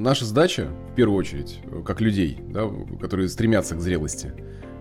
Наша 0.00 0.24
задача, 0.24 0.70
в 0.92 0.94
первую 0.94 1.18
очередь, 1.18 1.60
как 1.84 2.00
людей, 2.00 2.38
да, 2.48 2.66
которые 2.98 3.28
стремятся 3.28 3.74
к 3.74 3.82
зрелости, 3.82 4.32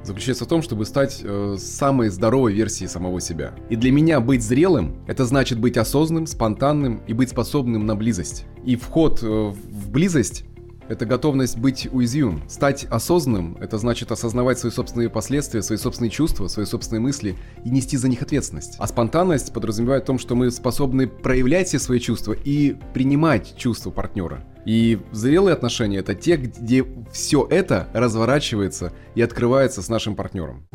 заключается 0.01 0.45
в 0.45 0.47
том, 0.47 0.61
чтобы 0.61 0.85
стать 0.85 1.19
э, 1.21 1.57
самой 1.59 2.07
здоровой 2.07 2.53
версией 2.53 2.88
самого 2.88 3.19
себя. 3.19 3.53
И 3.69 3.75
для 3.75 3.92
меня 3.92 4.21
быть 4.21 4.42
зрелым– 4.42 5.03
это 5.08 5.25
значит 5.25 5.59
быть 5.59 5.75
осознанным, 5.75 6.25
спонтанным 6.25 7.01
и 7.05 7.11
быть 7.11 7.32
способным 7.32 7.85
на 7.85 7.97
близость. 7.97 8.45
И 8.63 8.77
вход 8.77 9.21
э, 9.21 9.25
в 9.25 9.89
близость 9.89 10.45
это 10.89 11.05
готовность 11.05 11.58
быть 11.58 11.88
уязвимым. 11.92 12.42
Стать 12.50 12.86
осознанным– 12.86 13.58
это 13.62 13.78
значит 13.78 14.12
осознавать 14.12 14.58
свои 14.58 14.72
собственные 14.72 15.10
последствия, 15.10 15.62
свои 15.62 15.78
собственные 15.78 16.10
чувства, 16.10 16.48
свои 16.48 16.66
собственные 16.66 17.02
мысли 17.02 17.38
и 17.64 17.70
нести 17.70 17.96
за 17.96 18.10
них 18.10 18.22
ответственность. 18.23 18.76
А 18.80 18.88
спонтанность 18.88 19.54
подразумевает 19.54 20.04
в 20.04 20.08
том, 20.08 20.18
что 20.18 20.36
мы 20.36 20.50
способны 20.50 21.08
проявлять 21.08 21.68
все 21.68 21.80
свои 21.80 22.00
чувства 22.00 22.34
и 22.34 22.76
принимать 22.94 23.55
чувства 23.55 23.91
партнера. 23.91 24.44
И 24.66 25.00
зрелые 25.12 25.54
отношения– 25.54 25.98
это 26.00 26.16
те, 26.16 26.38
где 26.38 26.86
все 27.12 27.48
это 27.49 27.88
разворачивается 27.94 28.91
и 29.16 29.21
открывается 29.21 29.82
с 29.82 29.90
нашим 29.90 30.16
партнером. 30.16 30.68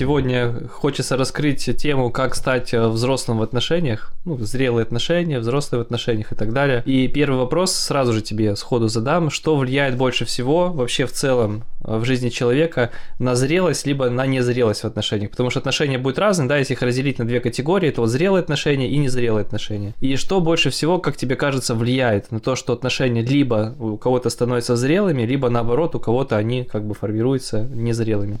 Сегодня 0.00 0.66
хочется 0.72 1.18
раскрыть 1.18 1.68
тему, 1.76 2.08
как 2.08 2.34
стать 2.34 2.72
э, 2.72 2.88
взрослым 2.88 3.36
в 3.36 3.42
отношениях, 3.42 4.14
ну, 4.24 4.38
зрелые 4.38 4.84
отношения, 4.84 5.38
взрослые 5.38 5.82
в 5.82 5.82
отношениях 5.82 6.32
и 6.32 6.34
так 6.34 6.54
далее. 6.54 6.82
И 6.86 7.06
первый 7.06 7.36
вопрос 7.36 7.74
сразу 7.74 8.14
же 8.14 8.22
тебе 8.22 8.56
сходу 8.56 8.88
задам. 8.88 9.28
Что 9.28 9.58
влияет 9.58 9.98
больше 9.98 10.24
всего 10.24 10.72
вообще 10.72 11.04
в 11.04 11.12
целом 11.12 11.64
э, 11.84 11.98
в 11.98 12.06
жизни 12.06 12.30
человека 12.30 12.92
на 13.18 13.34
зрелость, 13.34 13.86
либо 13.86 14.08
на 14.08 14.24
незрелость 14.24 14.84
в 14.84 14.86
отношениях? 14.86 15.32
Потому 15.32 15.50
что 15.50 15.58
отношения 15.58 15.98
будут 15.98 16.18
разные, 16.18 16.48
да, 16.48 16.56
если 16.56 16.72
их 16.72 16.80
разделить 16.80 17.18
на 17.18 17.26
две 17.26 17.40
категории, 17.40 17.90
то 17.90 18.00
вот 18.00 18.08
зрелые 18.08 18.40
отношения 18.40 18.88
и 18.88 18.96
незрелые 18.96 19.42
отношения. 19.42 19.92
И 20.00 20.16
что 20.16 20.40
больше 20.40 20.70
всего, 20.70 20.98
как 20.98 21.18
тебе 21.18 21.36
кажется, 21.36 21.74
влияет 21.74 22.32
на 22.32 22.40
то, 22.40 22.56
что 22.56 22.72
отношения 22.72 23.20
либо 23.20 23.74
у 23.78 23.98
кого-то 23.98 24.30
становятся 24.30 24.76
зрелыми, 24.76 25.24
либо 25.24 25.50
наоборот 25.50 25.94
у 25.94 26.00
кого-то 26.00 26.38
они 26.38 26.64
как 26.64 26.86
бы 26.86 26.94
формируются 26.94 27.68
незрелыми? 27.70 28.38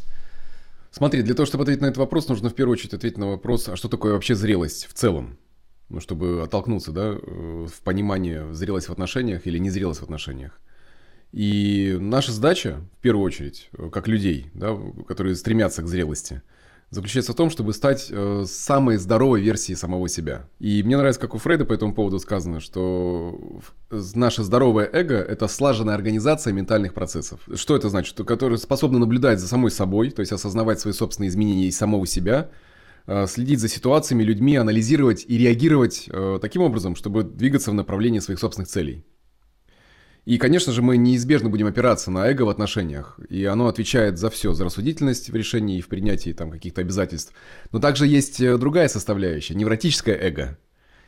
Смотри, 0.90 1.22
для 1.22 1.34
того, 1.34 1.46
чтобы 1.46 1.62
ответить 1.62 1.82
на 1.82 1.86
этот 1.86 1.98
вопрос, 1.98 2.28
нужно 2.28 2.50
в 2.50 2.54
первую 2.54 2.72
очередь 2.72 2.94
ответить 2.94 3.18
на 3.18 3.28
вопрос, 3.28 3.68
а 3.68 3.76
что 3.76 3.88
такое 3.88 4.12
вообще 4.12 4.34
зрелость 4.34 4.86
в 4.86 4.92
целом? 4.92 5.38
Ну, 5.88 6.00
чтобы 6.00 6.42
оттолкнуться, 6.42 6.92
да, 6.92 7.16
э, 7.20 7.66
в 7.66 7.80
понимании 7.82 8.52
зрелость 8.52 8.88
в 8.88 8.92
отношениях 8.92 9.46
или 9.46 9.58
незрелость 9.58 10.00
в 10.00 10.04
отношениях. 10.04 10.60
И 11.32 11.96
наша 12.00 12.32
задача, 12.32 12.80
в 12.98 13.02
первую 13.02 13.24
очередь, 13.24 13.68
э, 13.72 13.88
как 13.90 14.08
людей, 14.08 14.50
да, 14.54 14.76
которые 15.06 15.36
стремятся 15.36 15.82
к 15.82 15.88
зрелости– 15.88 16.42
заключается 16.90 17.32
в 17.32 17.36
том, 17.36 17.50
чтобы 17.50 17.72
стать 17.72 18.08
э, 18.10 18.44
самой 18.46 18.96
здоровой 18.96 19.40
версией 19.40 19.76
самого 19.76 20.08
себя. 20.08 20.48
И 20.58 20.82
мне 20.82 20.96
нравится, 20.96 21.20
как 21.20 21.34
у 21.34 21.38
Фрейда 21.38 21.64
по 21.64 21.72
этому 21.72 21.94
поводу 21.94 22.18
сказано, 22.18 22.60
что 22.60 23.60
наше 23.90 24.42
здоровое 24.42 24.90
эго– 24.92 25.14
это 25.28 25.46
слаженная 25.46 25.94
организация 25.94 26.52
ментальных 26.52 26.92
процессов. 26.92 27.40
Что 27.54 27.76
это 27.76 27.88
значит? 27.88 28.16
Которые 28.26 28.58
способны 28.58 28.98
наблюдать 28.98 29.38
за 29.38 29.46
самой 29.46 29.70
собой, 29.70 30.10
то 30.10 30.20
есть 30.20 30.32
осознавать 30.32 30.80
свои 30.80 30.92
собственные 30.92 31.28
изменения 31.28 31.68
из 31.68 31.76
самого 31.76 32.06
себя, 32.06 32.50
э, 33.06 33.26
следить 33.28 33.60
за 33.60 33.68
ситуациями, 33.68 34.24
людьми, 34.24 34.56
анализировать 34.56 35.24
и 35.28 35.38
реагировать 35.38 36.08
э, 36.08 36.40
таким 36.42 36.62
образом, 36.62 36.96
чтобы 36.96 37.22
двигаться 37.22 37.70
в 37.70 37.74
направлении 37.74 38.18
своих 38.18 38.40
собственных 38.40 38.68
целей. 38.68 39.04
И, 40.26 40.36
конечно 40.36 40.72
же, 40.72 40.82
мы 40.82 40.96
неизбежно 40.96 41.48
будем 41.48 41.66
опираться 41.66 42.10
на 42.10 42.28
эго 42.28 42.42
в 42.42 42.50
отношениях, 42.50 43.18
и 43.28 43.44
оно 43.46 43.68
отвечает 43.68 44.18
за 44.18 44.28
все, 44.28 44.52
за 44.52 44.64
рассудительность 44.64 45.30
в 45.30 45.34
решении 45.34 45.78
и 45.78 45.80
в 45.80 45.88
принятии 45.88 46.32
там 46.32 46.50
каких-то 46.50 46.82
обязательств. 46.82 47.32
Но 47.72 47.78
также 47.78 48.06
есть 48.06 48.40
э, 48.40 48.58
другая 48.58 48.88
составляющая, 48.88 49.54
невротическое 49.54 50.16
эго, 50.16 50.58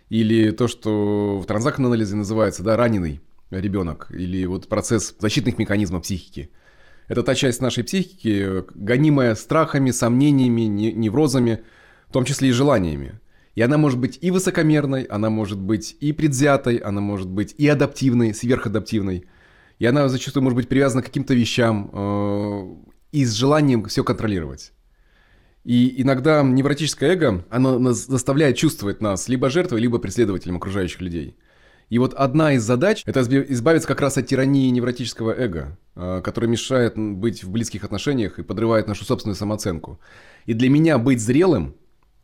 или 0.09 0.51
то, 0.51 0.67
что 0.67 1.39
в 1.39 1.47
транзактном 1.47 1.89
анализе 1.89 2.17
называется, 2.17 2.63
да, 2.63 2.77
раненый 2.77 3.21
ребенок, 3.51 4.09
или 4.11 4.47
вот 4.47 4.69
процесс 4.69 5.15
защитных 5.19 5.59
механизмов 5.59 6.03
психики. 6.03 6.51
Это 7.09 7.23
та 7.23 7.35
часть 7.35 7.61
нашей 7.61 7.85
психики, 7.85 8.65
гонимая 8.75 9.35
страхами, 9.35 9.91
сомнениями, 9.91 10.63
неврозами, 10.63 11.63
в 12.09 12.13
том 12.13 12.25
числе 12.25 12.48
и 12.48 12.53
желаниями. 12.53 13.20
И 13.55 13.61
она 13.61 13.77
может 13.77 13.98
быть 13.98 14.18
и 14.23 14.30
высокомерной, 14.30 15.02
она 15.02 15.29
может 15.29 15.58
быть 15.58 15.96
и 16.01 16.13
предвзятой, 16.13 16.77
она 16.77 17.01
может 17.01 17.29
быть 17.29 17.55
и 17.58 17.68
адаптивной, 17.68 18.35
сверхадаптивной. 18.35 19.27
И 19.79 19.86
она 19.86 20.08
зачастую 20.08 20.42
может 20.42 20.57
быть 20.57 20.68
привязана 20.68 21.02
к 21.02 21.07
каким-то 21.07 21.35
вещам 21.35 21.91
э, 21.92 22.74
и 23.12 23.24
с 23.24 23.33
желанием 23.33 23.85
все 23.85 24.05
контролировать. 24.05 24.73
И 25.64 26.01
иногда 26.02 26.42
невротическое 26.42 27.12
эго, 27.12 27.45
оно 27.51 27.92
заставляет 27.92 28.57
чувствовать 28.57 29.01
нас 29.01 29.29
либо 29.29 29.51
жертвой, 29.51 29.80
либо 29.80 29.98
преследователем 29.98 30.57
окружающих 30.57 31.01
людей. 31.01 31.36
И 31.89 31.98
вот 31.98 32.14
одна 32.14 32.55
из 32.55 32.62
задач– 32.62 33.02
это 33.07 33.20
избавиться 33.52 33.86
как 33.86 34.01
раз 34.01 34.17
от 34.17 34.27
тирании 34.27 34.70
невротического 34.70 35.30
эго, 35.30 35.79
э, 35.95 36.23
которая 36.24 36.51
мешает 36.51 36.95
быть 36.96 37.45
в 37.45 37.51
близких 37.51 37.85
отношениях 37.85 38.39
и 38.39 38.42
подрывает 38.42 38.89
нашу 38.89 39.05
собственную 39.05 39.36
самооценку. 39.36 40.01
И 40.46 40.55
для 40.55 40.70
меня 40.70 40.96
быть 40.96 41.20
зрелым 41.20 41.74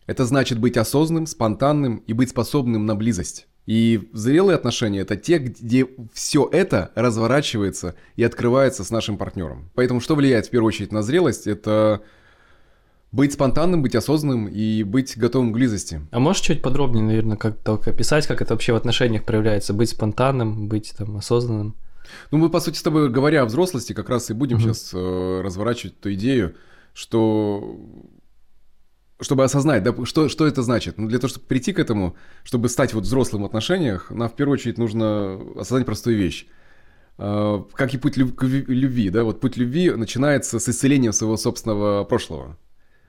это 0.09 0.25
значит 0.25 0.59
быть 0.59 0.77
осознанным, 0.79 1.27
спонтанным 1.27 1.99
и 1.99 2.15
быть 2.15 2.31
способным 2.31 2.87
на 2.87 2.97
близость. 2.97 3.47
И 3.67 4.09
зрелые 4.15 4.57
отношения– 4.57 5.01
это 5.01 5.17
те, 5.17 5.37
где 5.37 5.87
все 6.15 6.49
это 6.51 6.91
разворачивается 6.95 7.95
и 8.17 8.25
открывается 8.25 8.85
с 8.85 8.91
нашим 8.91 9.19
партнером. 9.19 9.71
Поэтому 9.75 10.01
что 10.01 10.17
влияет 10.17 10.47
в 10.47 10.51
первую 10.51 10.69
очередь 10.69 10.93
на 10.93 11.03
зрелость– 11.03 11.47
это 11.47 12.01
быть 13.13 13.35
спонтанным, 13.35 13.83
быть 13.83 13.95
осознанным 13.95 14.49
и 14.49 14.83
быть 14.83 15.19
готовым 15.19 15.53
к 15.53 15.55
близости. 15.55 16.01
А 16.11 16.19
можешь 16.19 16.41
чуть 16.41 16.63
подробнее, 16.63 17.05
наверное, 17.05 17.37
как 17.37 17.59
только 17.59 17.91
описать, 17.91 18.27
как 18.27 18.41
это 18.41 18.55
вообще 18.55 18.73
в 18.73 18.77
отношениях 18.77 19.25
проявляется? 19.25 19.75
Быть 19.75 19.91
спонтанным, 19.91 20.69
быть 20.69 20.95
там 20.97 21.19
осознанным? 21.19 21.77
Ну, 22.31 22.39
мы, 22.39 22.49
по 22.49 22.61
сути, 22.61 22.79
с 22.79 22.83
тобой, 22.83 23.11
говоря 23.11 23.43
о 23.43 23.45
взрослости, 23.45 23.93
как 23.93 24.09
раз 24.09 24.31
и 24.31 24.33
будем 24.33 24.57
угу. 24.57 24.63
сейчас 24.63 24.91
э, 24.95 25.41
разворачивать 25.45 26.01
ту 26.01 26.11
идею, 26.15 26.55
что 26.95 27.79
чтобы 29.21 29.45
осознать, 29.45 29.83
да, 29.83 29.95
что, 30.05 30.29
что 30.29 30.47
это 30.47 30.63
значит. 30.63 30.99
Ну, 30.99 31.09
для 31.09 31.19
того, 31.19 31.29
чтобы 31.29 31.47
прийти 31.47 31.73
к 31.73 31.79
этому, 31.79 32.17
чтобы 32.45 32.69
стать 32.69 32.95
вот 32.95 33.05
взрослым 33.05 33.43
в 33.43 33.47
отношениях, 33.47 34.11
нам 34.11 34.29
в 34.29 34.35
первую 34.35 34.55
очередь 34.55 34.79
нужно 34.79 35.41
осознать 35.57 35.87
простую 35.87 36.17
вещь. 36.17 36.47
Uh, 37.19 37.69
как 37.73 37.93
и 37.95 37.99
путь 37.99 38.17
люб- 38.17 38.41
любви, 38.43 39.11
да, 39.11 39.25
вот 39.25 39.41
путь 39.41 39.57
любви 39.57 39.91
начинается 39.91 40.61
с 40.61 40.69
исцеления 40.69 41.11
своего 41.11 41.37
собственного 41.37 42.05
прошлого. 42.05 42.57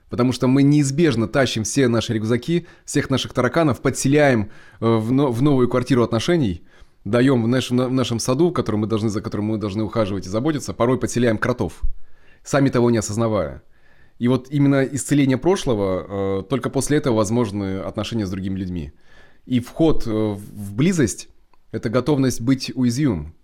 Потому 0.08 0.32
что 0.32 0.48
мы 0.48 0.64
неизбежно 0.64 1.28
тащим 1.28 1.62
все 1.62 1.86
наши 1.86 2.14
рюкзаки, 2.14 2.66
всех 2.84 3.08
наших 3.08 3.32
тараканов, 3.32 3.80
подселяем 3.80 4.50
uh, 4.80 4.98
в, 4.98 5.30
в 5.30 5.42
новую 5.42 5.68
квартиру 5.68 6.02
отношений, 6.02 6.64
даем 7.04 7.44
в 7.44 7.46
нашем, 7.46 7.76
в 7.76 7.92
нашем 7.92 8.18
саду, 8.18 8.50
который 8.50 8.76
мы 8.76 8.88
должны, 8.88 9.10
за 9.10 9.22
которым 9.22 9.46
мы 9.46 9.58
должны 9.58 9.84
ухаживать 9.84 10.26
и 10.26 10.28
заботиться, 10.28 10.74
порой 10.74 10.98
подселяем 10.98 11.38
кротов, 11.38 11.80
сами 12.42 12.68
того 12.68 12.90
не 12.90 12.98
осознавая. 12.98 13.62
И 14.20 14.28
вот 14.28 14.48
именно 14.50 14.84
исцеление 14.84 15.38
прошлого, 15.38 16.40
э, 16.40 16.42
только 16.42 16.68
после 16.68 16.98
этого 16.98 17.16
возможны 17.16 17.78
отношения 17.78 18.26
с 18.26 18.30
другими 18.30 18.58
людьми. 18.58 18.92
И 19.46 19.60
вход 19.60 20.06
э, 20.06 20.10
в 20.10 20.74
близость– 20.74 21.30
это 21.72 21.88
готовность 21.88 22.42
быть 22.42 22.70
уязвимым. 22.74 23.34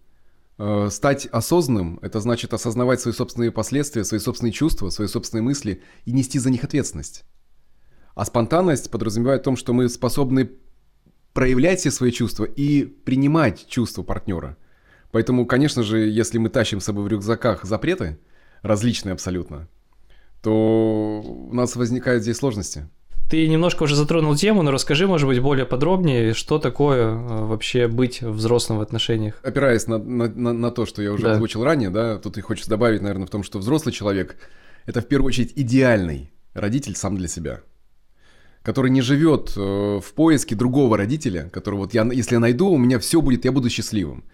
Э, 0.59 0.89
стать 0.91 1.25
осознанным– 1.33 1.99
это 2.03 2.21
значит 2.21 2.53
осознавать 2.53 3.01
свои 3.01 3.15
собственные 3.15 3.53
последствия, 3.53 4.05
свои 4.05 4.21
собственные 4.21 4.53
чувства, 4.53 4.91
свои 4.91 5.09
собственные 5.09 5.45
мысли 5.45 5.83
и 6.05 6.13
нести 6.13 6.39
за 6.39 6.51
них 6.51 6.63
ответственность. 6.63 7.25
А 8.15 8.27
спонтанность 8.27 8.91
подразумевает 8.91 9.41
в 9.41 9.45
том, 9.45 9.57
что 9.57 9.73
мы 9.73 9.89
способны 9.89 10.51
проявлять 11.33 11.81
все 11.81 11.91
свои 11.91 12.11
чувства 12.11 12.45
и 12.45 12.85
принимать 12.85 13.67
чувства 13.67 14.03
партнера. 14.03 14.59
Поэтому, 15.11 15.47
конечно 15.47 15.83
же, 15.83 16.01
если 16.01 16.37
мы 16.37 16.51
тащим 16.51 16.81
с 16.81 16.85
собой 16.85 17.05
в 17.05 17.09
рюкзаках 17.09 17.65
запреты, 17.65 18.19
различные 18.61 19.15
абсолютно, 19.15 19.69
то 20.47 21.23
у 21.25 21.53
нас 21.53 21.75
возникают 21.75 22.23
здесь 22.23 22.37
сложности. 22.37 22.89
Ты 23.29 23.49
немножко 23.49 23.83
уже 23.83 23.97
затронул 23.97 24.37
тему, 24.37 24.63
но 24.63 24.71
расскажи, 24.71 25.09
может 25.09 25.27
быть, 25.27 25.41
более 25.41 25.67
подробнее, 25.67 26.35
что 26.35 26.61
такое 26.61 27.07
э, 27.07 27.17
вообще 27.47 27.89
быть 27.89 28.23
взрослым 28.23 28.79
в 28.79 28.83
отношениях. 28.83 29.41
Опираясь 29.43 29.89
на, 29.89 29.99
на, 29.99 30.29
на, 30.29 30.53
на 30.53 30.71
то, 30.71 30.87
что 30.87 31.03
я 31.03 31.13
уже 31.13 31.25
да. 31.25 31.33
озвучил 31.33 31.65
ранее, 31.65 31.91
да, 31.91 32.19
тут 32.19 32.39
и 32.39 32.43
хочется 32.43 32.71
добавить, 32.71 33.03
наверное, 33.03 33.27
в 33.27 33.31
том, 33.31 33.43
что 33.43 33.59
взрослый 33.59 33.93
человек– 33.93 34.37
это 34.87 35.01
в 35.01 35.09
первую 35.09 35.31
очередь 35.31 35.53
идеальный 35.57 36.31
родитель 36.55 36.95
сам 36.95 37.17
для 37.17 37.27
себя 37.27 37.63
который 38.63 38.91
не 38.91 39.01
живет 39.01 39.53
э, 39.57 39.61
в 39.61 40.15
поиске 40.15 40.57
другого 40.57 40.97
родителя, 40.97 41.49
который 41.53 41.77
вот 41.77 41.95
я, 41.95 42.05
если 42.13 42.35
я 42.35 42.41
найду, 42.41 42.69
у 42.69 42.79
меня 42.79 42.99
все 42.99 43.21
будет, 43.21 43.45
я 43.45 43.53
буду 43.53 43.71
счастливым. 43.71 44.25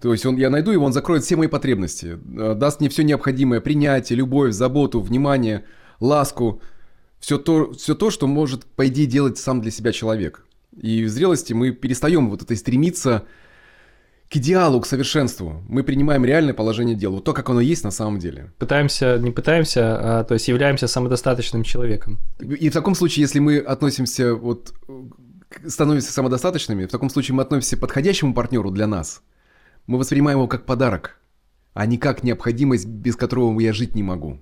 То 0.00 0.12
есть 0.12 0.26
он, 0.26 0.36
я 0.36 0.50
найду 0.50 0.70
его, 0.70 0.84
он 0.84 0.92
закроет 0.92 1.24
все 1.24 1.36
мои 1.36 1.48
потребности, 1.48 2.18
э, 2.38 2.54
даст 2.54 2.80
мне 2.80 2.88
все 2.88 3.04
необходимое, 3.04 3.60
принятие, 3.60 4.16
любовь, 4.16 4.52
заботу, 4.52 5.00
внимание, 5.00 5.64
ласку, 6.00 6.60
все 7.20 7.38
то, 7.38 7.72
все 7.72 7.94
то, 7.94 8.10
что 8.10 8.26
может, 8.26 8.64
по 8.64 8.86
идее, 8.86 9.06
делать 9.06 9.38
сам 9.38 9.60
для 9.60 9.70
себя 9.70 9.92
человек. 9.92 10.44
И 10.76 11.04
в 11.04 11.08
зрелости 11.08 11.52
мы 11.52 11.70
перестаем 11.70 12.28
вот 12.28 12.42
это 12.42 12.54
стремиться 12.56 13.24
к 14.30 14.36
идеалу, 14.36 14.80
к 14.80 14.86
совершенству. 14.86 15.62
Мы 15.68 15.84
принимаем 15.84 16.24
реальное 16.24 16.54
положение 16.54 16.96
дела, 16.96 17.14
вот 17.14 17.24
то, 17.24 17.32
как 17.32 17.48
оно 17.50 17.60
есть 17.60 17.84
на 17.84 17.90
самом 17.90 18.18
деле. 18.18 18.52
Пытаемся, 18.58 19.18
не 19.18 19.30
пытаемся, 19.30 20.20
а 20.20 20.24
то 20.24 20.34
есть 20.34 20.48
являемся 20.48 20.88
самодостаточным 20.88 21.62
человеком. 21.62 22.18
И 22.40 22.68
в 22.68 22.72
таком 22.72 22.94
случае, 22.94 23.22
если 23.22 23.38
мы 23.38 23.58
относимся 23.58 24.34
вот 24.34 24.74
становимся 25.66 26.12
самодостаточными, 26.12 26.86
в 26.86 26.90
таком 26.90 27.10
случае 27.10 27.36
мы 27.36 27.42
относимся 27.42 27.76
к 27.76 27.80
подходящему 27.80 28.34
партнеру 28.34 28.70
для 28.70 28.86
нас. 28.86 29.22
Мы 29.86 29.98
воспринимаем 29.98 30.38
его 30.38 30.48
как 30.48 30.66
подарок, 30.66 31.18
а 31.74 31.86
не 31.86 31.98
как 31.98 32.22
необходимость, 32.22 32.86
без 32.86 33.16
которого 33.16 33.58
я 33.60 33.72
жить 33.72 33.94
не 33.94 34.02
могу. 34.02 34.40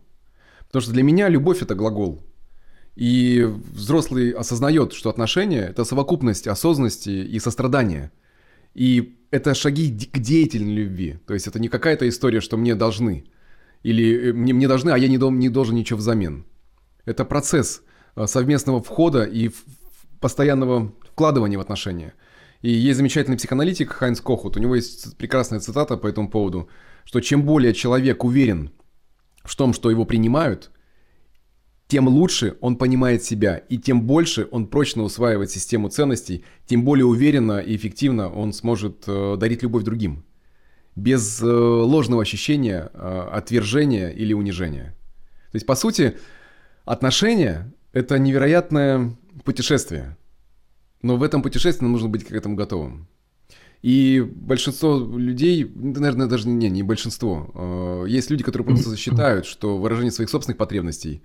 Потому 0.67 0.83
что 0.83 0.93
для 0.93 1.03
меня 1.03 1.29
любовь– 1.29 1.63
это 1.63 1.75
глагол. 1.75 2.23
И 2.95 3.43
взрослый 3.73 4.31
осознает, 4.31 4.93
что 4.93 5.11
отношения– 5.11 5.61
это 5.71 5.85
совокупность 5.85 6.47
осознанности 6.47 7.11
и 7.11 7.39
сострадания. 7.39 8.13
И 8.75 9.19
это 9.31 9.55
шаги 9.55 9.91
к 10.13 10.19
деятельной 10.19 10.75
любви. 10.75 11.19
То 11.27 11.35
есть 11.35 11.47
это 11.47 11.59
не 11.59 11.69
какая-то 11.69 12.09
история, 12.09 12.41
что 12.41 12.57
мне 12.57 12.75
должны. 12.75 13.25
Или 13.83 14.31
э, 14.31 14.33
мне, 14.33 14.53
мне 14.53 14.69
должны, 14.69 14.91
а 14.91 14.99
я 14.99 15.09
не, 15.09 15.17
не 15.17 15.49
должен 15.49 15.75
ничего 15.75 15.99
взамен. 15.99 16.45
Это 17.05 17.25
процесс 17.25 17.83
э, 18.15 18.27
совместного 18.27 18.83
входа 18.83 19.25
и 19.25 19.51
постоянного 20.21 20.93
вкладывания 21.11 21.59
в 21.59 21.61
отношения. 21.61 22.15
И 22.63 22.71
есть 22.71 22.97
замечательный 22.97 23.37
психоаналитик 23.37 23.93
Хайнс 23.93 24.21
Кохут, 24.21 24.57
у 24.57 24.61
него 24.61 24.77
есть 24.77 25.17
прекрасная 25.17 25.59
цитата 25.59 25.97
по 25.97 26.07
этому 26.07 26.31
поводу, 26.31 26.69
что 27.05 27.21
чем 27.21 27.43
более 27.43 27.75
человек 27.75 28.25
уверен 28.25 28.71
в 29.43 29.55
том, 29.57 29.73
что 29.73 29.91
его 29.91 30.05
принимают, 30.05 30.71
тем 31.89 32.09
лучше 32.09 32.57
он 32.61 32.77
понимает 32.77 33.25
себя, 33.25 33.57
и 33.57 33.79
тем 33.79 34.03
больше 34.03 34.49
он 34.51 34.69
прочно 34.69 35.03
усваивает 35.03 35.51
систему 35.51 35.89
ценностей, 35.89 36.45
тем 36.65 36.85
более 36.85 37.05
уверенно 37.05 37.59
и 37.59 37.75
эффективно 37.75 38.33
он 38.33 38.53
сможет 38.53 39.05
э, 39.09 39.37
дарить 39.37 39.63
любовь 39.63 39.83
другим. 39.83 40.25
Без 40.95 41.43
э, 41.43 41.47
ложного 41.47 42.23
ощущения 42.23 42.91
э, 42.95 43.29
отвержения 43.33 44.09
или 44.09 44.33
унижения. 44.33 44.97
То 45.51 45.57
есть, 45.57 45.67
по 45.67 45.75
сути, 45.75 46.17
отношения– 46.85 47.75
это 47.93 48.19
невероятное 48.19 49.17
путешествие. 49.45 50.17
Но 51.03 51.17
в 51.17 51.23
этом 51.23 51.43
путешествии 51.43 51.85
нужно 51.85 52.09
быть 52.09 52.25
к 52.25 52.33
этому 52.33 52.55
готовым. 52.55 53.09
И 53.83 54.21
большинство 54.21 54.97
людей, 54.97 55.71
наверное, 55.75 56.29
даже 56.29 56.49
не, 56.49 56.71
не 56.71 56.85
большинство, 56.85 57.51
э, 57.53 58.05
есть 58.09 58.31
люди, 58.31 58.45
которые 58.45 58.65
просто 58.67 58.97
считают, 58.97 59.45
что 59.45 59.77
выражение 59.77 60.13
своих 60.13 60.31
собственных 60.31 60.57
потребностей 60.57 61.23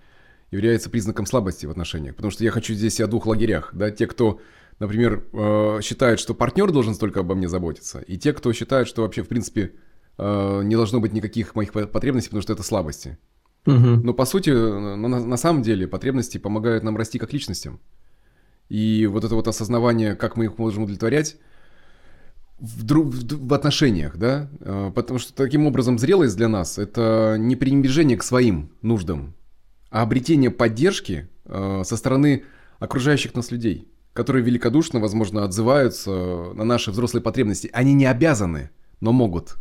является 0.50 0.90
признаком 0.90 1.28
слабости 1.28 1.68
в 1.68 1.72
отношениях. 1.72 2.16
Потому 2.16 2.32
что 2.32 2.44
я 2.44 2.50
хочу 2.50 2.74
здесь 2.74 3.00
о 3.00 3.08
двух 3.08 3.28
лагерях. 3.28 3.70
Да? 3.74 3.92
Те, 3.92 4.08
кто, 4.08 4.40
например, 4.80 5.24
э, 5.34 5.80
считает, 5.84 6.20
что 6.20 6.34
партнер 6.34 6.72
должен 6.72 6.96
столько 6.96 7.20
обо 7.20 7.36
мне 7.36 7.48
заботиться, 7.48 8.00
и 8.00 8.18
те, 8.18 8.34
кто 8.34 8.52
считает, 8.54 8.88
что 8.88 9.04
вообще, 9.04 9.22
в 9.22 9.28
принципе, 9.28 9.74
э, 10.18 10.62
не 10.64 10.76
должно 10.76 11.00
быть 11.00 11.14
никаких 11.14 11.54
моих 11.54 11.72
потребностей, 11.72 12.30
потому 12.30 12.42
что 12.42 12.54
это 12.54 12.64
слабости. 12.64 13.20
Угу. 13.68 13.76
Но 13.76 14.14
по 14.14 14.26
сути, 14.26 14.50
на, 14.50 14.96
на 14.96 15.38
самом 15.38 15.62
деле, 15.62 15.88
потребности 15.88 16.40
помогают 16.40 16.84
нам 16.84 16.98
расти 16.98 17.20
как 17.20 17.34
личностям. 17.34 17.80
И 18.70 19.08
вот 19.08 19.24
это 19.24 19.36
вот 19.36 19.48
осознавание, 19.48 20.16
как 20.16 20.36
мы 20.36 20.46
их 20.46 20.58
можем 20.58 20.84
удовлетворять, 20.84 21.38
в, 22.60 22.84
друг, 22.84 23.08
в, 23.08 23.48
в 23.48 23.54
отношениях, 23.54 24.18
да, 24.18 24.50
а, 24.62 24.92
потому 24.92 25.20
что 25.20 25.34
таким 25.34 25.68
образом 25.68 26.00
зрелость 26.00 26.36
для 26.38 26.48
нас 26.48 26.78
это 26.78 27.36
не 27.40 27.56
пренебрежение 27.56 28.18
к 28.18 28.24
своим 28.24 28.72
нуждам, 28.82 29.36
а 29.90 30.02
обретение 30.02 30.52
поддержки 30.52 31.30
э, 31.46 31.82
со 31.86 31.98
стороны 31.98 32.44
окружающих 32.80 33.36
нас 33.36 33.52
людей, 33.52 33.88
которые 34.14 34.44
великодушно, 34.44 35.00
возможно, 35.00 35.44
отзываются 35.44 36.12
на 36.54 36.64
наши 36.64 36.92
взрослые 36.92 37.24
потребности. 37.24 37.70
Они 37.74 37.94
не 37.94 38.06
обязаны, 38.06 38.72
но 39.00 39.14
могут. 39.14 39.56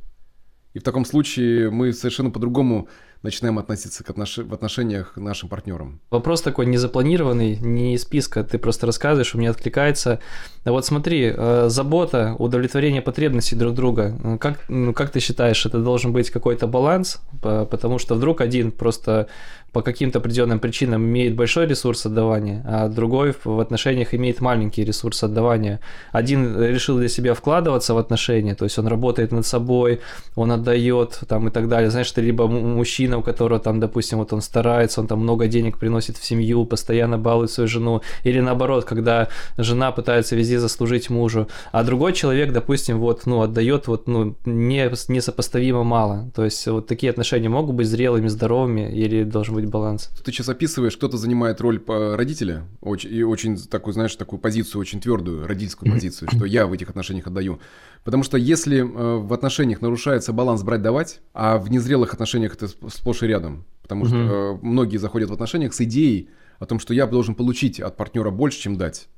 И 0.74 0.78
в 0.78 0.82
таком 0.82 1.04
случае 1.04 1.70
мы 1.70 1.92
совершенно 1.92 2.30
по-другому 2.30 2.88
начинаем 3.22 3.58
относиться 3.58 4.04
к 4.04 4.10
отнош... 4.10 4.38
в 4.38 4.52
отношениях 4.52 5.14
к 5.14 5.16
нашим 5.18 5.48
партнерам. 5.48 6.00
Вопрос 6.10 6.42
такой 6.42 6.66
незапланированный, 6.66 7.56
не 7.56 7.94
из 7.94 8.02
списка, 8.02 8.44
ты 8.44 8.58
просто 8.58 8.86
рассказываешь, 8.86 9.34
у 9.34 9.38
меня 9.38 9.50
откликается. 9.50 10.20
Вот 10.64 10.84
смотри, 10.84 11.32
э, 11.34 11.66
забота, 11.68 12.34
удовлетворение 12.38 13.02
потребностей 13.02 13.56
друг 13.56 13.74
друга. 13.74 14.18
Э, 14.22 14.38
как, 14.38 14.60
ну, 14.68 14.92
как 14.92 15.10
ты 15.10 15.20
считаешь, 15.20 15.64
это 15.66 15.78
должен 15.78 16.12
быть 16.12 16.30
какой-то 16.30 16.66
баланс? 16.66 17.20
Потому 17.40 17.98
что 17.98 18.14
вдруг 18.14 18.40
один 18.40 18.72
просто 18.72 19.28
по 19.72 19.82
каким-то 19.82 20.20
определенным 20.20 20.58
причинам 20.58 21.04
имеет 21.04 21.36
большой 21.36 21.66
ресурс 21.66 22.06
отдавания, 22.06 22.64
а 22.66 22.88
другой 22.88 23.34
в 23.44 23.60
отношениях 23.60 24.14
имеет 24.14 24.40
маленький 24.40 24.84
ресурс 24.84 25.22
отдавания. 25.22 25.80
Один 26.12 26.58
решил 26.58 26.96
для 26.96 27.08
себя 27.08 27.34
вкладываться 27.34 27.92
в 27.92 27.98
отношения, 27.98 28.54
то 28.54 28.64
есть 28.64 28.78
он 28.78 28.86
работает 28.86 29.32
над 29.32 29.44
собой, 29.44 30.00
он 30.34 30.50
отдает 30.50 31.20
там 31.28 31.48
и 31.48 31.50
так 31.50 31.68
далее. 31.68 31.90
Знаешь, 31.90 32.10
ты 32.10 32.22
либо 32.22 32.46
мужчина, 32.48 33.05
у 33.14 33.22
которого 33.22 33.60
там, 33.60 33.80
допустим, 33.80 34.18
вот 34.18 34.32
он 34.32 34.40
старается, 34.40 35.00
он 35.00 35.06
там 35.06 35.20
много 35.20 35.46
денег 35.46 35.78
приносит 35.78 36.16
в 36.16 36.24
семью, 36.24 36.64
постоянно 36.64 37.18
балует 37.18 37.50
свою 37.50 37.68
жену, 37.68 38.02
или 38.24 38.40
наоборот, 38.40 38.84
когда 38.84 39.28
жена 39.58 39.92
пытается 39.92 40.36
везде 40.36 40.58
заслужить 40.58 41.10
мужу, 41.10 41.48
а 41.72 41.84
другой 41.84 42.12
человек, 42.12 42.52
допустим, 42.52 42.98
вот, 42.98 43.26
ну, 43.26 43.42
отдает 43.42 43.86
вот, 43.86 44.08
ну, 44.08 44.36
не, 44.44 44.90
несопоставимо 45.08 45.84
мало. 45.84 46.30
То 46.34 46.44
есть 46.44 46.66
вот 46.66 46.86
такие 46.86 47.10
отношения 47.10 47.48
могут 47.48 47.76
быть 47.76 47.86
зрелыми, 47.86 48.28
здоровыми 48.28 48.92
или 48.92 49.24
должен 49.24 49.54
быть 49.54 49.66
баланс. 49.66 50.10
Ты 50.24 50.32
сейчас 50.32 50.48
описываешь, 50.48 50.96
кто-то 50.96 51.16
занимает 51.16 51.60
роль 51.60 51.80
родителя, 51.86 52.64
очень, 52.80 53.12
и 53.12 53.22
очень 53.22 53.56
такую, 53.56 53.94
знаешь, 53.94 54.14
такую 54.16 54.40
позицию, 54.40 54.80
очень 54.80 55.00
твердую, 55.00 55.46
родительскую 55.46 55.92
позицию, 55.92 56.28
что 56.32 56.44
я 56.44 56.66
в 56.66 56.72
этих 56.72 56.90
отношениях 56.90 57.26
отдаю. 57.26 57.60
Потому 58.04 58.22
что 58.22 58.38
если 58.38 58.78
э, 58.78 59.16
в 59.18 59.32
отношениях 59.32 59.80
нарушается 59.80 60.32
баланс 60.32 60.62
брать-давать, 60.62 61.20
а 61.34 61.58
в 61.58 61.70
незрелых 61.70 62.12
отношениях 62.14 62.54
это 62.54 62.68
сплошь 62.96 63.22
и 63.22 63.26
рядом, 63.26 63.64
потому 63.82 64.04
что 64.06 64.16
э, 64.16 64.58
многие 64.62 64.96
заходят 64.96 65.30
в 65.30 65.32
отношениях 65.32 65.74
с 65.74 65.80
идеей 65.82 66.30
о 66.58 66.66
том, 66.66 66.78
что 66.78 66.94
я 66.94 67.06
должен 67.06 67.34
получить 67.34 67.80
от 67.80 67.96
партнера 67.96 68.30
больше, 68.30 68.60
чем 68.60 68.76
дать. 68.76 69.08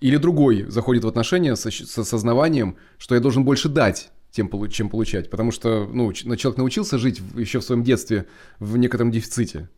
Или 0.00 0.16
другой 0.16 0.64
заходит 0.68 1.04
в 1.04 1.08
отношения 1.08 1.56
с, 1.56 1.70
с 1.70 1.98
осознаванием, 1.98 2.76
что 2.98 3.14
я 3.14 3.20
должен 3.20 3.44
больше 3.44 3.68
дать, 3.68 4.10
тем, 4.30 4.50
чем 4.68 4.90
получать. 4.90 5.30
Потому 5.30 5.50
что 5.50 5.88
ну, 5.90 6.12
человек 6.12 6.58
научился 6.58 6.98
жить 6.98 7.20
еще 7.34 7.60
в 7.60 7.64
своем 7.64 7.82
детстве 7.82 8.26
в 8.58 8.76
некотором 8.76 9.10
дефиците. 9.10 9.70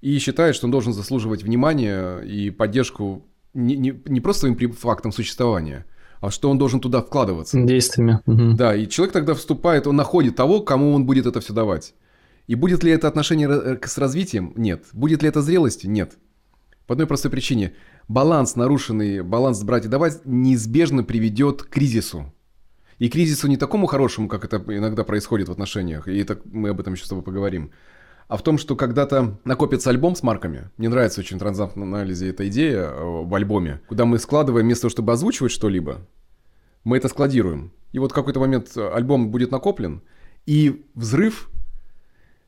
И 0.00 0.18
считает, 0.18 0.56
что 0.56 0.66
он 0.66 0.72
должен 0.72 0.92
заслуживать 0.92 1.44
внимания 1.44 2.18
и 2.18 2.50
поддержку 2.50 3.24
не, 3.54 3.76
не, 3.76 3.94
не 4.06 4.20
просто 4.20 4.40
своим 4.40 4.72
фактом 4.72 5.12
существования, 5.12 5.86
а 6.20 6.30
что 6.30 6.50
он 6.50 6.58
должен 6.58 6.80
туда 6.80 7.02
вкладываться. 7.02 7.60
Действиями. 7.62 8.20
Угу. 8.26 8.56
Да, 8.56 8.74
и 8.74 8.88
человек 8.88 9.12
тогда 9.12 9.34
вступает, 9.34 9.86
он 9.86 9.94
находит 9.94 10.34
того, 10.34 10.60
кому 10.60 10.92
он 10.92 11.06
будет 11.06 11.26
это 11.26 11.40
все 11.40 11.52
давать. 11.52 11.94
И 12.46 12.54
будет 12.54 12.82
ли 12.82 12.90
это 12.90 13.08
отношение 13.08 13.48
э, 13.48 13.78
с 13.84 13.98
развитием? 13.98 14.52
Нет. 14.56 14.86
Будет 14.92 15.22
ли 15.22 15.28
это 15.28 15.42
зрелостью? 15.42 15.90
Нет. 15.90 16.18
По 16.86 16.94
одной 16.94 17.06
простой 17.06 17.30
причине. 17.30 17.74
Баланс, 18.08 18.56
нарушенный 18.56 19.22
баланс 19.22 19.62
брать 19.62 19.84
и 19.84 19.88
давать, 19.88 20.20
неизбежно 20.24 21.04
приведет 21.04 21.62
к 21.62 21.68
кризису. 21.68 22.32
И 22.98 23.08
кризису 23.08 23.48
не 23.48 23.56
такому 23.56 23.86
хорошему, 23.86 24.28
как 24.28 24.44
это 24.44 24.62
иногда 24.68 25.04
происходит 25.04 25.48
в 25.48 25.52
отношениях, 25.52 26.06
и 26.08 26.18
это, 26.18 26.38
мы 26.44 26.68
об 26.68 26.80
этом 26.80 26.92
еще 26.92 27.04
с 27.04 27.08
тобой 27.08 27.24
поговорим, 27.24 27.72
а 28.28 28.36
в 28.36 28.42
том, 28.42 28.58
что 28.58 28.76
когда-то 28.76 29.40
накопится 29.44 29.90
альбом 29.90 30.14
с 30.14 30.22
марками. 30.22 30.70
Мне 30.76 30.88
нравится 30.88 31.20
очень 31.20 31.38
в 31.38 31.76
анализе 31.76 32.30
эта 32.30 32.48
идея 32.48 32.84
э, 32.84 33.24
в 33.24 33.34
альбоме, 33.34 33.80
куда 33.88 34.04
мы 34.04 34.18
складываем, 34.18 34.66
вместо 34.66 34.82
того, 34.82 34.90
чтобы 34.90 35.12
озвучивать 35.12 35.52
что-либо, 35.52 36.06
мы 36.84 36.96
это 36.96 37.08
складируем. 37.08 37.72
И 37.92 37.98
вот 37.98 38.12
в 38.12 38.14
какой-то 38.14 38.40
момент 38.40 38.76
альбом 38.76 39.30
будет 39.30 39.50
накоплен, 39.50 40.02
и 40.46 40.84
взрыв 40.94 41.50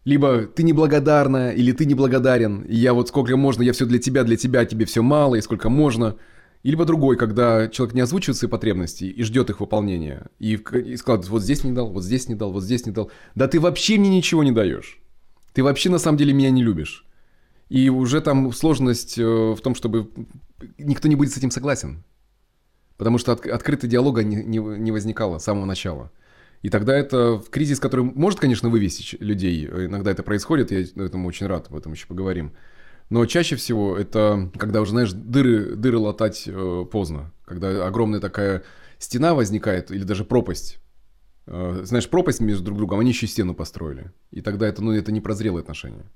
либо 0.04 0.42
ты 0.42 0.62
неблагодарна, 0.62 1.52
или 1.52 1.72
ты 1.72 1.86
неблагодарен, 1.86 2.62
и 2.62 2.76
я 2.76 2.94
вот 2.94 3.08
сколько 3.08 3.36
можно, 3.36 3.62
я 3.62 3.72
все 3.72 3.86
для 3.86 3.98
тебя, 3.98 4.24
для 4.24 4.36
тебя, 4.36 4.64
тебе 4.64 4.84
все 4.84 5.02
мало, 5.02 5.36
и 5.36 5.40
сколько 5.40 5.68
можно– 5.68 6.16
и 6.64 6.70
либо 6.70 6.86
другой, 6.86 7.18
когда 7.18 7.68
человек 7.68 7.94
не 7.94 8.00
озвучивает 8.00 8.38
свои 8.38 8.50
потребности 8.50 9.04
и 9.04 9.22
ждет 9.22 9.50
их 9.50 9.60
выполнения. 9.60 10.28
И, 10.38 10.54
и 10.54 10.96
складывает, 10.96 11.30
вот 11.30 11.42
здесь 11.42 11.62
не 11.62 11.72
дал, 11.72 11.90
вот 11.90 12.02
здесь 12.02 12.26
не 12.26 12.34
дал, 12.34 12.52
вот 12.52 12.64
здесь 12.64 12.86
не 12.86 12.92
дал. 12.92 13.10
Да 13.34 13.48
ты 13.48 13.60
вообще 13.60 13.98
мне 13.98 14.08
ничего 14.08 14.42
не 14.42 14.50
даешь. 14.50 14.98
Ты 15.52 15.62
вообще 15.62 15.90
на 15.90 15.98
самом 15.98 16.16
деле 16.16 16.32
меня 16.32 16.50
не 16.50 16.62
любишь. 16.62 17.06
И 17.68 17.90
уже 17.90 18.22
там 18.22 18.50
сложность 18.54 19.18
э, 19.18 19.22
в 19.22 19.60
том, 19.60 19.74
чтобы 19.74 20.10
никто 20.78 21.06
не 21.06 21.16
будет 21.16 21.34
с 21.34 21.36
этим 21.36 21.50
согласен. 21.50 22.02
Потому 22.96 23.18
что 23.18 23.32
от, 23.32 23.46
открытого 23.46 23.90
диалога 23.90 24.24
не, 24.24 24.36
не, 24.36 24.56
не 24.58 24.90
возникало 24.90 25.38
с 25.38 25.44
самого 25.44 25.66
начала. 25.66 26.10
И 26.64 26.70
тогда 26.70 26.96
это 26.96 27.42
кризис, 27.50 27.78
который 27.78 28.06
может, 28.06 28.40
конечно, 28.40 28.70
вывести 28.70 29.18
людей. 29.20 29.66
Иногда 29.66 30.10
это 30.10 30.22
происходит, 30.22 30.70
я 30.70 30.80
этому 30.80 31.28
очень 31.28 31.46
рад, 31.46 31.66
об 31.68 31.76
этом 31.76 31.92
еще 31.92 32.06
поговорим. 32.06 32.54
Но 33.10 33.26
чаще 33.26 33.56
всего 33.56 33.98
это, 33.98 34.50
когда 34.56 34.80
уже, 34.80 34.92
знаешь, 34.92 35.12
дыры, 35.12 35.76
дыры 35.76 35.98
латать 35.98 36.44
э, 36.46 36.86
поздно. 36.90 37.34
Когда 37.44 37.86
огромная 37.86 38.18
такая 38.18 38.62
стена 38.98 39.34
возникает, 39.34 39.90
или 39.90 40.04
даже 40.04 40.24
пропасть. 40.24 40.78
Э, 41.46 41.82
знаешь, 41.84 42.08
пропасть 42.08 42.40
между 42.40 42.64
друг 42.64 42.78
другом, 42.78 43.00
они 43.00 43.10
еще 43.10 43.26
стену 43.26 43.54
построили. 43.54 44.10
И 44.30 44.40
тогда 44.40 44.66
это, 44.66 44.82
ну, 44.82 44.92
это 44.92 45.12
не 45.12 45.20
прозрелые 45.20 45.60
отношения. 45.60 46.10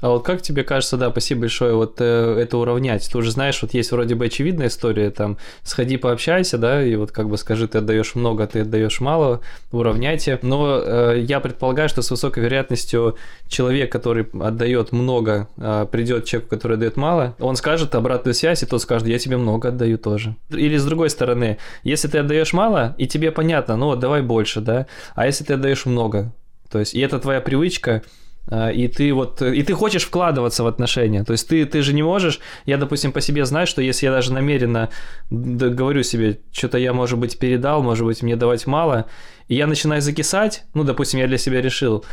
А 0.00 0.10
вот 0.10 0.24
как 0.24 0.42
тебе 0.42 0.64
кажется, 0.64 0.98
да, 0.98 1.10
спасибо 1.10 1.42
большое, 1.42 1.74
вот 1.74 1.96
э, 1.98 2.38
это 2.38 2.58
уравнять? 2.58 3.08
Ты 3.10 3.16
уже 3.16 3.30
знаешь, 3.30 3.62
вот 3.62 3.72
есть 3.72 3.90
вроде 3.90 4.14
бы 4.14 4.26
очевидная 4.26 4.66
история, 4.66 5.10
там, 5.10 5.38
сходи 5.62 5.96
пообщайся, 5.96 6.58
да, 6.58 6.84
и 6.84 6.94
вот 6.96 7.10
как 7.10 7.28
бы 7.28 7.38
скажи, 7.38 7.66
ты 7.68 7.78
отдаешь 7.78 8.14
много, 8.14 8.46
ты 8.46 8.60
отдаешь 8.60 9.00
мало, 9.00 9.40
уравняйте. 9.72 10.38
Но 10.42 10.82
э, 10.84 11.24
я 11.26 11.40
предполагаю, 11.40 11.88
что 11.88 12.02
с 12.02 12.10
высокой 12.10 12.42
вероятностью 12.42 13.16
человек, 13.48 13.90
который 13.90 14.26
отдает 14.40 14.92
много, 14.92 15.48
э, 15.56 15.86
придет 15.90 16.26
человек, 16.26 16.50
который 16.50 16.74
отдает 16.74 16.98
мало, 16.98 17.34
он 17.38 17.56
скажет 17.56 17.94
обратную 17.94 18.34
связь, 18.34 18.62
и 18.62 18.66
тот 18.66 18.82
скажет, 18.82 19.08
я 19.08 19.18
тебе 19.18 19.38
много 19.38 19.68
отдаю 19.68 19.96
тоже. 19.96 20.36
Или 20.50 20.76
с 20.76 20.84
другой 20.84 21.08
стороны, 21.08 21.56
если 21.82 22.08
ты 22.08 22.18
отдаешь 22.18 22.52
мало, 22.52 22.94
и 22.98 23.06
тебе 23.06 23.30
понятно, 23.30 23.76
ну, 23.76 23.96
давай 23.96 24.20
больше, 24.20 24.60
да, 24.60 24.86
а 25.14 25.24
если 25.24 25.44
ты 25.44 25.54
отдаешь 25.54 25.86
много, 25.86 26.32
то 26.70 26.78
есть, 26.78 26.94
и 26.94 27.00
это 27.00 27.18
твоя 27.18 27.40
привычка, 27.40 28.02
и 28.50 28.88
ты 28.88 29.12
вот, 29.14 29.40
и 29.40 29.62
ты 29.62 29.72
хочешь 29.72 30.04
вкладываться 30.04 30.64
в 30.64 30.66
отношения, 30.66 31.24
то 31.24 31.32
есть 31.32 31.48
ты, 31.48 31.64
ты 31.64 31.80
же 31.82 31.94
не 31.94 32.02
можешь, 32.02 32.40
я, 32.66 32.76
допустим, 32.76 33.12
по 33.12 33.20
себе 33.20 33.46
знаю, 33.46 33.66
что 33.66 33.80
если 33.80 34.06
я 34.06 34.12
даже 34.12 34.32
намеренно 34.32 34.90
говорю 35.30 36.02
себе, 36.02 36.40
что-то 36.52 36.78
я, 36.78 36.92
может 36.92 37.18
быть, 37.18 37.38
передал, 37.38 37.82
может 37.82 38.04
быть, 38.04 38.22
мне 38.22 38.36
давать 38.36 38.66
мало, 38.66 39.06
и 39.48 39.54
я 39.54 39.66
начинаю 39.66 40.02
закисать, 40.02 40.64
ну, 40.74 40.84
допустим, 40.84 41.20
я 41.20 41.26
для 41.26 41.38
себя 41.38 41.62
решил, 41.62 42.04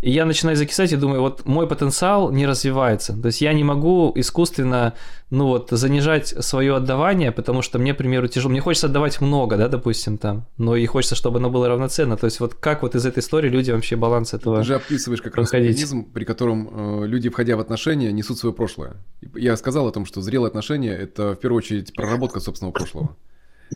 и 0.00 0.10
я 0.10 0.24
начинаю 0.24 0.56
закисать 0.56 0.92
и 0.92 0.96
думаю, 0.96 1.20
вот 1.20 1.44
мой 1.44 1.66
потенциал 1.66 2.30
не 2.30 2.46
развивается. 2.46 3.20
То 3.20 3.26
есть 3.26 3.40
я 3.40 3.52
не 3.52 3.64
могу 3.64 4.12
искусственно, 4.14 4.94
ну 5.30 5.46
вот, 5.46 5.70
занижать 5.70 6.28
свое 6.44 6.76
отдавание, 6.76 7.32
потому 7.32 7.62
что 7.62 7.80
мне, 7.80 7.94
к 7.94 7.96
примеру, 7.96 8.28
тяжело. 8.28 8.50
Мне 8.50 8.60
хочется 8.60 8.86
отдавать 8.86 9.20
много, 9.20 9.56
да, 9.56 9.68
допустим, 9.68 10.16
там, 10.16 10.46
но 10.56 10.76
и 10.76 10.86
хочется, 10.86 11.16
чтобы 11.16 11.38
оно 11.38 11.50
было 11.50 11.68
равноценно. 11.68 12.16
То 12.16 12.26
есть 12.26 12.38
вот 12.38 12.54
как 12.54 12.82
вот 12.82 12.94
из 12.94 13.06
этой 13.06 13.20
истории 13.20 13.48
люди 13.48 13.72
вообще 13.72 13.96
баланс 13.96 14.34
этого 14.34 14.58
Ты 14.58 14.64
же 14.64 14.76
описываешь 14.76 15.20
как 15.20 15.34
раз 15.34 15.52
механизм, 15.52 16.04
при 16.04 16.24
котором 16.24 17.02
э, 17.02 17.06
люди, 17.06 17.28
входя 17.28 17.56
в 17.56 17.60
отношения, 17.60 18.12
несут 18.12 18.38
свое 18.38 18.54
прошлое. 18.54 18.96
Я 19.34 19.56
сказал 19.56 19.88
о 19.88 19.92
том, 19.92 20.06
что 20.06 20.20
зрелые 20.20 20.48
отношения– 20.48 20.92
это, 20.96 21.34
в 21.34 21.40
первую 21.40 21.58
очередь, 21.58 21.92
проработка 21.92 22.38
собственного 22.38 22.72
прошлого 22.72 23.16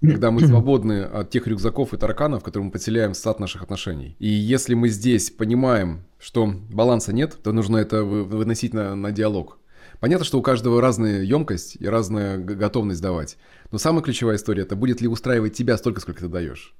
когда 0.00 0.30
мы 0.30 0.46
свободны 0.46 1.02
от 1.02 1.30
тех 1.30 1.46
рюкзаков 1.46 1.94
и 1.94 1.96
тараканов, 1.96 2.42
которые 2.42 2.66
мы 2.66 2.72
подселяем 2.72 3.12
в 3.12 3.16
сад 3.16 3.40
наших 3.40 3.62
отношений. 3.62 4.16
И 4.18 4.28
если 4.28 4.74
мы 4.74 4.88
здесь 4.88 5.30
понимаем, 5.30 6.04
что 6.18 6.46
баланса 6.46 7.12
нет, 7.12 7.36
то 7.42 7.52
нужно 7.52 7.78
это 7.78 8.04
выносить 8.04 8.74
на, 8.74 8.94
на 8.94 9.12
диалог. 9.12 9.58
Понятно, 10.00 10.24
что 10.24 10.38
у 10.38 10.42
каждого 10.42 10.80
разная 10.80 11.22
емкость 11.22 11.76
и 11.78 11.86
разная 11.86 12.38
готовность 12.38 13.00
давать. 13.00 13.36
Но 13.70 13.78
самая 13.78 14.02
ключевая 14.02 14.36
история– 14.36 14.62
это 14.64 14.74
будет 14.74 15.00
ли 15.00 15.08
устраивать 15.08 15.54
тебя 15.54 15.76
столько, 15.76 16.00
сколько 16.00 16.20
ты 16.20 16.28
даешь. 16.28 16.74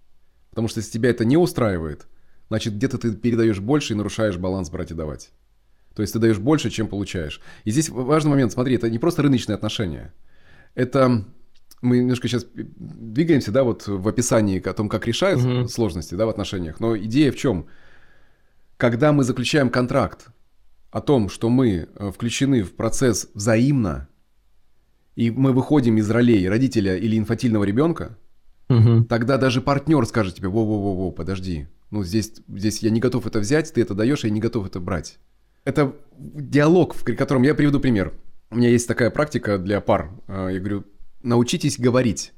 Потому 0.51 0.69
что 0.69 0.81
если 0.81 0.93
тебя 0.93 1.11
это 1.11 1.25
не 1.25 1.37
устраивает, 1.37 2.07
значит, 2.49 2.75
где-то 2.75 2.99
ты 2.99 3.13
передаешь 3.13 3.61
больше 3.61 3.93
и 3.93 3.97
нарушаешь 3.97 4.39
баланс 4.39 4.71
брать 4.71 4.91
и 4.91 4.95
давать. 4.95 5.31
То 5.95 6.03
есть 6.03 6.13
ты 6.15 6.19
даешь 6.19 6.39
больше, 6.39 6.71
чем 6.71 6.89
получаешь. 6.89 7.41
И 7.65 7.71
здесь 7.71 7.91
важный 7.91 8.31
момент, 8.31 8.53
смотри, 8.53 8.77
это 8.77 8.91
не 8.91 8.99
просто 8.99 9.23
рыночные 9.23 9.55
отношения. 9.55 10.13
Это 10.75 11.25
мы 11.83 11.99
немножко 11.99 12.29
сейчас 12.29 12.47
двигаемся, 12.55 13.51
да, 13.51 13.65
вот 13.65 13.87
в 13.87 14.09
описании 14.09 14.61
о 14.67 14.73
том, 14.73 14.89
как 14.89 15.07
решают 15.07 15.45
угу. 15.45 15.69
сложности, 15.69 16.15
да, 16.15 16.27
в 16.27 16.29
отношениях. 16.29 16.81
Но 16.81 16.97
идея 16.97 17.33
в 17.33 17.37
чем? 17.37 17.67
Когда 18.77 19.13
мы 19.13 19.25
заключаем 19.25 19.69
контракт 19.69 20.29
о 20.91 21.01
том, 21.01 21.29
что 21.29 21.51
мы 21.51 21.89
э, 21.95 22.11
включены 22.13 22.63
в 22.63 22.75
процесс 22.75 23.29
взаимно, 23.35 24.09
и 25.17 25.31
мы 25.31 25.53
выходим 25.53 25.99
из 25.99 26.09
ролей 26.09 26.49
родителя 26.49 26.97
или 26.97 27.19
инфантильного 27.19 27.65
ребенка, 27.65 28.17
угу. 28.69 29.05
тогда 29.05 29.37
даже 29.37 29.61
партнер 29.61 30.07
скажет 30.07 30.37
тебе, 30.37 30.49
во-во-во-во, 30.49 31.11
подожди, 31.11 31.67
ну 31.91 32.05
здесь, 32.05 32.35
здесь 32.49 32.79
я 32.79 32.91
не 32.91 33.01
готов 33.01 33.27
это 33.27 33.41
взять, 33.41 33.73
ты 33.73 33.83
это 33.83 33.95
даешь, 33.95 34.25
а 34.25 34.29
я 34.29 34.33
не 34.33 34.41
готов 34.41 34.67
это 34.67 34.79
брать. 34.79 35.19
Это 35.65 35.95
диалог, 36.17 36.95
в 36.95 37.05
котором 37.17 37.43
я 37.43 37.55
приведу 37.55 37.81
пример. 37.81 38.13
У 38.51 38.57
меня 38.57 38.69
есть 38.69 38.87
такая 38.87 39.11
практика 39.11 39.59
для 39.59 39.81
пар. 39.81 40.11
Э, 40.29 40.49
я 40.53 40.59
говорю, 40.61 40.85
научитесь 41.23 41.79
говорить. 41.79 42.33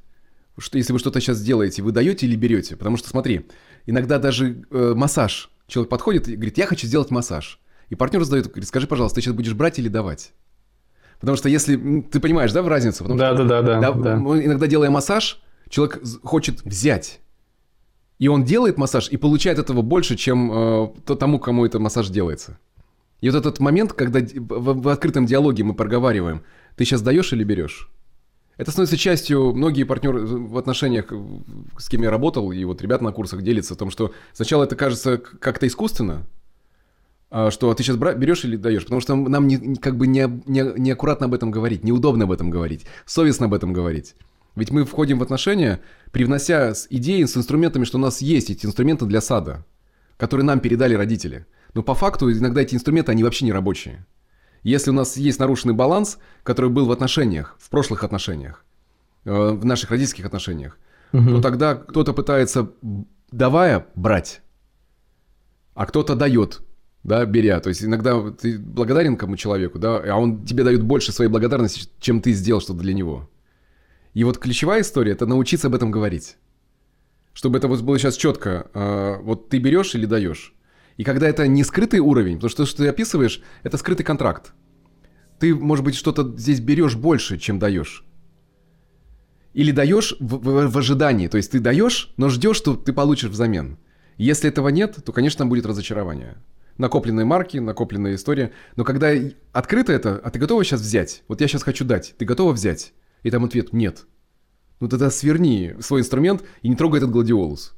Что, 0.57 0.79
если 0.79 0.93
вы 0.93 0.99
что-то 0.99 1.21
сейчас 1.21 1.41
делаете, 1.41 1.83
вы 1.83 1.93
даете 1.93 2.27
или 2.27 2.37
берете? 2.37 2.77
Потому 2.77 2.97
что, 2.97 3.09
смотри, 3.09 3.47
иногда 3.87 4.19
даже 4.19 4.65
э, 4.71 4.95
массаж. 4.95 5.51
Человек 5.67 5.91
подходит 5.91 6.29
и 6.29 6.37
говорит, 6.37 6.59
я 6.59 6.67
хочу 6.67 6.87
сделать 6.87 7.11
массаж. 7.11 7.59
И 7.89 7.95
партнер 7.95 8.23
задает, 8.23 8.47
говорит, 8.47 8.69
скажи, 8.69 8.87
пожалуйста, 8.87 9.17
ты 9.17 9.23
сейчас 9.23 9.35
будешь 9.35 9.55
брать 9.55 9.79
или 9.79 9.89
давать? 9.89 10.33
Потому 11.21 11.37
что 11.37 11.49
если... 11.49 12.03
Ты 12.03 12.21
понимаешь, 12.21 12.53
да, 12.53 12.63
в 12.63 12.69
разницу? 12.69 12.99
Потому 13.05 13.19
да, 13.19 13.35
что, 13.35 13.45
да, 13.45 13.63
да, 13.63 13.81
да, 13.81 13.93
да. 13.93 14.15
Иногда, 14.17 14.67
делая 14.67 14.91
массаж, 14.91 15.43
человек 15.69 16.01
хочет 16.23 16.63
взять. 16.65 17.21
И 18.19 18.29
он 18.29 18.45
делает 18.45 18.79
массаж 18.79 19.09
и 19.09 19.17
получает 19.17 19.59
этого 19.59 19.83
больше, 19.83 20.17
чем 20.17 20.53
э, 20.53 20.89
тому, 21.19 21.39
кому 21.39 21.67
этот 21.67 21.81
массаж 21.81 22.09
делается. 22.11 22.59
И 23.21 23.29
вот 23.29 23.37
этот 23.37 23.59
момент, 23.59 23.93
когда 23.93 24.21
в, 24.21 24.83
в 24.83 24.89
открытом 24.89 25.27
диалоге 25.27 25.65
мы 25.65 25.75
проговариваем, 25.75 26.43
ты 26.77 26.85
сейчас 26.85 27.03
даешь 27.03 27.33
или 27.33 27.43
берешь? 27.43 27.91
Это 28.57 28.71
становится 28.71 28.97
частью, 28.97 29.53
многие 29.53 29.83
партнеры 29.83 30.25
в 30.25 30.57
отношениях, 30.57 31.13
с 31.77 31.89
кем 31.89 32.03
я 32.03 32.11
работал, 32.11 32.53
и 32.53 32.65
вот 32.65 32.83
ребята 32.83 33.03
на 33.03 33.13
курсах 33.13 33.43
делятся 33.43 33.75
о 33.75 33.77
том, 33.77 33.91
что 33.91 34.13
сначала 34.33 34.65
это 34.65 34.77
кажется 34.77 35.19
как-то 35.19 35.67
искусственно, 35.67 36.27
а 37.31 37.51
что 37.51 37.75
ты 37.75 37.83
сейчас 37.83 37.97
берешь 37.97 38.45
или 38.45 38.57
даешь, 38.57 38.85
потому 38.85 39.01
что 39.01 39.17
нам 39.17 39.49
не, 39.49 39.75
как 39.77 39.97
бы 39.97 40.07
не, 40.07 40.41
не, 40.47 40.63
неаккуратно 40.79 41.27
об 41.27 41.35
этом 41.35 41.51
говорить, 41.51 41.83
неудобно 41.83 42.25
об 42.25 42.33
этом 42.33 42.49
говорить, 42.49 42.87
совестно 43.07 43.47
об 43.47 43.55
этом 43.55 43.73
говорить. 43.73 44.15
Ведь 44.55 44.71
мы 44.71 44.85
входим 44.85 45.19
в 45.19 45.23
отношения, 45.25 45.81
привнося 46.13 46.75
с 46.75 46.87
идеей, 46.89 47.27
с 47.27 47.37
инструментами, 47.37 47.85
что 47.85 47.99
у 47.99 48.01
нас 48.01 48.21
есть 48.21 48.51
эти 48.51 48.67
инструменты 48.67 49.05
для 49.07 49.21
сада, 49.21 49.67
которые 50.17 50.47
нам 50.47 50.61
передали 50.61 50.95
родители. 50.95 51.47
Но 51.75 51.83
по 51.83 51.95
факту 51.95 52.31
иногда 52.31 52.63
эти 52.63 52.77
инструменты, 52.77 53.11
они 53.11 53.25
вообще 53.25 53.47
не 53.47 53.53
рабочие. 53.53 54.07
Если 54.65 54.91
у 54.91 54.95
нас 54.95 55.17
есть 55.19 55.39
нарушенный 55.39 55.75
баланс, 55.75 56.19
который 56.43 56.71
был 56.71 56.87
в 56.87 56.91
отношениях, 56.91 57.55
в 57.61 57.69
прошлых 57.69 58.03
отношениях, 58.03 58.65
э, 59.25 59.31
в 59.31 59.65
наших 59.65 59.91
родительских 59.91 60.25
отношениях, 60.25 60.79
угу. 61.13 61.37
то 61.37 61.43
тогда 61.43 61.75
кто-то 61.75 62.15
пытается, 62.15 62.71
давая, 63.31 63.87
брать, 63.95 64.41
а 65.75 65.85
кто-то 65.85 66.15
дает, 66.15 66.63
да, 67.03 67.27
беря. 67.27 67.61
То 67.61 67.69
есть 67.69 67.85
иногда 67.85 68.19
ты 68.31 68.59
благодарен 68.59 69.19
кому 69.19 69.37
человеку, 69.37 69.79
да, 69.79 69.99
а 69.99 70.17
он 70.17 70.47
тебе 70.47 70.65
дает 70.65 70.83
больше 70.83 71.13
своей 71.13 71.31
благодарности, 71.31 71.89
чем 72.01 72.23
ты 72.23 72.33
сделал 72.33 72.63
что-то 72.63 72.81
для 72.81 72.95
него. 72.95 73.29
И 74.15 74.25
вот 74.25 74.39
ключевая 74.39 74.81
история– 74.81 75.13
это 75.13 75.27
научиться 75.27 75.67
об 75.67 75.75
этом 75.75 75.91
говорить. 75.91 76.37
Чтобы 77.35 77.59
это 77.59 77.69
вот 77.69 77.83
было 77.83 77.99
сейчас 77.99 78.17
четко. 78.17 78.71
Э, 78.73 79.17
вот 79.21 79.49
ты 79.49 79.59
берешь 79.59 79.95
или 79.95 80.07
даешь. 80.07 80.55
И 80.97 81.05
когда 81.05 81.29
это 81.29 81.47
не 81.47 81.65
скрытый 81.65 82.01
уровень, 82.01 82.37
потому 82.37 82.51
что 82.51 82.65
то, 82.65 82.67
что 82.67 82.83
ты 82.85 82.89
описываешь, 82.89 83.41
это 83.63 83.77
скрытый 83.77 84.05
контракт. 84.05 84.53
Ты, 85.41 85.55
может 85.55 85.85
быть, 85.85 85.97
что-то 85.97 86.35
здесь 86.37 86.61
берешь 86.61 86.95
больше, 86.95 87.39
чем 87.39 87.59
даешь. 87.59 88.05
Или 89.53 89.73
даешь 89.73 90.15
в, 90.21 90.37
в, 90.37 90.71
в 90.71 90.79
ожидании. 90.79 91.29
То 91.29 91.37
есть 91.37 91.51
ты 91.51 91.61
даешь, 91.61 92.13
но 92.17 92.29
ждешь, 92.29 92.57
что 92.57 92.77
ты 92.77 92.93
получишь 92.93 93.31
взамен. 93.31 93.79
Если 94.17 94.49
этого 94.49 94.69
нет, 94.69 94.97
то, 95.05 95.13
конечно, 95.13 95.47
будет 95.47 95.67
разочарование. 95.67 96.37
Накопленные 96.79 97.25
марки, 97.25 97.59
накопленная 97.59 98.15
история. 98.15 98.53
Но 98.77 98.85
когда 98.85 99.11
открыто 99.53 99.93
это, 99.93 100.21
а 100.23 100.31
ты 100.31 100.39
готова 100.39 100.65
сейчас 100.65 100.81
взять? 100.81 101.23
Вот 101.29 101.41
я 101.41 101.49
сейчас 101.49 101.63
хочу 101.63 101.85
дать. 101.85 102.15
Ты 102.19 102.25
готова 102.25 102.53
взять? 102.53 102.93
И 103.23 103.31
там 103.31 103.45
ответ 103.45 103.73
нет. 103.73 104.07
Ну 104.81 104.89
тогда 104.89 105.11
сверни 105.11 105.75
свой 105.81 106.01
инструмент 106.01 106.45
и 106.63 106.69
не 106.69 106.77
трогай 106.77 106.99
этот 106.99 107.11
гладиолус. 107.11 107.75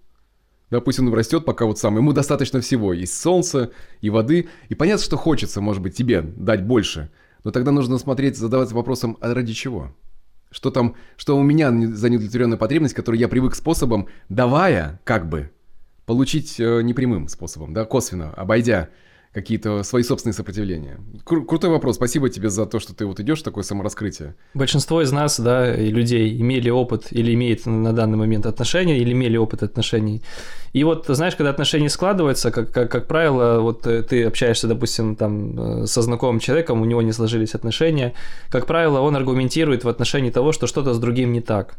Да, 0.70 0.80
пусть 0.80 0.98
он 0.98 1.12
растет, 1.14 1.44
пока 1.44 1.64
вот 1.64 1.78
сам. 1.78 1.96
Ему 1.96 2.12
достаточно 2.12 2.60
всего. 2.60 2.92
И 2.92 3.06
солнца, 3.06 3.70
и 4.00 4.10
воды. 4.10 4.48
И 4.68 4.74
понятно, 4.74 5.04
что 5.04 5.16
хочется, 5.16 5.60
может 5.60 5.82
быть, 5.82 5.96
тебе 5.96 6.22
дать 6.22 6.64
больше. 6.64 7.10
Но 7.44 7.52
тогда 7.52 7.70
нужно 7.70 7.98
смотреть, 7.98 8.36
задаваться 8.36 8.74
вопросом, 8.74 9.16
а 9.20 9.32
ради 9.32 9.52
чего? 9.52 9.94
Что 10.50 10.70
там, 10.70 10.96
что 11.16 11.36
у 11.36 11.42
меня 11.42 11.70
за 11.70 12.08
неудовлетворенная 12.08 12.58
потребность, 12.58 12.94
которую 12.94 13.20
я 13.20 13.28
привык 13.28 13.54
способом, 13.54 14.08
давая, 14.28 15.00
как 15.04 15.28
бы, 15.28 15.50
получить 16.06 16.58
э, 16.58 16.82
непрямым 16.82 17.28
способом, 17.28 17.72
да, 17.72 17.84
косвенно, 17.84 18.32
обойдя 18.32 18.88
какие-то 19.36 19.82
свои 19.82 20.02
собственные 20.02 20.32
сопротивления? 20.32 20.98
Кру- 21.26 21.44
крутой 21.44 21.68
вопрос. 21.68 21.96
Спасибо 21.96 22.30
тебе 22.30 22.48
за 22.48 22.64
то, 22.64 22.80
что 22.80 22.94
ты 22.94 23.04
вот 23.04 23.20
идешь 23.20 23.42
такое 23.42 23.64
самораскрытие. 23.64 24.34
Большинство 24.54 25.02
из 25.02 25.12
нас, 25.12 25.38
да, 25.38 25.74
и 25.74 25.90
людей 25.90 26.40
имели 26.40 26.70
опыт 26.70 27.08
или 27.10 27.34
имеют 27.34 27.66
на 27.66 27.92
данный 27.92 28.16
момент 28.16 28.46
отношения, 28.46 28.98
или 28.98 29.12
имели 29.12 29.36
опыт 29.36 29.62
отношений. 29.62 30.22
И 30.72 30.84
вот, 30.84 31.04
знаешь, 31.08 31.36
когда 31.36 31.50
отношения 31.50 31.90
складываются, 31.90 32.50
как, 32.50 32.72
как, 32.72 32.90
как 32.90 33.06
правило, 33.06 33.60
вот 33.60 33.86
э, 33.86 34.02
ты 34.02 34.24
общаешься, 34.24 34.68
допустим, 34.68 35.16
там 35.16 35.82
э, 35.82 35.86
со 35.86 36.00
знакомым 36.00 36.40
человеком, 36.40 36.80
у 36.80 36.86
него 36.86 37.02
не 37.02 37.12
сложились 37.12 37.54
отношения, 37.54 38.14
как 38.48 38.66
правило, 38.66 39.00
он 39.00 39.16
аргументирует 39.16 39.84
в 39.84 39.88
отношении 39.88 40.30
того, 40.30 40.52
что 40.52 40.66
что-то 40.66 40.94
с 40.94 40.98
другим 40.98 41.32
не 41.32 41.42
так. 41.42 41.76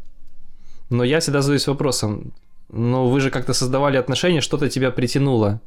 Но 0.90 1.02
я 1.02 1.18
всегда 1.18 1.42
задаюсь 1.42 1.66
вопросом, 1.66 2.32
ну 2.70 3.08
вы 3.08 3.20
же 3.20 3.30
как-то 3.30 3.52
создавали 3.52 3.96
отношения, 3.96 4.40
что-то 4.40 4.68
тебя 4.68 4.90
притянуло. 4.92 5.60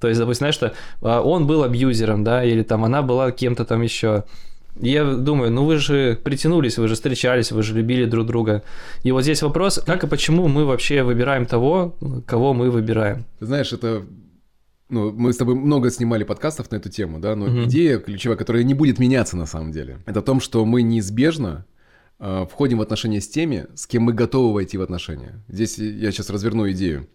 То 0.00 0.08
есть, 0.08 0.20
допустим, 0.20 0.38
знаешь, 0.38 0.54
что 0.54 0.74
а, 1.00 1.22
он 1.22 1.46
был 1.46 1.62
абьюзером, 1.62 2.24
да, 2.24 2.44
или 2.44 2.62
там 2.62 2.84
она 2.84 3.02
была 3.02 3.30
кем-то 3.32 3.64
там 3.64 3.82
еще. 3.82 4.24
Я 4.78 5.04
думаю, 5.04 5.50
ну 5.50 5.64
вы 5.64 5.78
же 5.78 6.18
притянулись, 6.22 6.76
вы 6.76 6.88
же 6.88 6.94
встречались, 6.94 7.50
вы 7.50 7.62
же 7.62 7.74
любили 7.74 8.04
друг 8.04 8.26
друга. 8.26 8.62
И 9.04 9.12
вот 9.12 9.22
здесь 9.22 9.40
вопрос, 9.42 9.80
как 9.86 10.04
и 10.04 10.06
почему 10.06 10.48
мы 10.48 10.66
вообще 10.66 11.02
выбираем 11.02 11.46
того, 11.46 11.96
кого 12.26 12.52
мы 12.52 12.70
выбираем. 12.70 13.24
Знаешь, 13.40 13.72
это 13.72 14.02
ну, 14.88 15.12
мы 15.12 15.32
с 15.32 15.36
тобой 15.36 15.54
много 15.54 15.90
снимали 15.90 16.24
подкастов 16.24 16.70
на 16.70 16.76
эту 16.76 16.88
тему, 16.90 17.18
да, 17.18 17.34
но 17.34 17.46
угу. 17.46 17.64
идея 17.64 17.98
ключевая, 17.98 18.36
которая 18.36 18.62
не 18.62 18.74
будет 18.74 18.98
меняться 18.98 19.36
на 19.36 19.46
самом 19.46 19.72
деле, 19.72 19.98
это 20.06 20.20
о 20.20 20.22
том, 20.22 20.40
что 20.40 20.64
мы 20.64 20.82
неизбежно 20.82 21.66
э, 22.20 22.46
входим 22.50 22.78
в 22.78 22.82
отношения 22.82 23.20
с 23.20 23.28
теми, 23.28 23.66
с 23.74 23.86
кем 23.86 24.04
мы 24.04 24.12
готовы 24.12 24.52
войти 24.52 24.78
в 24.78 24.82
отношения. 24.82 25.42
Здесь 25.48 25.78
я 25.78 26.12
сейчас 26.12 26.30
разверну 26.30 26.70
идею. 26.70 27.08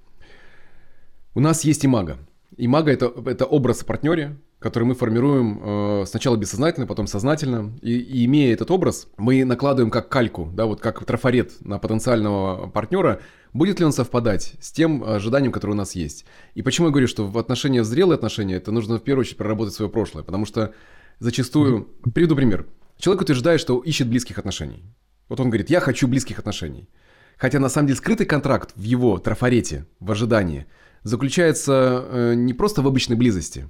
У 1.33 1.39
нас 1.39 1.63
есть 1.63 1.85
имага. 1.85 2.17
Имага 2.57 2.91
это, 2.91 3.11
это 3.25 3.45
образ 3.45 3.83
партнере, 3.83 4.37
который 4.59 4.83
мы 4.83 4.93
формируем 4.93 5.59
э, 5.63 6.05
сначала 6.05 6.35
бессознательно, 6.35 6.85
потом 6.85 7.07
сознательно. 7.07 7.73
И, 7.81 7.97
и 7.97 8.25
имея 8.25 8.53
этот 8.53 8.69
образ, 8.69 9.07
мы 9.17 9.43
накладываем 9.43 9.89
как 9.89 10.09
кальку, 10.09 10.51
да, 10.53 10.65
вот 10.65 10.81
как 10.81 11.03
трафарет 11.03 11.53
на 11.61 11.79
потенциального 11.79 12.67
партнера, 12.67 13.21
будет 13.53 13.79
ли 13.79 13.85
он 13.85 13.91
совпадать 13.91 14.53
с 14.59 14.71
тем 14.71 15.03
ожиданием, 15.03 15.51
которое 15.51 15.73
у 15.73 15.77
нас 15.77 15.95
есть. 15.95 16.25
И 16.53 16.61
почему 16.61 16.87
я 16.87 16.91
говорю, 16.91 17.07
что 17.07 17.25
в 17.25 17.37
отношениях, 17.37 17.85
в 17.85 17.87
зрелые 17.87 18.15
отношения, 18.15 18.55
это 18.55 18.71
нужно 18.71 18.97
в 18.97 19.03
первую 19.03 19.21
очередь 19.21 19.37
проработать 19.37 19.73
свое 19.73 19.89
прошлое, 19.89 20.23
потому 20.23 20.45
что 20.45 20.73
зачастую... 21.19 21.87
Приведу 22.13 22.35
пример. 22.35 22.67
Человек 22.97 23.23
утверждает, 23.23 23.59
что 23.59 23.79
ищет 23.79 24.07
близких 24.07 24.37
отношений. 24.37 24.83
Вот 25.27 25.39
он 25.39 25.49
говорит, 25.49 25.69
я 25.69 25.79
хочу 25.79 26.07
близких 26.07 26.37
отношений. 26.37 26.87
Хотя 27.37 27.57
на 27.59 27.69
самом 27.69 27.87
деле 27.87 27.97
скрытый 27.97 28.27
контракт 28.27 28.73
в 28.75 28.83
его 28.83 29.17
трафарете, 29.17 29.87
в 29.99 30.11
ожидании, 30.11 30.67
заключается 31.03 32.05
э, 32.05 32.33
не 32.35 32.53
просто 32.53 32.81
в 32.81 32.87
обычной 32.87 33.15
близости, 33.15 33.69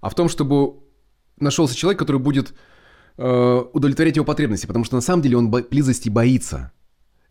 а 0.00 0.08
в 0.08 0.14
том, 0.14 0.28
чтобы 0.28 0.80
нашелся 1.38 1.74
человек, 1.74 1.98
который 1.98 2.20
будет 2.20 2.54
э, 3.16 3.64
удовлетворять 3.72 4.16
его 4.16 4.24
потребности, 4.24 4.66
потому 4.66 4.84
что 4.84 4.96
на 4.96 5.00
самом 5.00 5.22
деле 5.22 5.36
он 5.36 5.50
близости 5.50 6.08
боится. 6.08 6.72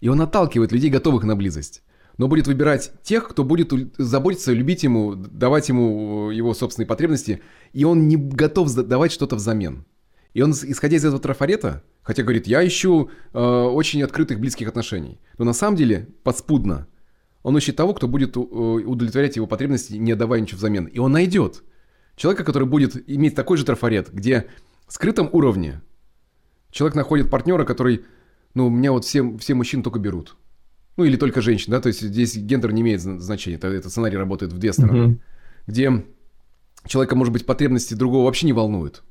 И 0.01 0.09
он 0.09 0.19
отталкивает 0.21 0.71
людей, 0.71 0.89
готовых 0.89 1.23
на 1.23 1.35
близость. 1.35 1.81
Но 2.17 2.27
будет 2.27 2.45
выбирать 2.45 2.91
тех, 3.01 3.27
кто 3.27 3.43
будет 3.43 3.73
заботиться, 3.97 4.51
любить 4.53 4.83
ему, 4.83 5.15
давать 5.15 5.69
ему 5.69 6.31
э, 6.31 6.35
его 6.35 6.53
собственные 6.53 6.87
потребности, 6.87 7.41
и 7.71 7.85
он 7.85 8.07
не 8.07 8.17
готов 8.17 8.73
давать 8.73 9.11
что-то 9.11 9.35
взамен. 9.35 9.85
И 10.33 10.41
он, 10.41 10.51
исходя 10.51 10.97
из 10.97 11.05
этого 11.05 11.21
трафарета, 11.21 11.83
хотя 12.01 12.23
говорит, 12.23 12.47
я 12.47 12.65
ищу 12.65 13.09
э, 13.33 13.39
очень 13.39 14.03
открытых 14.03 14.39
близких 14.39 14.67
отношений, 14.67 15.19
но 15.37 15.45
на 15.45 15.53
самом 15.53 15.77
деле 15.77 16.09
подспудно 16.23 16.87
он 17.43 17.57
ищет 17.57 17.75
того, 17.75 17.93
кто 17.93 18.07
будет 18.07 18.35
э, 18.35 18.39
удовлетворять 18.39 19.35
его 19.35 19.45
потребности, 19.45 19.93
не 19.93 20.15
давая 20.15 20.39
ничего 20.39 20.57
взамен. 20.57 20.85
И 20.85 20.97
он 20.97 21.11
найдет 21.11 21.63
человека, 22.15 22.43
который 22.43 22.67
будет 22.67 23.07
иметь 23.09 23.35
такой 23.35 23.57
же 23.57 23.65
трафарет, 23.65 24.11
где 24.11 24.47
в 24.87 24.93
скрытом 24.93 25.29
уровне 25.31 25.81
человек 26.71 26.95
находит 26.95 27.29
партнера, 27.29 27.65
который 27.65 28.05
ну, 28.53 28.67
у 28.67 28.69
меня 28.69 28.91
вот 28.91 29.05
все, 29.05 29.37
все 29.37 29.53
мужчины 29.53 29.83
только 29.83 29.99
берут. 29.99 30.37
Ну, 30.95 31.03
или 31.03 31.17
только 31.17 31.41
женщины, 31.41 31.75
да, 31.75 31.81
то 31.81 31.87
есть 31.87 32.01
здесь 32.01 32.37
гендер 32.37 32.71
не 32.71 32.81
имеет 32.81 33.01
значения, 33.01 33.55
это, 33.55 33.67
этот 33.67 33.91
сценарий 33.91 34.15
работает 34.15 34.53
в 34.53 34.59
две 34.59 34.73
стороны. 34.73 34.97
Mm-hmm. 34.97 35.19
Где 35.65 36.05
человека, 36.85 37.15
может 37.15 37.33
быть, 37.33 37.45
потребности 37.45 37.95
другого 37.95 38.25
вообще 38.25 38.45
не 38.45 38.53
волнуют. 38.53 39.03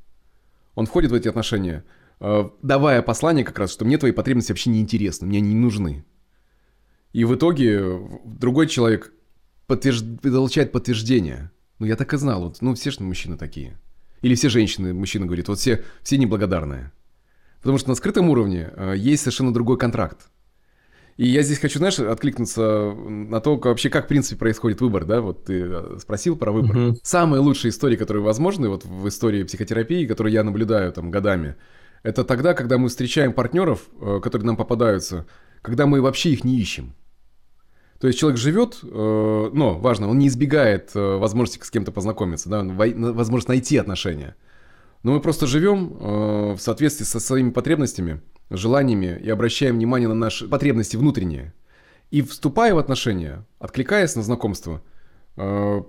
Он 0.75 0.87
входит 0.87 1.11
в 1.11 1.15
эти 1.15 1.27
отношения, 1.29 1.85
э, 2.21 2.49
давая 2.63 3.03
послание 3.03 3.45
как 3.45 3.59
раз, 3.59 3.73
что 3.73 3.85
мне 3.85 3.99
твои 3.99 4.13
потребности 4.13 4.53
вообще 4.53 4.71
не 4.71 4.81
интересны, 4.81 5.27
мне 5.27 5.39
они 5.39 5.55
не 5.55 5.61
нужны. 5.61 6.05
И 7.13 7.25
в 7.25 7.35
итоге 7.35 8.01
другой 8.25 8.67
человек 8.67 9.13
подтвержд... 9.67 10.05
получает 10.23 10.73
подтверждение. 10.73 11.51
Ну, 11.79 11.87
я 11.87 11.97
так 11.97 12.13
и 12.15 12.17
знал, 12.17 12.43
вот, 12.43 12.59
ну, 12.61 12.75
все 12.75 12.91
же 12.91 13.03
мужчины 13.03 13.37
такие. 13.37 13.79
Или 14.23 14.35
все 14.35 14.49
женщины, 14.49 14.95
мужчина 14.95 15.27
говорит, 15.27 15.49
вот 15.49 15.59
все, 15.59 15.83
все 16.03 16.17
неблагодарные. 16.17 16.93
Потому 17.61 17.79
что 17.79 17.91
на 17.91 17.95
скрытом 17.95 18.29
уровне 18.31 18.71
э, 18.75 18.95
есть 18.97 19.23
совершенно 19.23 19.53
другой 19.53 19.79
контракт. 19.79 20.29
И 21.17 21.29
я 21.29 21.43
здесь 21.43 21.59
хочу, 21.59 21.79
знаешь, 21.79 21.99
откликнуться 21.99 22.93
на 22.93 23.41
то, 23.41 23.57
вообще 23.57 23.91
как, 23.91 24.07
в 24.07 24.09
принципе, 24.09 24.39
происходит 24.39 24.81
выбор, 24.81 25.05
да, 25.05 25.21
вот 25.21 25.45
ты 25.45 25.63
э, 25.63 25.99
спросил 26.01 26.37
про 26.37 26.53
выбор. 26.53 26.77
Угу. 26.77 26.99
Самые 27.03 27.41
лучшие 27.41 27.71
истории, 27.71 27.97
которые 27.97 28.23
возможны 28.23 28.69
вот 28.69 28.85
в 28.85 29.07
истории 29.09 29.43
психотерапии, 29.43 30.07
которые 30.07 30.33
я 30.33 30.45
наблюдаю 30.45 30.93
там 30.93 31.11
годами, 31.11 31.57
это 32.03 32.25
тогда, 32.25 32.55
когда 32.55 32.79
мы 32.79 32.89
встречаем 32.89 33.33
партнеров, 33.33 33.89
э, 34.01 34.21
которые 34.23 34.47
нам 34.47 34.57
попадаются, 34.57 35.27
когда 35.61 35.87
мы 35.87 36.01
вообще 36.01 36.31
их 36.31 36.45
не 36.45 36.59
ищем. 36.59 36.95
То 38.03 38.09
есть 38.09 38.19
человек 38.19 38.37
живет, 38.37 38.81
но 38.83 39.79
важно, 39.79 40.11
он 40.11 40.19
не 40.19 40.27
избегает 40.27 40.91
возможности 40.93 41.65
с 41.65 41.71
кем-то 41.71 41.93
познакомиться, 41.93 42.49
да, 42.49 42.65
возможность 42.65 43.47
найти 43.47 43.77
отношения. 43.77 44.35
Но 45.05 45.13
мы 45.13 45.21
просто 45.21 45.47
живем 45.47 45.97
э, 46.01 46.53
в 46.55 46.59
соответствии 46.59 47.05
со 47.05 47.21
своими 47.21 47.51
потребностями, 47.51 48.21
желаниями 48.51 49.21
и 49.23 49.31
обращаем 49.31 49.77
внимание 49.77 50.09
на 50.09 50.17
наши 50.17 50.49
потребности 50.49 50.97
внутренние. 50.97 51.55
И 52.11 52.23
вступая 52.23 52.75
в 52.75 52.79
отношения, 52.79 53.47
откликаясь 53.61 54.17
на 54.17 54.23
знакомство, 54.23 54.83
э, 55.37 55.83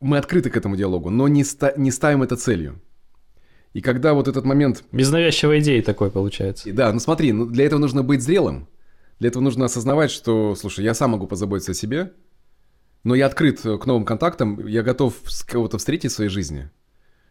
мы 0.00 0.16
открыты 0.16 0.48
к 0.48 0.56
этому 0.56 0.74
диалогу, 0.74 1.10
но 1.10 1.28
не, 1.28 1.44
ста- 1.44 1.74
не 1.76 1.90
ставим 1.90 2.22
это 2.22 2.36
целью. 2.36 2.80
И 3.74 3.82
когда 3.82 4.14
вот 4.14 4.26
этот 4.26 4.46
момент... 4.46 4.84
Без 4.90 5.10
навязчивой 5.10 5.60
идеи 5.60 5.82
такой 5.82 6.10
получается. 6.10 6.72
Да, 6.72 6.90
ну 6.94 6.98
смотри, 6.98 7.32
ну 7.32 7.44
для 7.44 7.66
этого 7.66 7.78
нужно 7.78 8.02
быть 8.02 8.22
зрелым. 8.22 8.68
Для 9.18 9.28
этого 9.28 9.42
нужно 9.42 9.64
осознавать, 9.64 10.10
что, 10.10 10.54
слушай, 10.54 10.84
я 10.84 10.94
сам 10.94 11.10
могу 11.10 11.26
позаботиться 11.26 11.72
о 11.72 11.74
себе, 11.74 12.12
но 13.04 13.14
я 13.14 13.26
открыт 13.26 13.60
к 13.60 13.86
новым 13.86 14.04
контактам, 14.04 14.66
я 14.66 14.82
готов 14.82 15.14
с 15.26 15.42
кого-то 15.42 15.78
встретить 15.78 16.12
в 16.12 16.14
своей 16.14 16.30
жизни– 16.30 16.70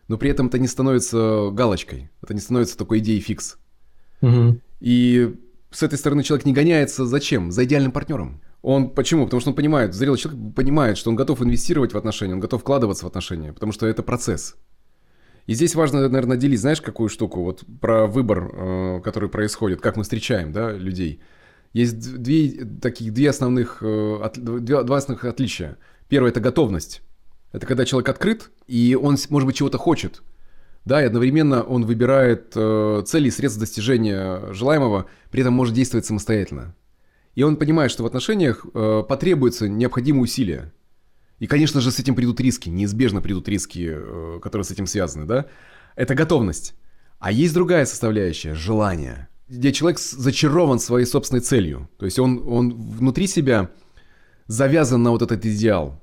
но 0.07 0.17
при 0.17 0.29
этом 0.29 0.47
это 0.47 0.59
не 0.59 0.67
становится 0.67 1.49
галочкой, 1.51 2.09
это 2.21 2.33
не 2.33 2.39
становится 2.39 2.77
такой 2.77 2.99
идеей 2.99 3.19
фикс. 3.19 3.57
Угу. 4.21 4.59
И 4.79 5.35
с 5.71 5.83
этой 5.83 5.97
стороны 5.97 6.23
человек 6.23 6.45
не 6.45 6.53
гоняется 6.53 7.05
зачем? 7.05 7.51
За 7.51 7.65
идеальным 7.65 7.91
партнером. 7.91 8.41
Он 8.61 8.89
почему? 8.89 9.25
Потому 9.25 9.41
что 9.41 9.51
он 9.51 9.55
понимает, 9.55 9.93
зрелый 9.93 10.17
человек 10.17 10.55
понимает, 10.55 10.97
что 10.97 11.09
он 11.09 11.15
готов 11.15 11.41
инвестировать 11.41 11.93
в 11.93 11.97
отношения, 11.97 12.33
он 12.33 12.39
готов 12.39 12.61
вкладываться 12.61 13.05
в 13.05 13.07
отношения, 13.07 13.53
потому 13.53 13.71
что 13.71 13.85
это 13.85 14.01
процесс. 14.01 14.55
И 15.45 15.53
здесь 15.53 15.75
важно, 15.75 16.07
наверное, 16.09 16.35
делить, 16.35 16.59
знаешь, 16.59 16.81
какую 16.81 17.07
штуку, 17.09 17.43
вот 17.43 17.63
про 17.79 18.07
выбор, 18.07 18.49
э, 18.51 19.01
который 19.01 19.29
происходит, 19.29 19.79
как 19.79 19.95
мы 19.95 20.03
встречаем, 20.03 20.51
да, 20.51 20.71
людей. 20.71 21.21
Есть 21.77 22.23
две 22.23 22.65
таких, 22.81 23.13
две 23.13 23.29
основных, 23.29 23.83
э, 23.83 24.29
два, 24.35 24.81
два 24.81 24.97
основных 24.97 25.25
отличия. 25.25 25.77
Первое– 26.09 26.31
это 26.31 26.39
готовность. 26.39 27.03
Это 27.51 27.67
когда 27.67 27.85
человек 27.85 28.09
открыт, 28.09 28.49
и 28.65 28.97
он, 28.99 29.17
может 29.29 29.45
быть, 29.45 29.57
чего-то 29.57 29.77
хочет. 29.77 30.23
Да, 30.85 31.03
и 31.03 31.05
одновременно 31.05 31.61
он 31.61 31.85
выбирает 31.85 32.53
э, 32.55 33.03
цели 33.05 33.27
и 33.27 33.31
средства 33.31 33.59
достижения 33.59 34.51
желаемого, 34.53 35.05
при 35.29 35.41
этом 35.41 35.53
может 35.53 35.75
действовать 35.75 36.07
самостоятельно. 36.07 36.73
И 37.35 37.43
он 37.43 37.57
понимает, 37.57 37.91
что 37.91 38.01
в 38.01 38.07
отношениях 38.07 38.65
э, 38.73 39.03
потребуются 39.07 39.69
необходимые 39.69 40.23
усилия. 40.23 40.73
И, 41.37 41.45
конечно 41.45 41.79
же, 41.79 41.91
с 41.91 41.99
этим 41.99 42.15
придут 42.15 42.41
риски, 42.41 42.69
неизбежно 42.69 43.21
придут 43.21 43.47
риски, 43.47 43.95
которые 44.41 44.65
с 44.65 44.71
этим 44.71 44.87
связаны, 44.87 45.25
да. 45.27 45.45
Это 45.95 46.15
готовность. 46.15 46.73
А 47.19 47.31
есть 47.31 47.53
другая 47.53 47.85
составляющая– 47.85 48.53
желание. 48.55 49.27
Где 49.49 49.71
человек 49.71 49.99
зачарован 49.99 50.79
своей 50.79 51.05
собственной 51.05 51.41
целью. 51.41 51.89
То 51.97 52.05
есть 52.05 52.19
он, 52.19 52.43
он 52.47 52.73
внутри 52.73 53.27
себя 53.27 53.69
завязан 54.47 55.03
на 55.03 55.11
вот 55.11 55.21
этот 55.21 55.45
идеал. 55.45 56.01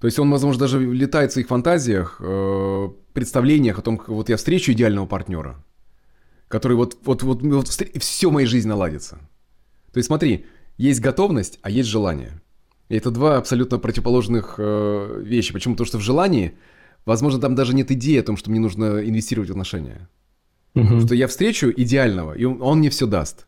То 0.00 0.06
есть 0.06 0.18
он, 0.18 0.30
возможно, 0.30 0.60
даже 0.60 0.80
летает 0.80 1.30
в 1.30 1.32
своих 1.34 1.48
фантазиях, 1.48 2.16
э, 2.20 2.88
представлениях 3.14 3.78
о 3.78 3.82
том, 3.82 3.96
как 3.96 4.08
вот 4.08 4.28
я 4.28 4.36
встречу 4.36 4.72
идеального 4.72 5.06
партнера, 5.06 5.64
который 6.48 6.76
вот, 6.76 6.98
вот, 7.04 7.22
вот, 7.22 7.42
вот 7.42 7.68
все 7.68 8.28
в 8.28 8.32
моей 8.32 8.46
жизни 8.46 8.68
наладится. 8.68 9.16
То 9.92 9.98
есть 9.98 10.08
смотри, 10.08 10.46
есть 10.76 11.00
готовность, 11.00 11.58
а 11.62 11.70
есть 11.70 11.88
желание. 11.88 12.42
И 12.88 12.96
это 12.96 13.10
два 13.10 13.38
абсолютно 13.38 13.78
противоположных 13.78 14.56
э, 14.58 15.22
вещи. 15.24 15.52
Почему? 15.52 15.74
Потому 15.74 15.86
что 15.86 15.98
в 15.98 16.02
желании, 16.02 16.54
возможно, 17.06 17.40
там 17.40 17.54
даже 17.54 17.74
нет 17.74 17.90
идеи 17.90 18.18
о 18.18 18.24
том, 18.24 18.36
что 18.36 18.50
мне 18.50 18.60
нужно 18.60 19.00
инвестировать 19.08 19.48
в 19.48 19.52
отношения. 19.52 20.08
Угу. 20.74 20.84
Потому 20.84 21.00
что 21.02 21.14
я 21.14 21.28
встречу 21.28 21.72
идеального, 21.74 22.32
и 22.32 22.44
он, 22.44 22.78
мне 22.78 22.90
все 22.90 23.06
даст. 23.06 23.46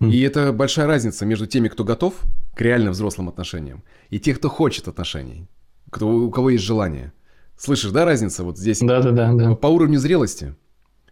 Угу. 0.00 0.10
И 0.10 0.20
это 0.20 0.52
большая 0.52 0.86
разница 0.86 1.26
между 1.26 1.46
теми, 1.46 1.68
кто 1.68 1.84
готов 1.84 2.14
к 2.54 2.60
реально 2.60 2.90
взрослым 2.90 3.28
отношениям, 3.28 3.82
и 4.10 4.18
тех, 4.18 4.38
кто 4.38 4.48
хочет 4.48 4.88
отношений 4.88 5.48
кто, 5.90 6.08
у 6.08 6.30
кого 6.30 6.50
есть 6.50 6.64
желание. 6.64 7.12
Слышишь, 7.56 7.90
да, 7.90 8.04
разница 8.04 8.44
вот 8.44 8.58
здесь? 8.58 8.80
Да, 8.80 9.02
да, 9.02 9.10
да, 9.10 9.32
да. 9.32 9.54
По 9.54 9.66
уровню 9.66 9.98
зрелости 9.98 10.54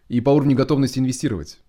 и 0.07 0.21
по 0.21 0.29
уровню 0.29 0.55
готовности 0.55 0.99
инвестировать. 0.99 1.59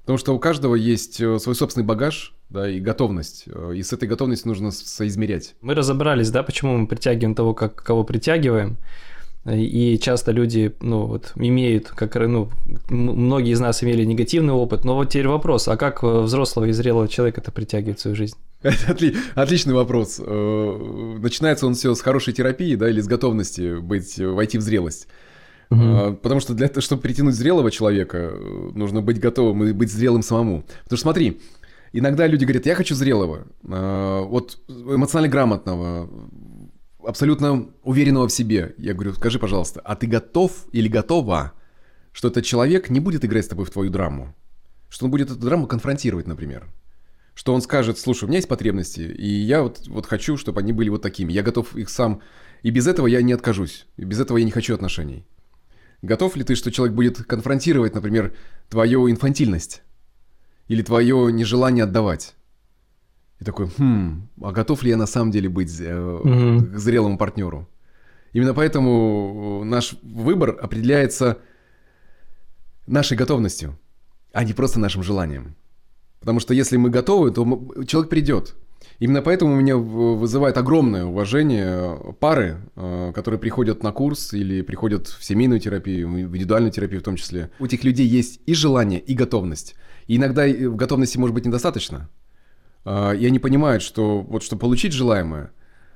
Потому 0.00 0.18
что 0.18 0.34
у 0.34 0.38
каждого 0.38 0.74
есть 0.74 1.20
э, 1.20 1.38
свой 1.38 1.54
собственный 1.54 1.86
багаж, 1.86 2.34
да, 2.50 2.68
и 2.68 2.80
готовность. 2.80 3.44
Э, 3.46 3.72
и 3.74 3.82
с 3.82 3.92
этой 3.92 4.06
готовностью 4.08 4.48
нужно 4.48 4.70
соизмерять. 4.70 5.54
Мы 5.62 5.74
разобрались, 5.74 6.30
да, 6.30 6.42
почему 6.42 6.76
мы 6.76 6.86
притягиваем 6.86 7.34
того, 7.34 7.54
как, 7.54 7.76
кого 7.76 8.04
притягиваем. 8.04 8.76
И 9.46 9.98
часто 9.98 10.32
люди, 10.32 10.74
ну, 10.80 11.04
вот, 11.06 11.32
имеют, 11.36 11.88
как, 11.88 12.14
ну, 12.14 12.48
многие 12.88 13.52
из 13.52 13.60
нас 13.60 13.84
имели 13.84 14.02
негативный 14.04 14.54
опыт. 14.54 14.84
Но 14.84 14.94
вот 14.94 15.10
теперь 15.10 15.28
вопрос, 15.28 15.68
а 15.68 15.76
как 15.76 16.02
э, 16.02 16.20
взрослого 16.20 16.64
и 16.64 16.72
зрелого 16.72 17.08
человека 17.08 17.42
это 17.42 17.52
притягивает 17.52 17.98
в 17.98 18.02
свою 18.02 18.16
жизнь? 18.16 18.36
Отли, 18.62 19.14
отличный 19.34 19.74
вопрос. 19.74 20.18
Э, 20.18 21.18
начинается 21.20 21.66
он 21.66 21.74
все 21.74 21.94
с 21.94 22.00
хорошей 22.00 22.32
терапии, 22.32 22.74
да, 22.74 22.88
или 22.88 23.02
с 23.02 23.06
готовности 23.06 23.78
быть, 23.80 24.18
войти 24.18 24.56
в 24.56 24.62
зрелость. 24.62 25.08
Угу. 25.68 26.18
Потому 26.22 26.40
что 26.40 26.54
для 26.54 26.68
того, 26.68 26.80
чтобы 26.80 27.02
притянуть 27.02 27.34
зрелого 27.34 27.70
человека, 27.70 28.32
нужно 28.74 29.02
быть 29.02 29.20
готовым 29.20 29.64
и 29.64 29.72
быть 29.72 29.92
зрелым 29.92 30.22
самому. 30.22 30.62
Потому 30.84 30.96
что 30.96 30.96
смотри, 30.96 31.40
иногда 31.92 32.26
люди 32.26 32.44
говорят, 32.44 32.64
я 32.64 32.74
хочу 32.74 32.94
зрелого, 32.94 33.46
вот 33.62 34.58
эмоционально 34.68 35.30
грамотного, 35.30 36.08
абсолютно 37.06 37.68
уверенного 37.82 38.28
в 38.28 38.32
себе. 38.32 38.74
Я 38.78 38.94
говорю, 38.94 39.14
скажи, 39.14 39.38
пожалуйста, 39.38 39.80
а 39.80 39.96
ты 39.96 40.06
готов 40.06 40.66
или 40.72 40.88
готова, 40.88 41.52
что 42.12 42.28
этот 42.28 42.44
человек 42.44 42.90
не 42.90 43.00
будет 43.00 43.24
играть 43.24 43.44
с 43.44 43.48
тобой 43.48 43.66
в 43.66 43.70
твою 43.70 43.90
драму? 43.90 44.34
Что 44.88 45.06
он 45.06 45.10
будет 45.10 45.30
эту 45.30 45.40
драму 45.40 45.66
конфронтировать, 45.66 46.26
например? 46.26 46.68
Что 47.34 47.52
он 47.52 47.62
скажет, 47.62 47.98
слушай, 47.98 48.24
у 48.24 48.28
меня 48.28 48.38
есть 48.38 48.48
потребности, 48.48 49.00
и 49.00 49.26
я 49.26 49.62
вот, 49.62 49.88
вот 49.88 50.06
хочу, 50.06 50.36
чтобы 50.36 50.60
они 50.60 50.72
были 50.72 50.88
вот 50.88 51.02
такими. 51.02 51.32
Я 51.32 51.42
готов 51.42 51.74
их 51.76 51.88
сам... 51.90 52.20
И 52.62 52.70
без 52.70 52.86
этого 52.86 53.06
я 53.06 53.20
не 53.20 53.32
откажусь. 53.32 53.86
И 53.96 54.04
без 54.04 54.20
этого 54.20 54.38
я 54.38 54.44
не 54.44 54.50
хочу 54.50 54.74
отношений. 54.74 55.26
Готов 56.00 56.36
ли 56.36 56.44
ты, 56.44 56.54
что 56.54 56.70
человек 56.70 56.94
будет 56.94 57.18
конфронтировать, 57.24 57.94
например, 57.94 58.34
твою 58.68 59.10
инфантильность? 59.10 59.82
Или 60.68 60.82
твое 60.82 61.32
нежелание 61.32 61.84
отдавать? 61.84 62.34
И 63.44 63.46
такой, 63.46 63.68
хм, 63.76 64.26
а 64.40 64.52
готов 64.52 64.82
ли 64.84 64.90
я 64.90 64.96
на 64.96 65.06
самом 65.06 65.30
деле 65.30 65.50
быть 65.50 65.70
э, 65.78 66.64
к 66.74 66.78
зрелому 66.78 67.18
партнеру? 67.18 67.68
Именно 68.32 68.54
поэтому 68.54 69.62
наш 69.64 69.96
выбор 70.02 70.58
определяется 70.62 71.36
нашей 72.86 73.18
готовностью, 73.18 73.78
а 74.32 74.44
не 74.44 74.54
просто 74.54 74.80
нашим 74.80 75.02
желанием. 75.02 75.56
Потому 76.20 76.40
что 76.40 76.54
если 76.54 76.78
мы 76.78 76.88
готовы, 76.88 77.32
то 77.32 77.44
человек 77.84 78.08
придет. 78.08 78.54
Именно 78.98 79.20
поэтому 79.20 79.52
у 79.52 79.56
меня 79.56 79.76
вызывает 79.76 80.56
огромное 80.56 81.04
уважение 81.04 82.14
пары, 82.20 82.62
э, 82.76 83.12
которые 83.14 83.38
приходят 83.38 83.82
на 83.82 83.92
курс 83.92 84.32
или 84.32 84.62
приходят 84.62 85.08
в 85.08 85.22
семейную 85.22 85.60
терапию, 85.60 86.08
в 86.08 86.18
индивидуальную 86.18 86.72
терапию 86.72 87.02
в 87.02 87.04
том 87.04 87.16
числе. 87.16 87.50
У 87.58 87.66
этих 87.66 87.84
людей 87.84 88.06
есть 88.06 88.40
и 88.46 88.54
желание, 88.54 89.00
и 89.00 89.12
готовность. 89.12 89.74
И 90.06 90.16
иногда 90.16 90.46
в 90.46 90.76
готовности 90.76 91.18
может 91.18 91.34
быть 91.34 91.44
недостаточно. 91.44 92.08
А, 92.84 93.12
и 93.12 93.24
они 93.26 93.38
понимают, 93.38 93.82
что 93.82 94.20
вот 94.20 94.42
чтобы 94.42 94.60
получить 94.60 94.92
желаемое, 94.92 95.50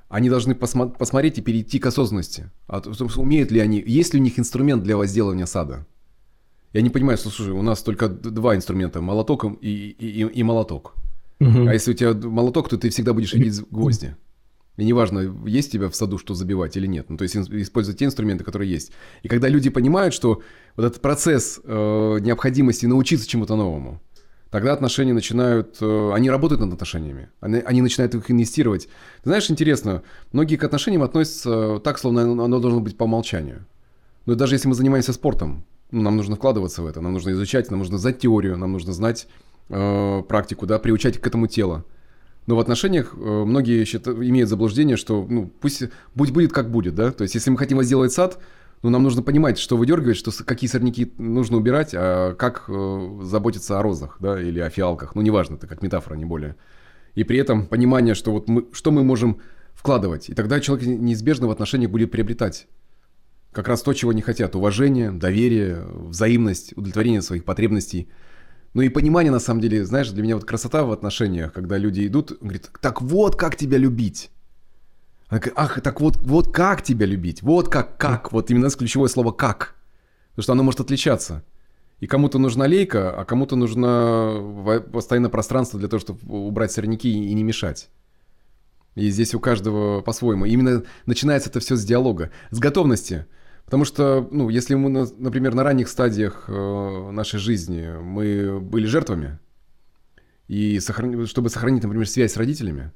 они 0.09 0.31
должны 0.31 0.53
посмо- 0.53 0.97
посмотреть 0.97 1.39
и 1.39 1.43
перейти 1.43 1.79
к 1.79 1.87
осознанности. 1.87 2.51
А, 2.67 2.83
умеют 3.17 3.51
ли 3.51 3.61
они, 3.61 3.83
есть 3.87 4.15
ли 4.15 4.21
у 4.21 4.23
них 4.23 4.39
инструмент 4.39 4.83
для 4.83 4.97
возделывания 4.97 5.47
сада? 5.47 5.87
Я 6.73 6.83
не 6.83 6.91
понимаю, 6.91 7.17
что, 7.19 7.31
слушай, 7.31 7.53
у 7.53 7.63
нас 7.63 7.83
только 7.83 8.09
два 8.09 8.55
инструмента, 8.55 9.01
молоток 9.01 9.45
и, 9.61 9.91
и, 9.91 10.23
и, 10.23 10.27
и 10.27 10.43
молоток. 10.43 10.95
Угу. 11.41 11.69
А 11.69 11.73
если 11.73 11.93
у 11.93 11.95
тебя 11.95 12.15
молоток, 12.15 12.69
то 12.69 12.77
ты 12.77 12.91
всегда 12.91 13.13
будешь 13.13 13.33
видеть 13.33 13.63
гвозди. 13.71 14.17
И 14.77 14.85
неважно, 14.85 15.35
есть 15.45 15.71
у 15.71 15.73
тебя 15.73 15.89
в 15.89 15.97
саду 15.97 16.19
что 16.19 16.35
забивать 16.35 16.77
или 16.77 16.87
нет. 16.87 17.11
Ну, 17.11 17.17
то 17.17 17.25
есть 17.25 17.37
использовать 17.37 17.99
те 17.99 18.05
инструменты, 18.05 18.45
которые 18.45 18.71
есть. 18.71 18.93
И 19.23 19.29
когда 19.29 19.49
люди 19.49 19.71
понимают, 19.71 20.15
что 20.15 20.41
вот 20.77 20.85
этот 20.85 21.03
процесс 21.03 21.61
э, 21.65 22.19
необходимости 22.21 22.87
научиться 22.87 23.27
чему-то 23.27 23.57
новому, 23.57 24.01
тогда 24.51 24.73
отношения 24.73 25.13
начинают... 25.13 25.79
Э, 25.81 26.13
они 26.15 26.31
работают 26.31 26.61
над 26.61 26.73
отношениями. 26.73 27.29
Они, 27.41 27.59
они 27.61 27.83
начинают 27.83 28.15
их 28.15 28.31
инвестировать. 28.31 28.87
Ты 29.23 29.31
знаешь, 29.31 29.51
интересно, 29.51 30.03
многие 30.33 30.57
к 30.57 30.65
отношениям 30.65 31.03
относятся 31.03 31.81
так, 31.81 31.99
словно 31.99 32.23
оно 32.23 32.61
должно 32.61 32.81
быть 32.81 32.97
по 32.97 33.05
умолчанию. 33.05 33.67
Но 34.27 34.35
даже 34.35 34.55
если 34.55 34.69
мы 34.69 34.75
занимаемся 34.75 35.13
спортом, 35.13 35.65
ну, 35.91 36.03
нам 36.03 36.17
нужно 36.17 36.37
вкладываться 36.37 36.83
в 36.83 36.87
это, 36.87 37.01
нам 37.01 37.15
нужно 37.15 37.31
изучать, 37.31 37.71
нам 37.71 37.79
нужно 37.79 37.99
знать 37.99 38.19
теорию, 38.19 38.59
нам 38.59 38.73
нужно 38.73 38.93
знать 38.93 39.27
э, 39.71 40.23
практику, 40.29 40.67
да, 40.67 40.79
приучать 40.79 41.19
к 41.19 41.27
этому 41.27 41.47
тело. 41.47 41.85
Но 42.47 42.57
в 42.57 42.61
отношениях 42.61 43.15
э, 43.15 43.19
многие 43.19 43.85
считают, 43.85 44.19
имеют 44.21 44.49
заблуждение, 44.49 44.97
что 44.97 45.27
ну, 45.29 45.51
пусть 45.61 45.85
будь 46.15 46.31
будет 46.31 46.53
как 46.53 46.71
будет, 46.71 46.95
да. 46.95 47.11
То 47.11 47.23
есть, 47.23 47.35
если 47.35 47.51
мы 47.51 47.59
хотим 47.59 47.83
сделать 47.83 48.13
сад, 48.13 48.39
ну, 48.83 48.91
нам 48.91 49.03
нужно 49.03 49.23
понимать, 49.23 49.59
что 49.59 49.77
выдергивать, 49.77 50.17
что 50.17 50.31
какие 50.45 50.71
сорняки 50.71 51.13
нужно 51.19 51.57
убирать, 51.57 51.91
а 51.95 52.35
как 52.35 52.65
э, 52.69 53.21
заботиться 53.23 53.79
о 53.79 53.83
розах, 53.83 54.19
да, 54.21 54.41
или 54.41 54.61
о 54.61 54.71
фиалках. 54.71 55.15
Ну, 55.15 55.23
неважно, 55.23 55.57
это 55.57 55.67
как 55.67 55.83
метафора, 55.83 56.15
не 56.15 56.25
более. 56.25 56.57
И 57.15 57.25
при 57.25 57.39
этом 57.39 57.67
понимание, 57.67 58.15
что 58.15 58.31
вот 58.33 58.49
мы, 58.49 58.67
что 58.73 58.91
мы 58.93 59.03
можем 59.03 59.41
вкладывать. 59.75 60.29
И 60.31 60.35
тогда 60.35 60.61
человек 60.61 60.87
неизбежно 60.87 61.49
в 61.49 61.51
отношениях 61.51 61.91
будет 61.91 62.11
приобретать 62.11 62.69
как 63.53 63.67
раз 63.67 63.83
то, 63.83 63.93
чего 63.93 64.13
не 64.13 64.23
хотят. 64.23 64.55
Уважение, 64.55 65.11
доверие, 65.11 65.85
взаимность, 65.93 66.73
удовлетворение 66.77 67.23
своих 67.23 67.45
потребностей. 67.45 68.09
Ну 68.75 68.83
и 68.83 68.89
понимание, 68.89 69.33
на 69.33 69.41
самом 69.41 69.61
деле, 69.61 69.85
знаешь, 69.85 70.11
для 70.11 70.23
меня 70.23 70.37
вот 70.37 70.45
красота 70.45 70.85
в 70.85 70.93
отношениях, 70.93 71.53
когда 71.53 71.79
люди 71.79 72.07
идут, 72.07 72.39
говорят, 72.41 72.71
так 72.81 73.03
вот 73.03 73.35
как 73.35 73.57
тебя 73.57 73.79
любить. 73.79 74.31
Ах, 75.31 75.81
так 75.81 76.01
вот, 76.01 76.17
вот 76.19 76.53
как 76.53 76.83
тебя 76.83 77.07
любить, 77.07 77.43
вот 77.43 77.69
как, 77.69 77.99
как, 77.99 78.33
вот 78.33 78.51
именно 78.51 78.71
ключевое 78.71 79.09
слово 79.09 79.31
«как», 79.31 79.75
потому 80.31 80.43
что 80.43 80.53
оно 80.53 80.63
может 80.63 80.81
отличаться. 80.81 81.45
И 82.01 82.07
кому-то 82.07 82.39
нужна 82.39 82.67
лейка, 82.67 83.11
а 83.11 83.25
кому-то 83.25 83.57
нужно 83.57 84.83
постоянно 84.93 85.29
пространство 85.29 85.79
для 85.79 85.89
того, 85.89 86.01
чтобы 86.01 86.21
убрать 86.27 86.73
сорняки 86.73 87.11
и 87.11 87.35
не 87.35 87.43
мешать. 87.43 87.91
И 88.95 89.11
здесь 89.11 89.35
у 89.35 89.41
каждого 89.41 90.01
по-своему. 90.01 90.45
Именно 90.45 90.85
начинается 91.07 91.51
это 91.51 91.61
все 91.61 91.77
с 91.77 91.85
диалога, 91.85 92.31
с 92.51 92.59
готовности– 92.59 93.27
Потому 93.69 93.85
что, 93.85 94.27
ну, 94.31 94.49
если 94.49 94.77
мы, 94.77 94.89
например, 95.19 95.53
на 95.53 95.63
ранних 95.63 95.91
стадиях 95.91 96.47
э, 96.49 97.11
нашей 97.13 97.39
жизни 97.39 97.87
мы 98.01 98.61
были 98.61 98.87
жертвами, 98.87 99.39
и 100.47 100.81
сохран... 100.81 101.27
чтобы 101.27 101.51
сохранить, 101.51 101.83
например, 101.83 102.09
связь 102.09 102.33
с 102.33 102.39
родителями, 102.39 102.93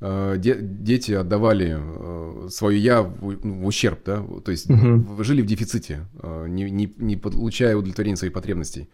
де... 0.00 0.56
дети 0.60 1.12
отдавали 1.12 1.76
э, 1.78 2.48
свое 2.50 2.78
я 2.78 3.02
в, 3.02 3.44
ну, 3.44 3.60
в 3.60 3.66
ущерб, 3.66 4.00
да, 4.04 4.24
то 4.44 4.50
есть 4.50 4.68
угу. 4.68 5.22
жили 5.22 5.42
в 5.42 5.46
дефиците, 5.46 6.06
не, 6.48 6.70
не, 6.70 6.92
не 6.96 7.16
получая 7.16 7.76
удовлетворения 7.76 8.16
своих 8.16 8.32
потребностей 8.32 8.88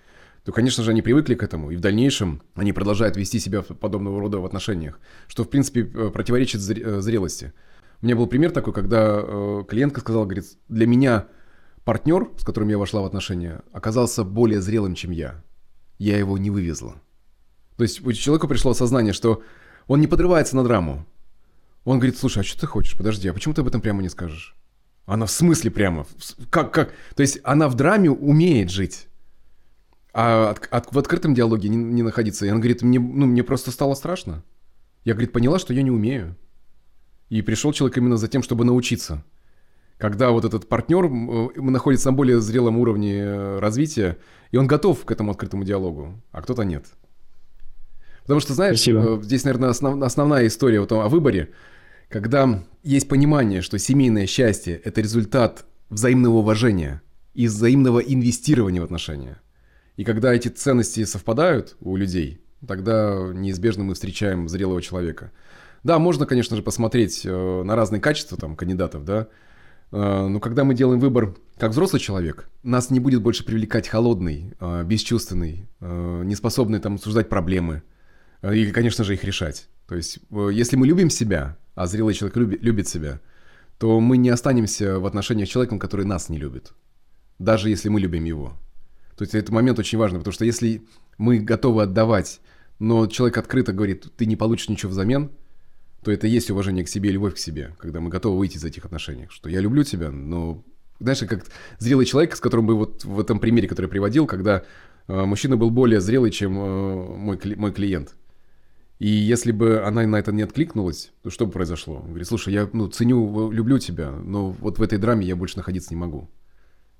то, 0.45 0.51
конечно 0.51 0.83
же, 0.83 0.91
они 0.91 1.03
привыкли 1.03 1.35
к 1.35 1.43
этому, 1.43 1.71
и 1.71 1.77
в 1.77 1.81
дальнейшем 1.81 2.43
они 2.55 2.73
продолжают 2.73 3.17
вести 3.17 3.38
себя 3.38 3.62
подобного 3.62 4.21
рода 4.21 4.38
в 4.38 4.45
отношениях, 4.45 4.99
что, 5.29 5.45
в 5.45 5.49
принципе, 5.49 5.85
противоречит 5.85 6.61
зрелости. 6.61 7.53
У 8.01 8.07
меня 8.07 8.17
был 8.17 8.27
пример 8.27 8.51
такой, 8.51 8.73
когда 8.73 9.21
э, 9.23 9.65
клиентка 9.69 10.01
сказала, 10.01 10.25
говорит, 10.25 10.45
для 10.69 10.88
меня 10.88 11.29
партнер, 11.85 12.31
с 12.37 12.45
которым 12.45 12.69
я 12.71 12.79
вошла 12.79 13.03
в 13.03 13.05
отношения, 13.05 13.62
оказался 13.73 14.25
более 14.25 14.61
зрелым, 14.61 14.97
чем 14.97 15.12
я. 15.12 15.45
Я 15.99 16.19
его 16.19 16.37
не 16.37 16.51
вывезла. 16.51 16.97
То 17.77 17.85
есть 17.85 18.05
у 18.05 18.12
человека 18.12 18.49
пришло 18.49 18.73
осознание, 18.73 19.12
что 19.12 19.43
он 19.87 20.01
не 20.01 20.07
подрывается 20.07 20.57
на 20.57 20.64
драму. 20.64 21.07
Он 21.85 21.99
говорит, 21.99 22.18
слушай, 22.18 22.40
а 22.40 22.42
что 22.45 22.61
ты 22.61 22.66
хочешь? 22.66 22.97
Подожди, 22.97 23.29
а 23.29 23.35
почему 23.35 23.55
ты 23.55 23.62
об 23.62 23.68
этом 23.68 23.81
прямо 23.81 24.03
не 24.03 24.09
скажешь? 24.09 24.57
Она 25.05 25.27
в 25.27 25.31
смысле 25.31 25.71
прямо? 25.71 26.07
Как, 26.51 26.73
как? 26.73 26.92
То 27.16 27.23
есть 27.23 27.40
она 27.42 27.68
в 27.68 27.75
драме 27.75 28.11
умеет 28.11 28.71
жить. 28.71 29.09
А 30.14 30.51
от, 30.51 30.68
от, 30.71 30.92
в 30.92 30.99
открытом 30.99 31.35
диалоге 31.35 31.68
не, 31.68 31.77
не 31.77 32.03
находиться. 32.03 32.47
И 32.47 32.51
он 32.51 32.59
говорит, 32.59 32.83
мне, 32.83 33.01
ну, 33.01 33.27
мне 33.27 33.42
просто 33.42 33.71
стало 33.71 33.95
страшно. 33.95 34.45
Я, 35.05 35.14
говорит, 35.14 35.33
поняла, 35.33 35.59
что 35.59 35.75
я 35.75 35.83
не 35.83 35.90
умею. 35.90 36.37
И 37.31 37.42
пришел 37.42 37.73
человек 37.73 37.97
именно 37.97 38.16
за 38.16 38.29
тем, 38.29 38.42
чтобы 38.42 38.64
научиться. 38.64 39.25
Когда 39.99 40.31
вот 40.31 40.45
этот 40.45 40.68
партнер 40.68 41.09
находится 41.09 42.11
на 42.11 42.16
более 42.16 42.40
зрелом 42.40 42.79
уровне 42.79 43.18
э, 43.18 43.59
развития, 43.59 44.18
и 44.51 44.57
он 44.57 44.66
готов 44.66 45.05
к 45.05 45.11
этому 45.11 45.31
открытому 45.31 45.64
диалогу, 45.64 46.21
а 46.31 46.42
кто-то 46.42 46.62
нет. 46.62 46.87
Потому 48.23 48.41
что, 48.41 48.55
знаешь, 48.55 48.77
Спасибо. 48.77 49.19
Э, 49.19 49.23
здесь, 49.23 49.45
наверное, 49.45 49.71
основ, 49.71 50.03
основная 50.03 50.47
история 50.47 50.81
вот 50.81 50.93
о 50.93 51.09
выборе, 51.09 51.51
когда 52.09 52.63
есть 52.83 53.09
понимание, 53.09 53.63
что 53.63 53.79
семейное 53.79 54.27
счастье– 54.27 54.81
это 54.85 55.01
результат 55.01 55.65
взаимного 55.91 56.37
уважения 56.37 57.03
и 57.35 57.47
взаимного 57.47 58.01
инвестирования 58.01 58.81
в 58.81 58.85
отношения. 58.85 59.41
И 59.97 60.05
когда 60.05 60.33
эти 60.35 60.49
ценности 60.49 61.05
совпадают 61.05 61.77
у 61.81 61.97
людей, 61.97 62.41
тогда 62.67 63.31
неизбежно 63.35 63.85
мы 63.85 63.95
встречаем 63.95 64.49
зрелого 64.49 64.81
человека– 64.83 65.33
да, 65.85 65.99
можно, 65.99 66.27
конечно 66.27 66.57
же, 66.57 66.63
посмотреть 66.63 67.23
э, 67.25 67.63
на 67.65 67.75
разные 67.75 68.01
качества 68.01 68.39
там 68.39 68.55
кандидатов, 68.55 69.05
да, 69.05 69.29
э, 69.91 70.27
но 70.29 70.39
когда 70.39 70.65
мы 70.65 70.75
делаем 70.75 71.01
выбор 71.01 71.35
как 71.59 71.73
взрослый 71.73 72.01
человек, 72.01 72.49
нас 72.63 72.91
не 72.91 73.01
будет 73.01 73.23
больше 73.23 73.45
привлекать 73.45 73.89
холодный, 73.89 74.55
бесчувственный, 74.85 75.69
неспособный 75.81 76.81
там 76.81 76.95
обсуждать 76.95 77.29
проблемы 77.29 77.83
или, 78.43 78.71
конечно 78.73 79.05
же, 79.05 79.15
их 79.15 79.25
решать. 79.25 79.69
То 79.87 79.95
есть, 79.95 80.19
если 80.31 80.77
мы 80.77 80.87
любим 80.87 81.11
себя, 81.11 81.57
а 81.75 81.87
зрелый 81.87 82.15
человек 82.15 82.37
любит, 82.37 82.63
любит 82.63 82.89
себя, 82.89 83.21
то 83.79 84.01
мы 84.01 84.17
не 84.17 84.31
останемся 84.31 84.99
в 84.99 85.07
отношениях 85.07 85.49
с 85.49 85.51
человеком, 85.51 85.79
который 85.79 86.07
нас 86.07 86.29
не 86.29 86.39
любит, 86.39 86.73
даже 87.39 87.69
если 87.69 87.89
мы 87.89 88.01
любим 88.01 88.25
его. 88.25 88.57
То 89.17 89.25
есть 89.25 89.35
этот 89.35 89.51
момент 89.51 89.79
очень 89.79 89.99
важный, 89.99 90.19
потому 90.19 90.33
что 90.33 90.45
если 90.45 90.83
мы 91.19 91.39
готовы 91.39 91.83
отдавать, 91.83 92.41
но 92.79 93.07
человек 93.07 93.39
открыто 93.39 93.73
говорит, 93.73 94.07
ты 94.17 94.27
не 94.27 94.37
получишь 94.37 94.69
ничего 94.69 94.91
взамен, 94.91 95.31
то 96.03 96.11
это 96.11 96.27
есть 96.27 96.51
уважение 96.51 96.85
к 96.85 96.89
себе 96.89 97.11
и 97.11 97.13
любовь 97.13 97.35
к 97.35 97.39
себе, 97.39 97.77
когда 97.79 98.01
мы 98.01 98.11
готовы 98.11 98.39
выйти 98.39 98.57
из 98.57 98.65
этих 98.65 98.85
отношений. 98.85 99.27
Что 99.31 99.49
я 99.49 99.61
люблю 99.61 99.85
тебя, 99.85 100.11
но 100.11 100.65
знаешь, 100.99 101.21
как 101.21 101.45
зрелый 101.79 102.07
человек, 102.07 102.35
с 102.37 102.41
которым 102.41 102.67
бы 102.67 102.77
вот 102.77 103.05
в 103.05 103.21
этом 103.21 103.39
примере, 103.39 103.69
который 103.69 103.87
я 103.87 103.91
приводил, 103.91 104.27
когда 104.27 104.65
э, 105.07 105.25
мужчина 105.25 105.57
был 105.57 105.71
более 105.71 106.01
зрелый, 106.01 106.31
чем 106.31 106.59
э, 106.59 107.17
мой, 107.17 107.41
мой 107.57 107.73
клиент. 107.73 108.17
И 109.03 109.09
если 109.09 109.51
бы 109.51 109.83
она 109.83 110.07
на 110.07 110.15
это 110.15 110.31
не 110.31 110.43
откликнулась, 110.43 111.11
то 111.25 111.31
что 111.31 111.45
бы 111.45 111.51
произошло? 111.51 111.97
Он 111.97 112.11
говорит, 112.11 112.29
слушай, 112.29 112.53
я 112.53 112.71
ну, 112.73 112.87
ценю, 112.87 113.51
люблю 113.51 113.81
тебя, 113.81 114.12
но 114.12 114.51
вот 114.53 114.79
в 114.79 114.83
этой 114.83 114.97
драме 114.97 115.27
я 115.27 115.35
больше 115.35 115.57
находиться 115.57 115.91
не 115.91 115.97
могу. 115.97 116.31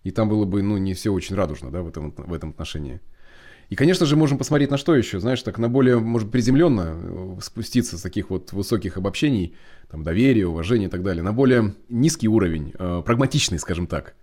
И 0.03 0.11
там 0.11 0.29
было 0.29 0.45
бы, 0.45 0.63
ну, 0.63 0.79
не 0.79 0.95
все 0.95 1.11
очень 1.11 1.37
радужно, 1.37 1.71
да, 1.71 1.83
в 1.83 1.87
этом, 1.87 2.13
в 2.17 2.33
этом 2.33 2.51
отношении. 2.51 3.01
И, 3.69 3.77
конечно 3.77 4.05
же, 4.05 4.17
можем 4.17 4.37
посмотреть 4.37 4.73
на 4.73 4.79
что 4.79 4.97
еще, 4.97 5.21
знаешь, 5.21 5.45
так 5.45 5.59
на 5.59 5.69
более, 5.69 6.01
может, 6.01 6.33
приземленно, 6.33 7.39
спуститься 7.41 7.97
с 7.97 8.03
таких 8.03 8.31
вот 8.31 8.53
высоких 8.53 8.97
обобщений, 8.97 9.55
там, 9.89 10.03
доверия, 10.03 10.49
уважения 10.49 10.87
и 10.87 10.91
так 10.91 11.05
далее, 11.05 11.23
на 11.23 11.33
более 11.33 11.77
низкий 11.89 12.27
уровень, 12.27 12.75
э, 12.77 13.03
прагматичный, 13.07 13.61
скажем 13.61 13.87
так 13.87 14.17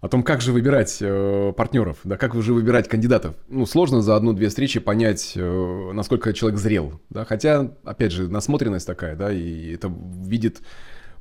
о 0.00 0.08
том, 0.08 0.22
как 0.22 0.40
же 0.40 0.52
выбирать 0.52 0.98
э, 1.00 1.52
партнеров, 1.56 1.98
да, 2.04 2.16
как 2.16 2.34
же 2.40 2.52
выбирать 2.52 2.88
кандидатов. 2.88 3.34
Ну, 3.48 3.66
сложно 3.66 4.02
за 4.02 4.16
одну-две 4.16 4.48
встречи 4.48 4.80
понять, 4.80 5.32
э, 5.34 5.90
насколько 5.92 6.32
человек 6.32 6.58
зрел, 6.58 7.00
да, 7.10 7.24
хотя, 7.24 7.72
опять 7.84 8.12
же, 8.12 8.28
насмотренность 8.28 8.86
такая, 8.86 9.16
да, 9.16 9.32
и 9.32 9.72
это 9.74 9.92
видит, 10.22 10.60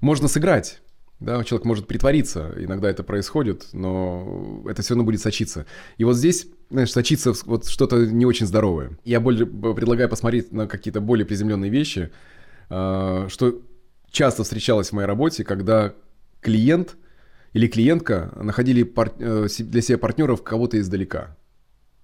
можно 0.02 0.28
сыграть, 0.28 0.82
да, 1.20 1.44
человек 1.44 1.66
может 1.66 1.88
притвориться, 1.88 2.54
иногда 2.58 2.90
это 2.90 3.04
происходит, 3.04 3.68
но 3.72 4.64
это 4.68 4.82
все 4.82 4.94
равно 4.94 5.06
будет 5.06 5.22
сочиться. 5.22 5.66
И 5.98 6.04
вот 6.04 6.18
здесь, 6.18 6.48
знаешь, 6.70 6.92
сочится 6.92 7.34
вот 7.46 7.68
что-то 7.68 8.06
не 8.06 8.26
очень 8.26 8.46
здоровое. 8.46 8.98
Я 9.06 9.22
более 9.22 9.46
предлагаю 9.46 10.10
посмотреть 10.10 10.52
на 10.52 10.68
какие-то 10.68 11.00
более 11.00 11.26
приземленные 11.26 11.72
вещи, 11.72 12.12
э, 12.70 13.28
что 13.30 13.62
часто 14.12 14.44
встречалось 14.44 14.90
в 14.90 14.94
моей 14.94 15.08
работе, 15.08 15.46
когда 15.46 15.94
клиент– 16.42 16.98
или 17.56 17.68
клиентка 17.68 18.34
находили 18.36 18.86
э, 19.18 19.48
для 19.60 19.82
себя 19.82 19.98
партнеров 19.98 20.44
кого-то 20.44 20.78
издалека. 20.78 21.38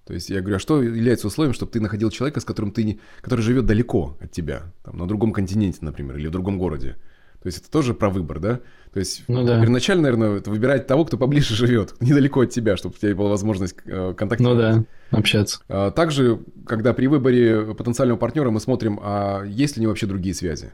То 0.06 0.14
есть 0.14 0.30
я 0.30 0.40
говорю, 0.40 0.56
а 0.56 0.58
что 0.58 0.82
является 0.82 1.26
условием, 1.26 1.52
чтобы 1.52 1.70
ты 1.70 1.78
находил 1.78 2.08
человека, 2.08 2.40
с 2.40 2.44
которым 2.46 2.72
ты 2.72 2.84
не, 2.84 3.00
который 3.20 3.42
живет 3.42 3.66
далеко 3.66 4.16
от 4.18 4.32
тебя, 4.32 4.72
там, 4.82 4.96
на 4.96 5.06
другом 5.06 5.30
континенте, 5.30 5.80
например, 5.82 6.16
или 6.16 6.26
в 6.26 6.30
другом 6.30 6.58
городе. 6.58 6.96
То 7.42 7.48
есть 7.48 7.58
это 7.58 7.70
тоже 7.70 7.92
про 7.92 8.08
выбор, 8.08 8.40
да? 8.40 8.60
То 8.94 9.00
есть 9.00 9.24
ну, 9.28 9.44
да. 9.44 9.60
первоначально, 9.60 10.04
наверное, 10.04 10.38
это 10.38 10.48
выбирать 10.48 10.86
того, 10.86 11.04
кто 11.04 11.18
поближе 11.18 11.54
живет, 11.54 11.96
недалеко 12.00 12.40
от 12.40 12.50
тебя, 12.50 12.78
чтобы 12.78 12.94
у 12.94 12.98
тебя 12.98 13.14
была 13.14 13.28
возможность 13.28 13.76
э, 13.84 14.14
контактировать. 14.16 14.76
Ну 14.76 14.86
да, 15.10 15.18
общаться. 15.18 15.60
А 15.68 15.90
также, 15.90 16.40
когда 16.66 16.94
при 16.94 17.08
выборе 17.08 17.74
потенциального 17.74 18.16
партнера 18.16 18.50
мы 18.50 18.58
смотрим, 18.58 18.98
а 19.02 19.44
есть 19.44 19.76
ли 19.76 19.80
у 19.80 19.82
него 19.82 19.90
вообще 19.90 20.06
другие 20.06 20.34
связи 20.34 20.72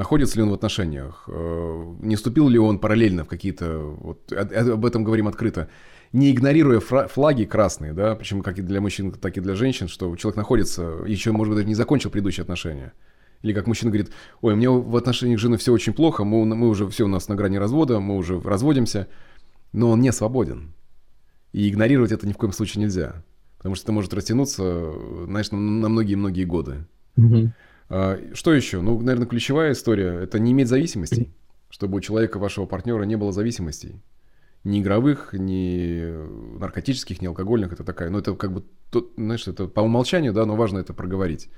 находится 0.00 0.36
ли 0.36 0.42
он 0.42 0.48
в 0.48 0.54
отношениях, 0.54 1.24
э, 1.28 1.94
не 2.00 2.16
вступил 2.16 2.48
ли 2.48 2.58
он 2.58 2.78
параллельно 2.78 3.24
в 3.24 3.28
какие-то, 3.28 3.78
вот, 3.78 4.32
об 4.32 4.86
этом 4.86 5.04
говорим 5.04 5.28
открыто, 5.28 5.68
не 6.12 6.30
игнорируя 6.30 6.80
флаги 6.80 7.44
красные, 7.44 7.92
да, 7.92 8.16
причем 8.16 8.40
как 8.40 8.58
и 8.58 8.62
для 8.62 8.80
мужчин, 8.80 9.12
так 9.12 9.36
и 9.36 9.42
для 9.42 9.54
женщин, 9.54 9.88
что 9.88 10.16
человек 10.16 10.38
находится, 10.38 10.82
еще, 11.06 11.32
может 11.32 11.50
быть, 11.50 11.56
даже 11.56 11.68
не 11.68 11.74
закончил 11.74 12.08
предыдущие 12.08 12.42
отношения. 12.42 12.94
Или 13.42 13.52
как 13.52 13.66
мужчина 13.66 13.90
говорит, 13.90 14.10
ой, 14.40 14.56
меня 14.56 14.70
в 14.70 14.96
отношениях 14.96 15.38
с 15.38 15.42
женой 15.42 15.58
все 15.58 15.70
очень 15.70 15.92
плохо, 15.92 16.24
мы, 16.24 16.46
мы 16.46 16.68
уже 16.68 16.88
все 16.88 17.04
у 17.04 17.08
нас 17.08 17.28
на 17.28 17.34
грани 17.34 17.58
развода, 17.58 18.00
мы 18.00 18.16
уже 18.16 18.40
разводимся, 18.40 19.06
но 19.72 19.90
он 19.90 20.00
не 20.00 20.12
свободен. 20.12 20.72
И 21.52 21.68
игнорировать 21.68 22.12
это 22.12 22.26
ни 22.26 22.32
в 22.32 22.38
коем 22.38 22.52
случае 22.52 22.84
нельзя. 22.84 23.22
Потому 23.58 23.74
что 23.74 23.84
это 23.84 23.92
может 23.92 24.14
растянуться, 24.14 24.92
знаешь, 25.26 25.50
на 25.50 25.88
многие-многие 25.90 26.44
годы. 26.44 26.86
Угу. 27.18 27.52
А, 27.90 28.18
что 28.34 28.54
еще? 28.54 28.80
Ну, 28.80 28.98
наверное, 29.00 29.26
ключевая 29.26 29.72
история– 29.72 30.20
это 30.22 30.38
не 30.38 30.52
иметь 30.52 30.68
зависимостей. 30.68 31.32
Чтобы 31.68 31.98
у 31.98 32.00
человека, 32.00 32.38
вашего 32.38 32.66
партнера, 32.66 33.02
не 33.02 33.16
было 33.16 33.32
зависимостей. 33.32 34.00
Ни 34.64 34.80
игровых, 34.80 35.32
ни 35.32 36.58
наркотических, 36.58 37.20
ни 37.20 37.26
алкогольных. 37.26 37.72
Это 37.72 37.84
такая, 37.84 38.10
ну, 38.10 38.18
это 38.18 38.34
как 38.34 38.52
бы, 38.52 38.64
знаешь, 39.16 39.46
это 39.46 39.66
по 39.66 39.80
умолчанию, 39.80 40.32
да, 40.32 40.46
но 40.46 40.56
важно 40.56 40.78
это 40.78 40.94
проговорить. 40.94 41.48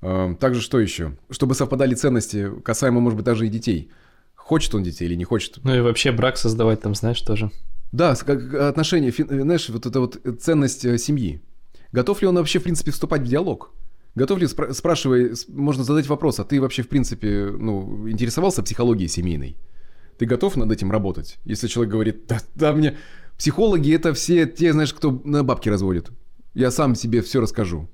А, 0.00 0.34
также 0.34 0.60
что 0.60 0.80
еще? 0.80 1.16
Чтобы 1.30 1.54
совпадали 1.54 1.94
ценности, 1.94 2.50
касаемо, 2.62 3.00
может 3.00 3.16
быть, 3.16 3.26
даже 3.26 3.46
и 3.46 3.50
детей. 3.50 3.90
Хочет 4.34 4.74
он 4.74 4.82
детей 4.82 5.04
или 5.04 5.14
не 5.14 5.24
хочет. 5.24 5.58
Ну 5.62 5.74
и 5.74 5.80
вообще 5.80 6.12
брак 6.12 6.38
создавать 6.38 6.80
там, 6.80 6.94
знаешь, 6.94 7.20
тоже. 7.20 7.50
Да, 7.92 8.14
как 8.14 8.54
отношения, 8.54 9.12
знаешь, 9.12 9.68
вот 9.68 9.86
это 9.86 10.00
вот 10.00 10.20
ценность 10.40 10.84
э, 10.84 10.96
семьи. 10.98 11.42
Готов 11.92 12.22
ли 12.22 12.28
он 12.28 12.36
вообще, 12.36 12.58
в 12.58 12.62
принципе, 12.62 12.90
вступать 12.90 13.22
в 13.22 13.26
диалог? 13.26 13.72
Готов 14.14 14.38
ли, 14.38 14.46
спра- 14.46 14.72
спрашивай, 14.72 15.34
можно 15.48 15.84
задать 15.84 16.06
вопрос, 16.08 16.40
а 16.40 16.44
ты 16.44 16.60
вообще, 16.60 16.82
в 16.82 16.88
принципе, 16.88 17.50
ну, 17.56 18.08
интересовался 18.08 18.62
психологией 18.62 19.08
семейной? 19.08 19.56
Ты 20.18 20.26
готов 20.26 20.56
над 20.56 20.72
этим 20.72 20.90
работать? 20.90 21.38
Если 21.44 21.68
человек 21.68 21.92
говорит, 21.92 22.26
да, 22.26 22.40
да, 22.54 22.72
мне... 22.72 22.96
Психологи 23.36 23.94
это 23.94 24.14
все 24.14 24.46
те, 24.46 24.72
знаешь, 24.72 24.92
кто 24.92 25.12
на 25.24 25.44
бабки 25.44 25.68
разводит. 25.68 26.10
Я 26.54 26.72
сам 26.72 26.96
себе 26.96 27.22
все 27.22 27.40
расскажу. 27.40 27.88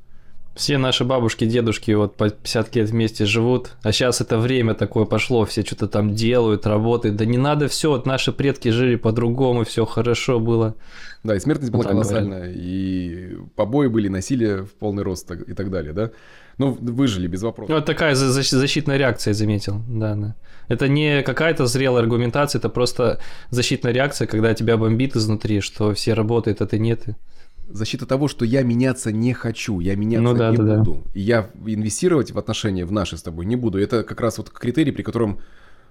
Все 0.55 0.79
наши 0.79 1.05
бабушки, 1.05 1.47
дедушки 1.47 1.91
вот 1.91 2.17
по 2.17 2.31
50 2.31 2.77
лет 2.77 2.91
вместе 2.91 3.27
живут, 3.27 3.73
а 3.83 3.91
сейчас 3.91 4.21
это 4.21 4.39
время 4.39 4.75
такое 4.75 5.05
пошло, 5.05 5.45
все 5.45 5.65
что-то 5.65 5.89
там 5.89 6.15
делают, 6.15 6.65
работают. 6.65 7.17
Да 7.17 7.25
не 7.25 7.39
надо 7.39 7.67
все, 7.67 7.91
вот 7.91 8.07
наши 8.07 8.31
предки 8.31 8.69
жили 8.69 8.95
по-другому, 8.95 9.65
все 9.65 9.85
хорошо 9.85 10.39
было. 10.39 10.77
Да, 11.25 11.35
и 11.35 11.41
смертность 11.41 11.73
была 11.73 11.83
колоссальная, 11.83 12.53
и 12.55 13.37
побои 13.57 13.89
были, 13.89 14.07
насилие 14.07 14.63
в 14.63 14.75
полный 14.75 15.03
рост 15.03 15.29
и 15.31 15.55
так 15.55 15.71
далее, 15.71 15.93
да? 15.93 16.13
Ну, 16.59 16.71
выжили 16.81 17.27
без 17.27 17.43
вопросов. 17.43 17.75
Вот 17.75 17.85
такая 17.85 18.15
защитная 18.15 18.97
реакция, 18.97 19.33
я 19.33 19.35
заметил, 19.35 19.83
да, 19.89 20.15
да. 20.15 20.37
Это 20.69 20.87
не 20.87 21.23
какая-то 21.23 21.67
зрелая 21.67 22.05
аргументация, 22.05 22.61
это 22.61 22.69
просто 22.69 23.19
защитная 23.51 23.93
реакция, 23.93 24.29
когда 24.29 24.55
тебя 24.55 24.77
бомбит 24.77 25.17
изнутри, 25.17 25.61
что 25.61 25.95
все 25.95 26.15
работают, 26.15 26.61
а 26.61 26.67
ты 26.67 26.79
нет 26.79 27.07
защита 27.69 28.07
того, 28.07 28.29
что 28.29 28.45
я 28.45 28.63
меняться 28.63 29.13
не 29.13 29.33
хочу, 29.33 29.81
я 29.81 29.97
меняться 29.97 30.23
ну, 30.23 30.35
да, 30.35 30.51
не 30.51 30.57
да, 30.57 30.79
буду. 30.79 31.03
Да. 31.05 31.11
И 31.15 31.21
я 31.21 31.51
инвестировать 31.67 32.33
в 32.33 32.39
отношения 32.39 32.85
в 32.85 32.93
наши 32.93 33.17
с 33.17 33.23
тобой 33.23 33.47
не 33.47 33.57
буду. 33.57 33.79
Это 33.79 34.03
как 34.05 34.21
раз 34.21 34.39
вот 34.39 34.51
критерий, 34.51 34.93
при 34.93 35.03
котором 35.03 35.41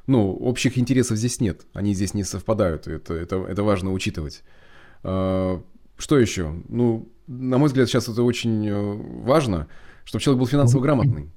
ну, 0.08 0.34
общих 0.34 0.78
интересов 0.78 1.18
здесь 1.18 1.40
нет. 1.40 1.66
Они 1.74 1.94
здесь 1.94 2.14
не 2.14 2.24
совпадают. 2.24 2.88
Это, 2.88 3.14
это, 3.14 3.38
это 3.38 3.64
важно 3.64 3.92
учитывать. 3.92 4.44
А, 5.04 5.62
что 5.98 6.20
еще? 6.20 6.54
Ну, 6.68 7.10
на 7.28 7.58
мой 7.58 7.68
взгляд, 7.68 7.88
сейчас 7.88 8.10
это 8.10 8.24
очень 8.24 8.68
э, 8.68 9.22
важно, 9.24 9.68
чтобы 10.04 10.22
человек 10.22 10.40
был 10.40 10.48
финансово 10.48 10.82
грамотный. 10.82 11.32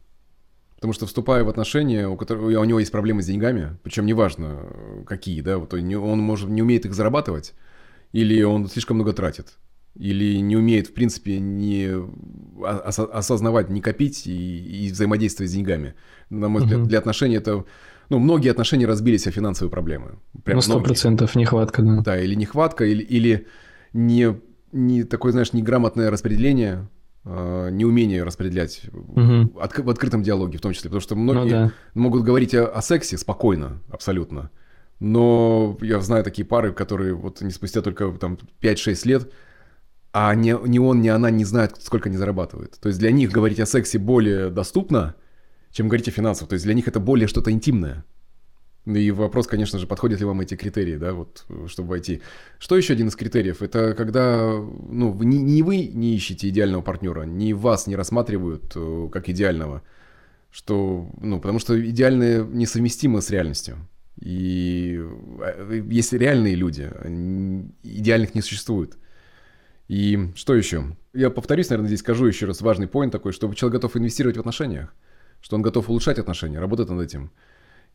Потому 0.75 0.93
что 0.93 1.07
вступая 1.07 1.43
в 1.45 1.49
отношения, 1.49 2.09
у, 2.09 2.17
которого, 2.17 2.47
у 2.61 2.65
него 2.65 2.81
есть 2.81 2.93
проблемы 2.93 3.23
с 3.23 3.27
деньгами, 3.27 3.79
причем 3.83 4.05
неважно 4.05 4.59
э, 4.63 5.05
какие, 5.07 5.41
да, 5.41 5.59
вот 5.59 5.73
он 5.73 6.19
может 6.19 6.51
не 6.51 6.63
умеет 6.63 6.85
их 6.85 6.95
зарабатывать, 6.95 7.55
или 8.13 8.43
он 8.43 8.69
слишком 8.69 8.97
много 8.97 9.13
тратит 9.13 9.57
или 9.99 10.39
не 10.39 10.57
умеет, 10.57 10.89
в 10.89 10.93
принципе, 10.93 11.39
не 11.39 11.91
осознавать, 12.63 13.71
не 13.71 13.81
копить 13.81 14.27
и, 14.27 14.87
и 14.87 14.91
взаимодействовать 14.91 15.51
с 15.51 15.55
деньгами. 15.55 15.95
На 16.31 16.49
мой 16.49 16.63
взгляд, 16.63 16.81
угу. 16.81 16.89
для 16.89 16.99
отношений 16.99 17.37
это... 17.37 17.65
Ну, 18.09 18.19
многие 18.19 18.51
отношения 18.51 18.87
разбились 18.87 19.27
о 19.27 19.33
финансовые 19.33 19.71
проблемы. 19.71 20.19
Прям 20.45 20.57
ну, 20.57 20.63
сто 20.63 20.81
процентов 20.81 21.35
нехватка, 21.35 21.83
да. 21.83 22.01
Да, 22.03 22.21
или 22.21 22.35
нехватка, 22.35 22.85
или, 22.85 23.03
или 23.03 23.47
не, 23.93 24.37
не 24.71 25.03
такое, 25.03 25.33
знаешь, 25.33 25.53
неграмотное 25.53 26.11
распределение, 26.11 26.89
э, 27.25 27.69
неумение 27.73 28.23
распределять 28.23 28.83
угу. 28.93 29.59
от, 29.59 29.77
в 29.77 29.91
открытом 29.91 30.23
диалоге 30.23 30.59
в 30.59 30.61
том 30.61 30.73
числе. 30.73 30.89
Потому 30.89 31.01
что 31.01 31.17
многие 31.17 31.63
ну, 31.63 31.67
да. 31.69 31.73
могут 31.95 32.23
говорить 32.23 32.55
о, 32.55 32.67
о 32.67 32.81
сексе 32.81 33.19
спокойно, 33.19 33.83
абсолютно. 33.91 34.51
Но 35.01 35.77
я 35.81 36.01
знаю 36.01 36.23
такие 36.23 36.47
пары, 36.47 36.73
которые 36.73 37.15
вот 37.15 37.41
не 37.41 37.51
спустя 37.51 37.83
только 37.83 38.11
там 38.13 38.39
5-6 38.63 39.09
лет 39.09 39.33
а 40.19 40.35
ни, 40.35 40.55
ни 40.67 40.79
он, 40.79 41.03
ни 41.03 41.09
она 41.09 41.31
не 41.31 41.45
знают, 41.45 41.77
сколько 41.83 42.09
они 42.09 42.17
зарабатывают. 42.17 42.79
То 42.81 42.89
есть 42.89 42.99
для 42.99 43.11
них 43.11 43.31
говорить 43.31 43.61
о 43.61 43.67
сексе 43.67 43.99
более 43.99 44.49
доступно, 44.49 45.15
чем 45.73 45.89
говорить 45.89 46.09
о 46.09 46.11
финансах. 46.11 46.49
То 46.49 46.55
есть 46.55 46.65
для 46.65 46.73
них 46.73 46.89
это 46.89 47.01
более 47.01 47.29
что-то 47.29 47.51
интимное. 47.51 48.03
И 48.87 49.11
вопрос, 49.11 49.47
конечно 49.47 49.79
же, 49.79 49.87
подходят 49.87 50.21
ли 50.21 50.25
вам 50.25 50.41
эти 50.41 50.57
критерии, 50.57 50.97
да, 50.97 51.13
вот, 51.13 51.45
чтобы 51.67 51.91
войти. 51.91 52.23
Что 52.59 52.79
еще 52.79 52.95
один 52.95 53.09
из 53.09 53.17
критериев? 53.17 53.61
Это 53.61 53.93
когда, 53.93 54.53
ну, 54.89 55.13
ни 55.23 55.61
вы 55.61 55.87
не 55.93 56.15
ищете 56.15 56.49
идеального 56.49 56.81
партнера, 56.81 57.25
ни 57.25 57.53
вас 57.53 57.87
не 57.87 57.95
рассматривают 57.95 58.73
э, 58.75 59.09
как 59.13 59.29
идеального, 59.29 59.83
что, 60.51 61.11
ну, 61.21 61.41
потому 61.41 61.59
что 61.59 61.79
идеальные 61.79 62.43
несовместимы 62.47 63.21
с 63.21 63.29
реальностью. 63.29 63.77
И 64.19 64.99
э, 65.41 65.83
есть 65.91 66.15
реальные 66.15 66.55
люди, 66.55 66.91
идеальных 67.83 68.35
не 68.35 68.41
существует. 68.41 68.97
И 69.89 70.33
что 70.35 70.55
еще? 70.55 70.97
Я 71.13 71.31
повторюсь, 71.31 71.71
наверное, 71.71 71.89
здесь 71.89 72.01
скажу 72.01 72.27
еще 72.27 72.47
раз 72.47 72.61
важный 72.61 72.89
поинт 72.89 73.13
такой, 73.13 73.33
что 73.33 73.53
человек 73.55 73.81
готов 73.81 73.97
инвестировать 73.97 74.37
в 74.37 74.41
отношениях, 74.41 74.95
что 75.41 75.57
он 75.57 75.63
готов 75.63 75.89
улучшать 75.89 76.19
отношения, 76.19 76.59
работать 76.59 76.89
над 76.91 77.01
этим. 77.01 77.31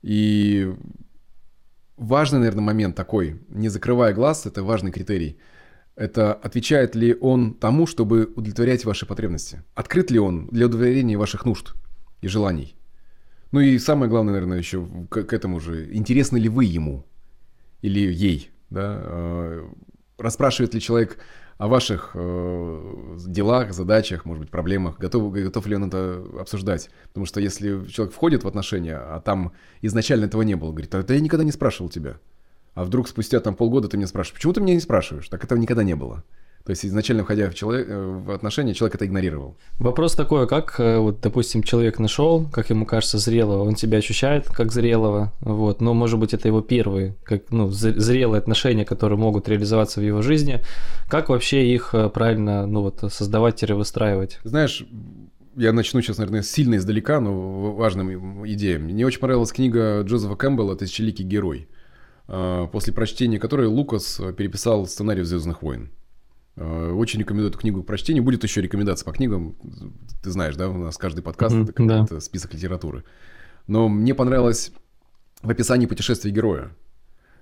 И 0.01 0.73
важный, 1.97 2.39
наверное, 2.39 2.63
момент 2.63 2.95
такой, 2.95 3.39
не 3.49 3.69
закрывая 3.69 4.13
глаз, 4.13 4.45
это 4.45 4.63
важный 4.63 4.91
критерий. 4.91 5.37
Это 5.95 6.33
отвечает 6.33 6.95
ли 6.95 7.15
он 7.19 7.53
тому, 7.53 7.85
чтобы 7.85 8.31
удовлетворять 8.35 8.85
ваши 8.85 9.05
потребности? 9.05 9.61
Открыт 9.75 10.09
ли 10.09 10.19
он 10.19 10.47
для 10.47 10.67
удовлетворения 10.67 11.17
ваших 11.17 11.45
нужд 11.45 11.73
и 12.21 12.27
желаний? 12.27 12.75
Ну 13.51 13.59
и 13.59 13.77
самое 13.77 14.09
главное, 14.09 14.33
наверное, 14.33 14.57
еще 14.57 14.87
к, 15.09 15.23
к 15.23 15.33
этому 15.33 15.59
же, 15.59 15.93
интересны 15.93 16.37
ли 16.37 16.47
вы 16.47 16.63
ему 16.63 17.05
или 17.81 17.99
ей? 17.99 18.49
Да? 18.69 19.01
А, 19.03 19.69
расспрашивает 20.17 20.73
ли 20.73 20.79
человек 20.79 21.19
о 21.61 21.67
ваших 21.67 22.11
э, 22.15 23.17
делах, 23.27 23.71
задачах, 23.71 24.25
может 24.25 24.41
быть, 24.41 24.49
проблемах, 24.49 24.97
готов, 24.97 25.31
готов 25.31 25.67
ли 25.67 25.75
он 25.75 25.83
это 25.83 26.25
обсуждать. 26.39 26.89
Потому 27.09 27.27
что 27.27 27.39
если 27.39 27.85
человек 27.85 28.15
входит 28.15 28.43
в 28.43 28.47
отношения, 28.47 28.95
а 28.95 29.19
там 29.19 29.51
изначально 29.83 30.25
этого 30.25 30.41
не 30.41 30.55
было, 30.55 30.71
говорит, 30.71 30.95
а 30.95 31.05
я 31.07 31.19
никогда 31.19 31.43
не 31.43 31.51
спрашивал 31.51 31.91
тебя. 31.91 32.17
А 32.73 32.83
вдруг 32.83 33.07
спустя 33.07 33.39
там 33.41 33.53
полгода 33.53 33.87
ты 33.87 33.97
меня 33.97 34.07
спрашиваешь, 34.07 34.33
почему 34.33 34.53
ты 34.53 34.61
меня 34.61 34.73
не 34.73 34.79
спрашиваешь? 34.79 35.29
Так 35.29 35.43
этого 35.43 35.59
никогда 35.59 35.83
не 35.83 35.95
было. 35.95 36.23
То 36.65 36.69
есть 36.69 36.85
изначально 36.85 37.23
входя 37.23 37.49
в, 37.49 37.55
человек, 37.55 37.87
э, 37.89 38.21
в 38.25 38.31
отношения, 38.31 38.73
человек 38.73 38.95
это 38.95 39.05
игнорировал. 39.05 39.57
Вопрос 39.79 40.13
такой, 40.13 40.47
как, 40.47 40.79
э, 40.79 40.97
вот, 40.97 41.19
допустим, 41.19 41.63
человек 41.63 41.97
нашел, 41.97 42.47
как 42.47 42.69
ему 42.69 42.85
кажется, 42.85 43.17
зрелого, 43.17 43.63
он 43.63 43.75
тебя 43.75 43.97
ощущает 43.97 44.47
как 44.47 44.71
зрелого, 44.71 45.33
вот, 45.41 45.81
но, 45.81 45.93
может 45.93 46.19
быть, 46.19 46.33
это 46.33 46.47
его 46.47 46.61
первые, 46.61 47.15
как, 47.23 47.49
ну, 47.49 47.69
зрелые 47.69 48.39
отношения, 48.39 48.85
которые 48.85 49.17
могут 49.17 49.49
реализоваться 49.49 49.99
в 50.01 50.03
его 50.03 50.21
жизни. 50.21 50.61
Как 51.09 51.29
вообще 51.29 51.73
их 51.73 51.95
э, 51.95 52.09
правильно, 52.09 52.67
ну, 52.67 52.81
вот, 52.81 53.03
создавать-выстраивать? 53.11 54.39
Знаешь, 54.43 54.85
я 55.55 55.73
начну 55.73 56.01
сейчас, 56.01 56.17
наверное, 56.17 56.43
сильно 56.43 56.75
издалека, 56.75 57.19
но 57.19 57.73
важным 57.73 58.45
идеям. 58.47 58.83
Мне 58.83 59.05
очень 59.05 59.19
понравилась 59.19 59.51
книга 59.51 60.01
Джозефа 60.03 60.35
Кэмпбелла 60.35 60.75
«Тысячеликий 60.75 61.25
герой», 61.25 61.67
после 62.27 62.93
прочтения 62.93 63.37
которой 63.37 63.67
Лукас 63.67 64.21
переписал 64.37 64.85
сценарий 64.85 65.23
«Звездных 65.23 65.61
войн». 65.61 65.89
Э, 66.57 66.91
очень 66.91 67.19
рекомендую 67.19 67.49
эту 67.49 67.59
книгу 67.59 67.83
к 67.83 67.85
прочтению. 67.85 68.23
Будет 68.23 68.43
еще 68.43 68.61
рекомендация 68.61 69.05
по 69.05 69.11
книгам. 69.11 69.55
Ты 70.21 70.31
знаешь, 70.31 70.55
да, 70.55 70.69
у 70.69 70.77
нас 70.77 70.97
каждый 70.97 71.21
подкаст 71.21 71.55
mm-hmm, 71.55 72.03
это 72.03 72.15
да. 72.15 72.19
список 72.19 72.53
литературы. 72.53 73.03
Но 73.67 73.87
мне 73.87 74.13
понравилось 74.13 74.71
в 75.41 75.49
описании 75.49 75.85
путешествия 75.85 76.31
героя, 76.31 76.71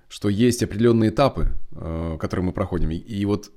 что 0.08 0.28
есть 0.28 0.62
определенные 0.62 1.10
этапы, 1.10 1.48
э, 1.72 2.18
которые 2.20 2.46
мы 2.46 2.52
проходим. 2.52 2.90
И 2.90 3.24
вот 3.24 3.50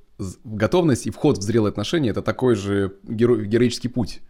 готовность 0.44 1.08
и 1.08 1.12
вход 1.12 1.38
в 1.38 1.42
зрелые 1.42 1.70
отношения 1.70 2.10
это 2.10 2.22
такой 2.22 2.56
же 2.56 2.94
геро- 3.04 3.44
героический 3.44 3.90
путь, 3.90 4.22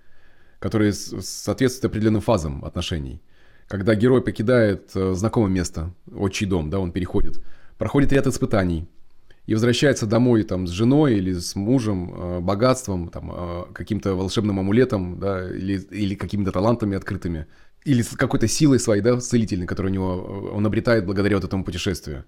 который 0.59 0.93
соответствует 0.93 1.91
определенным 1.91 2.21
фазам 2.21 2.65
отношений. 2.65 3.21
Когда 3.67 3.95
герой 3.95 4.21
покидает 4.21 4.91
э, 4.93 5.13
знакомое 5.13 5.49
место, 5.49 5.93
отчий 6.13 6.47
дом, 6.47 6.69
да, 6.69 6.79
он 6.79 6.91
переходит, 6.91 7.41
проходит 7.77 8.12
ряд 8.12 8.27
испытаний– 8.27 8.89
и 9.45 9.53
возвращается 9.53 10.06
домой 10.06 10.43
там 10.43 10.67
с 10.67 10.69
женой 10.69 11.15
или 11.15 11.34
с 11.34 11.56
мужем, 11.56 12.13
э, 12.13 12.39
богатством, 12.39 13.10
там, 13.10 13.32
э, 13.34 13.63
каким-то 13.73 14.15
волшебным 14.15 14.60
амулетом, 14.60 15.19
да, 15.19 15.49
или, 15.49 15.79
или 15.91 16.15
какими-то 16.15 16.51
талантами 16.51 16.95
открытыми, 16.95 17.47
или 17.84 18.01
с 18.01 18.10
какой-то 18.10 18.47
силой 18.47 18.79
своей, 18.79 19.01
да, 19.01 19.19
целительной, 19.19 19.67
которую 19.67 19.91
у 19.91 19.95
него 19.95 20.49
э, 20.51 20.56
он 20.56 20.65
обретает 20.65 21.06
благодаря 21.06 21.36
вот 21.36 21.43
этому 21.43 21.65
путешествию. 21.65 22.23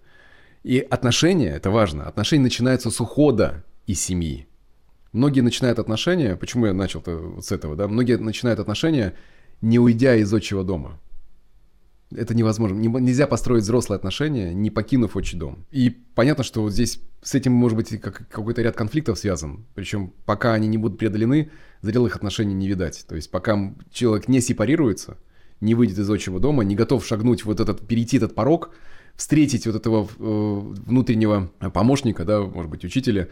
И 0.64 0.80
отношения, 0.80 1.52
это 1.52 1.70
важно, 1.70 2.08
отношения 2.08 2.44
начинаются 2.44 2.92
с 2.92 3.00
ухода 3.00 3.64
из 3.88 4.02
семьи. 4.02 4.48
Многие 5.14 5.42
начинают 5.42 5.80
отношения, 5.80 6.36
почему 6.36 6.66
я 6.66 6.74
начал-то 6.74 7.16
вот 7.16 7.46
с 7.46 7.52
этого, 7.52 7.78
да, 7.78 7.88
многие 7.88 8.18
начинают 8.18 8.60
отношения, 8.60 9.14
не 9.62 9.80
уйдя 9.80 10.16
из 10.16 10.34
отчего 10.34 10.64
дома. 10.64 11.00
Это 12.12 12.36
невозможно. 12.36 12.76
Нельзя 12.78 13.26
построить 13.28 13.64
взрослые 13.64 13.98
отношения, 13.98 14.54
не 14.54 14.70
покинув 14.70 15.16
отчий 15.16 15.38
дом. 15.38 15.66
И 15.72 15.90
понятно, 15.90 16.44
что 16.44 16.62
вот 16.62 16.72
здесь 16.72 17.00
с 17.22 17.34
этим 17.34 17.52
может 17.52 17.76
быть 17.76 18.00
как, 18.00 18.28
какой-то 18.30 18.62
ряд 18.62 18.76
конфликтов 18.76 19.18
связан. 19.18 19.66
Причем 19.74 20.14
пока 20.26 20.54
они 20.54 20.68
не 20.68 20.78
будут 20.78 21.00
преодолены, 21.00 21.50
зрелых 21.82 22.16
отношений 22.16 22.54
не 22.54 22.68
видать. 22.68 23.06
То 23.08 23.16
есть 23.16 23.32
пока 23.32 23.74
человек 23.92 24.28
не 24.28 24.40
сепарируется, 24.40 25.18
не 25.62 25.74
выйдет 25.74 25.98
из 25.98 26.10
отчего 26.10 26.40
дома, 26.40 26.64
не 26.64 26.76
готов 26.76 27.06
шагнуть 27.06 27.44
вот 27.44 27.60
этот, 27.60 27.88
перейти 27.88 28.18
этот 28.18 28.36
порог, 28.36 28.72
встретить 29.16 29.66
вот 29.66 29.76
этого 29.76 30.04
э, 30.04 30.08
внутреннего 30.20 31.52
помощника, 31.74 32.26
да, 32.26 32.42
может 32.42 32.70
быть, 32.70 32.84
учителя, 32.84 33.30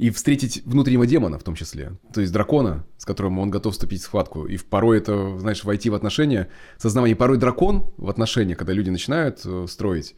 и 0.00 0.08
встретить 0.08 0.62
внутреннего 0.64 1.06
демона 1.06 1.38
в 1.38 1.42
том 1.42 1.54
числе, 1.54 1.92
то 2.14 2.22
есть 2.22 2.32
дракона, 2.32 2.86
с 2.96 3.04
которым 3.04 3.38
он 3.38 3.50
готов 3.50 3.74
вступить 3.74 4.00
в 4.00 4.04
схватку. 4.04 4.46
И 4.46 4.56
порой 4.56 4.96
это, 4.96 5.38
знаешь, 5.38 5.62
войти 5.62 5.90
в 5.90 5.94
отношения, 5.94 6.48
сознание. 6.78 7.14
Порой 7.14 7.36
дракон 7.36 7.92
в 7.98 8.08
отношениях, 8.08 8.56
когда 8.56 8.72
люди 8.72 8.88
начинают 8.88 9.42
э, 9.44 9.66
строить, 9.68 10.16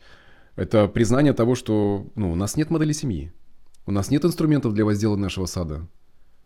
это 0.55 0.87
признание 0.87 1.33
того, 1.33 1.57
что 1.57 2.07
ну, 2.14 2.31
у 2.31 2.37
нас 2.37 2.57
нет 2.57 2.71
модели 2.71 2.92
семьи, 2.92 3.33
у 3.85 3.90
нас 3.90 4.09
нет 4.09 4.25
инструментов 4.25 4.73
для 4.73 4.85
воздела 4.85 5.16
нашего 5.16 5.47
сада. 5.47 5.88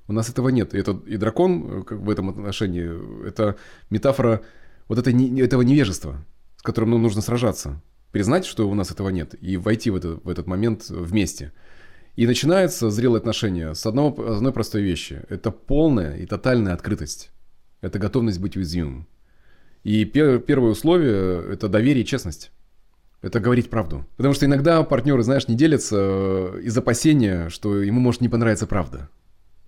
У 0.09 0.15
нас 0.15 0.31
этого 0.31 0.49
нет. 0.49 0.73
И, 0.73 0.79
это, 0.79 0.93
и 1.07 1.19
дракон 1.19 1.81
э, 1.81 1.83
как 1.83 1.99
в 1.99 2.09
этом 2.09 2.31
отношении, 2.31 3.29
это 3.29 3.57
метафора 3.91 4.41
вот 4.89 4.97
это, 4.97 5.11
этого 5.11 5.61
невежества, 5.61 6.25
с 6.57 6.63
которым 6.63 6.93
ну, 6.93 6.97
нужно 6.97 7.21
сражаться. 7.21 7.83
Признать, 8.13 8.47
что 8.47 8.67
у 8.67 8.73
нас 8.73 8.91
этого 8.91 9.11
нет, 9.11 9.35
и 9.39 9.59
войти 9.59 9.91
в, 9.91 9.97
это, 9.97 10.21
в 10.25 10.31
этот 10.31 10.47
момент 10.47 10.89
вместе– 10.89 11.53
и 12.17 12.27
начинается 12.27 12.91
зрелые 12.91 13.19
отношения 13.19 13.75
с 13.75 13.85
одного, 13.85 14.35
одной 14.35 14.53
простой 14.53 14.83
вещи. 14.83 15.23
Это 15.29 15.51
полная 15.51 16.17
и 16.17 16.27
тотальная 16.27 16.73
открытость. 16.73 17.31
Это 17.83 17.99
готовность 17.99 18.41
быть 18.41 18.57
уязвимым. 18.57 19.07
И 19.85 20.05
пер, 20.05 20.41
первое 20.41 20.71
условие– 20.71 21.53
это 21.53 21.69
доверие 21.69 22.03
и 22.03 22.07
честность. 22.07 22.51
Это 23.21 23.39
говорить 23.39 23.71
правду. 23.71 24.07
Потому 24.17 24.35
что 24.35 24.47
иногда 24.47 24.83
партнеры, 24.83 25.23
знаешь, 25.23 25.47
не 25.47 25.55
делятся 25.55 25.97
э, 25.99 26.61
из 26.63 26.77
опасения, 26.77 27.51
что 27.51 27.83
ему 27.83 28.01
может 28.01 28.21
не 28.23 28.29
понравиться 28.29 28.67
правда. 28.67 29.11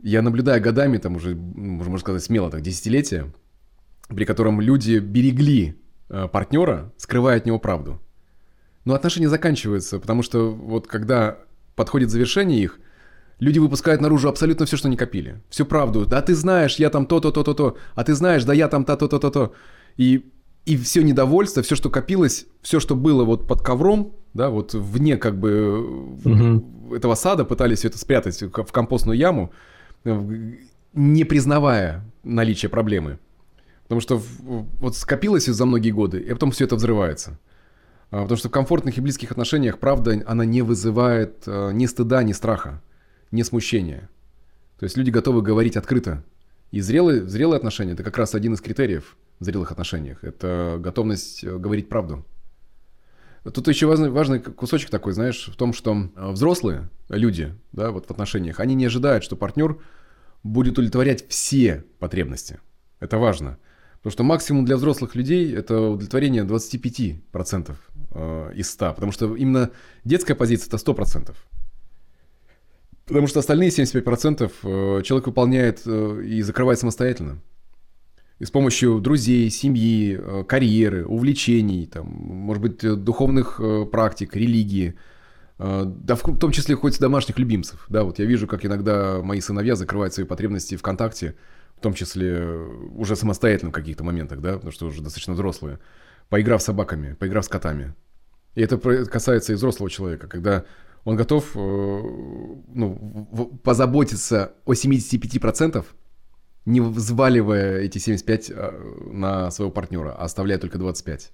Я 0.02 0.22
наблюдаю 0.22 0.62
годами, 0.62 0.96
там 0.96 1.16
уже, 1.16 1.34
ну, 1.34 1.82
можно 1.84 1.98
сказать, 1.98 2.22
смело 2.22 2.50
так, 2.50 2.62
десятилетия, 2.62 3.32
при 4.08 4.24
котором 4.24 4.61
люди 4.61 4.98
берегли 4.98 5.76
э, 6.08 6.28
партнера, 6.28 6.92
скрывая 6.96 7.37
от 7.37 7.46
него 7.46 7.58
правду. 7.58 8.00
Но 8.84 8.94
отношения 8.94 9.28
заканчиваются, 9.28 9.98
потому 9.98 10.22
что 10.22 10.50
вот 10.50 10.87
когда 10.87 11.38
подходит 11.78 12.10
завершение 12.10 12.60
их, 12.60 12.78
люди 13.40 13.58
выпускают 13.58 14.02
наружу 14.02 14.28
абсолютно 14.28 14.66
все, 14.66 14.76
что 14.76 14.88
не 14.88 14.96
копили. 14.96 15.40
Всю 15.48 15.64
правду. 15.64 16.04
Да 16.04 16.20
ты 16.20 16.34
знаешь, 16.34 16.76
я 16.76 16.90
там 16.90 17.06
то-то, 17.06 17.30
то-то, 17.30 17.54
то. 17.54 17.76
А 17.94 18.04
ты 18.04 18.14
знаешь, 18.14 18.44
да 18.44 18.52
я 18.52 18.68
там 18.68 18.84
то-то, 18.84 19.08
то-то, 19.08 19.30
то. 19.30 19.52
И, 19.96 20.30
и 20.66 20.76
все 20.76 21.02
недовольство, 21.02 21.62
все, 21.62 21.76
что 21.76 21.88
копилось, 21.88 22.46
все, 22.62 22.80
что 22.80 22.96
было 22.96 23.24
вот 23.24 23.46
под 23.46 23.62
ковром, 23.62 24.12
да, 24.34 24.50
вот 24.50 24.74
вне 24.74 25.16
как 25.16 25.38
бы 25.38 26.18
угу. 26.24 26.94
этого 26.94 27.14
сада, 27.14 27.44
пытались 27.44 27.78
все 27.78 27.88
это 27.88 27.98
спрятать 27.98 28.42
в 28.42 28.72
компостную 28.72 29.16
яму, 29.16 29.52
не 30.94 31.24
признавая 31.24 32.04
наличие 32.24 32.68
проблемы. 32.68 33.18
Потому 33.84 34.00
что 34.00 34.22
вот 34.80 34.96
скопилось 34.96 35.46
за 35.46 35.64
многие 35.64 35.92
годы, 35.92 36.18
и 36.18 36.32
потом 36.32 36.50
все 36.50 36.64
это 36.64 36.76
взрывается. 36.76 37.38
А, 38.11 38.23
потому 38.23 38.38
что 38.38 38.49
в 38.49 38.53
комфортных 38.53 38.97
и 38.97 39.01
близких 39.01 39.31
отношениях 39.31 39.79
правда, 39.79 40.23
она 40.27 40.44
не 40.44 40.62
вызывает 40.62 41.42
а, 41.47 41.71
ни 41.71 41.87
стыда, 41.87 42.23
ни 42.23 42.33
страха, 42.33 42.83
ни 43.31 43.42
смущения. 43.42 44.09
То 44.79 44.85
есть 44.85 44.97
люди 44.97 45.11
готовы 45.11 45.42
говорить 45.42 45.77
открыто. 45.77 46.25
И 46.71 46.81
зрелые, 46.81 47.27
зрелые 47.27 47.57
отношения– 47.57 47.92
это 47.94 48.05
как 48.05 48.18
раз 48.18 48.35
один 48.35 48.55
из 48.55 48.61
критериев 48.61 49.16
в 49.40 49.44
зрелых 49.44 49.73
отношениях. 49.73 50.23
Это 50.23 50.77
готовность 50.79 51.42
э, 51.42 51.57
говорить 51.57 51.88
правду. 51.88 52.25
Тут 53.44 53.68
еще 53.68 53.87
важный, 53.87 54.11
важный 54.11 54.40
кусочек 54.40 54.90
такой, 54.90 55.12
знаешь, 55.12 55.49
в 55.49 55.57
том, 55.57 55.73
что 55.73 56.11
а, 56.14 56.31
взрослые 56.31 56.90
люди 57.09 57.55
да, 57.73 57.90
вот 57.90 58.07
в 58.07 58.11
отношениях, 58.11 58.61
они 58.61 58.75
не 58.75 58.87
ожидают, 58.87 59.25
что 59.25 59.37
партнер 59.37 59.79
будет 60.42 60.75
удовлетворять 60.75 61.29
все 61.29 61.85
потребности. 61.99 62.61
Это 63.01 63.18
важно. 63.18 63.59
Потому 63.98 64.12
что 64.12 64.22
максимум 64.22 64.64
для 64.64 64.76
взрослых 64.76 65.16
людей– 65.16 65.52
это 65.54 65.80
удовлетворение 65.80 66.44
25% 66.44 67.74
э, 68.12 68.52
из 68.54 68.70
100. 68.70 68.94
Потому 68.94 69.11
что 69.11 69.34
именно 69.34 69.70
детская 70.04 70.37
позиция– 70.37 70.68
это 70.68 70.76
100%. 70.76 71.34
Потому 73.06 73.26
что 73.26 73.40
остальные 73.40 73.70
75% 73.70 74.52
э, 74.62 75.02
человек 75.02 75.26
выполняет 75.26 75.82
э, 75.84 76.22
и 76.24 76.42
закрывает 76.42 76.78
самостоятельно. 76.78 77.42
И 78.38 78.44
с 78.44 78.52
помощью 78.52 79.00
друзей, 79.00 79.50
семьи, 79.50 80.44
карьеры, 80.46 81.04
увлечений, 81.04 81.87
там, 81.87 82.06
может 82.06 82.62
быть, 82.62 83.02
духовных 83.02 83.61
практик, 83.90 84.37
религии, 84.37 84.94
да 85.58 86.14
в 86.14 86.38
том 86.38 86.52
числе 86.52 86.76
хоть 86.76 87.00
домашних 87.00 87.37
любимцев. 87.40 87.84
Да, 87.88 88.04
вот 88.04 88.20
я 88.20 88.26
вижу, 88.26 88.46
как 88.46 88.64
иногда 88.64 89.20
мои 89.22 89.40
сыновья 89.40 89.74
закрывают 89.74 90.14
свои 90.14 90.24
потребности 90.24 90.76
ВКонтакте, 90.76 91.34
в 91.78 91.80
том 91.80 91.94
числе 91.94 92.44
уже 92.96 93.14
самостоятельно 93.14 93.70
в 93.70 93.74
каких-то 93.74 94.02
моментах, 94.02 94.40
да, 94.40 94.54
потому 94.54 94.72
что 94.72 94.86
уже 94.86 95.00
достаточно 95.00 95.34
взрослые, 95.34 95.78
поиграв 96.28 96.60
с 96.60 96.64
собаками, 96.64 97.14
поиграв 97.14 97.44
с 97.44 97.48
котами. 97.48 97.94
И 98.56 98.60
это 98.60 98.78
касается 99.06 99.52
и 99.52 99.56
взрослого 99.56 99.88
человека, 99.88 100.26
когда 100.26 100.64
он 101.04 101.14
готов 101.14 101.52
э, 101.54 101.58
ну, 101.58 103.60
позаботиться 103.62 104.54
о 104.64 104.72
75%, 104.72 105.84
не 106.66 106.80
взваливая 106.80 107.80
эти 107.80 107.98
75 107.98 108.50
э, 108.50 108.94
на 109.12 109.50
своего 109.52 109.70
партнера, 109.70 110.10
а 110.10 110.24
оставляя 110.24 110.58
только 110.58 110.78
25. 110.78 111.32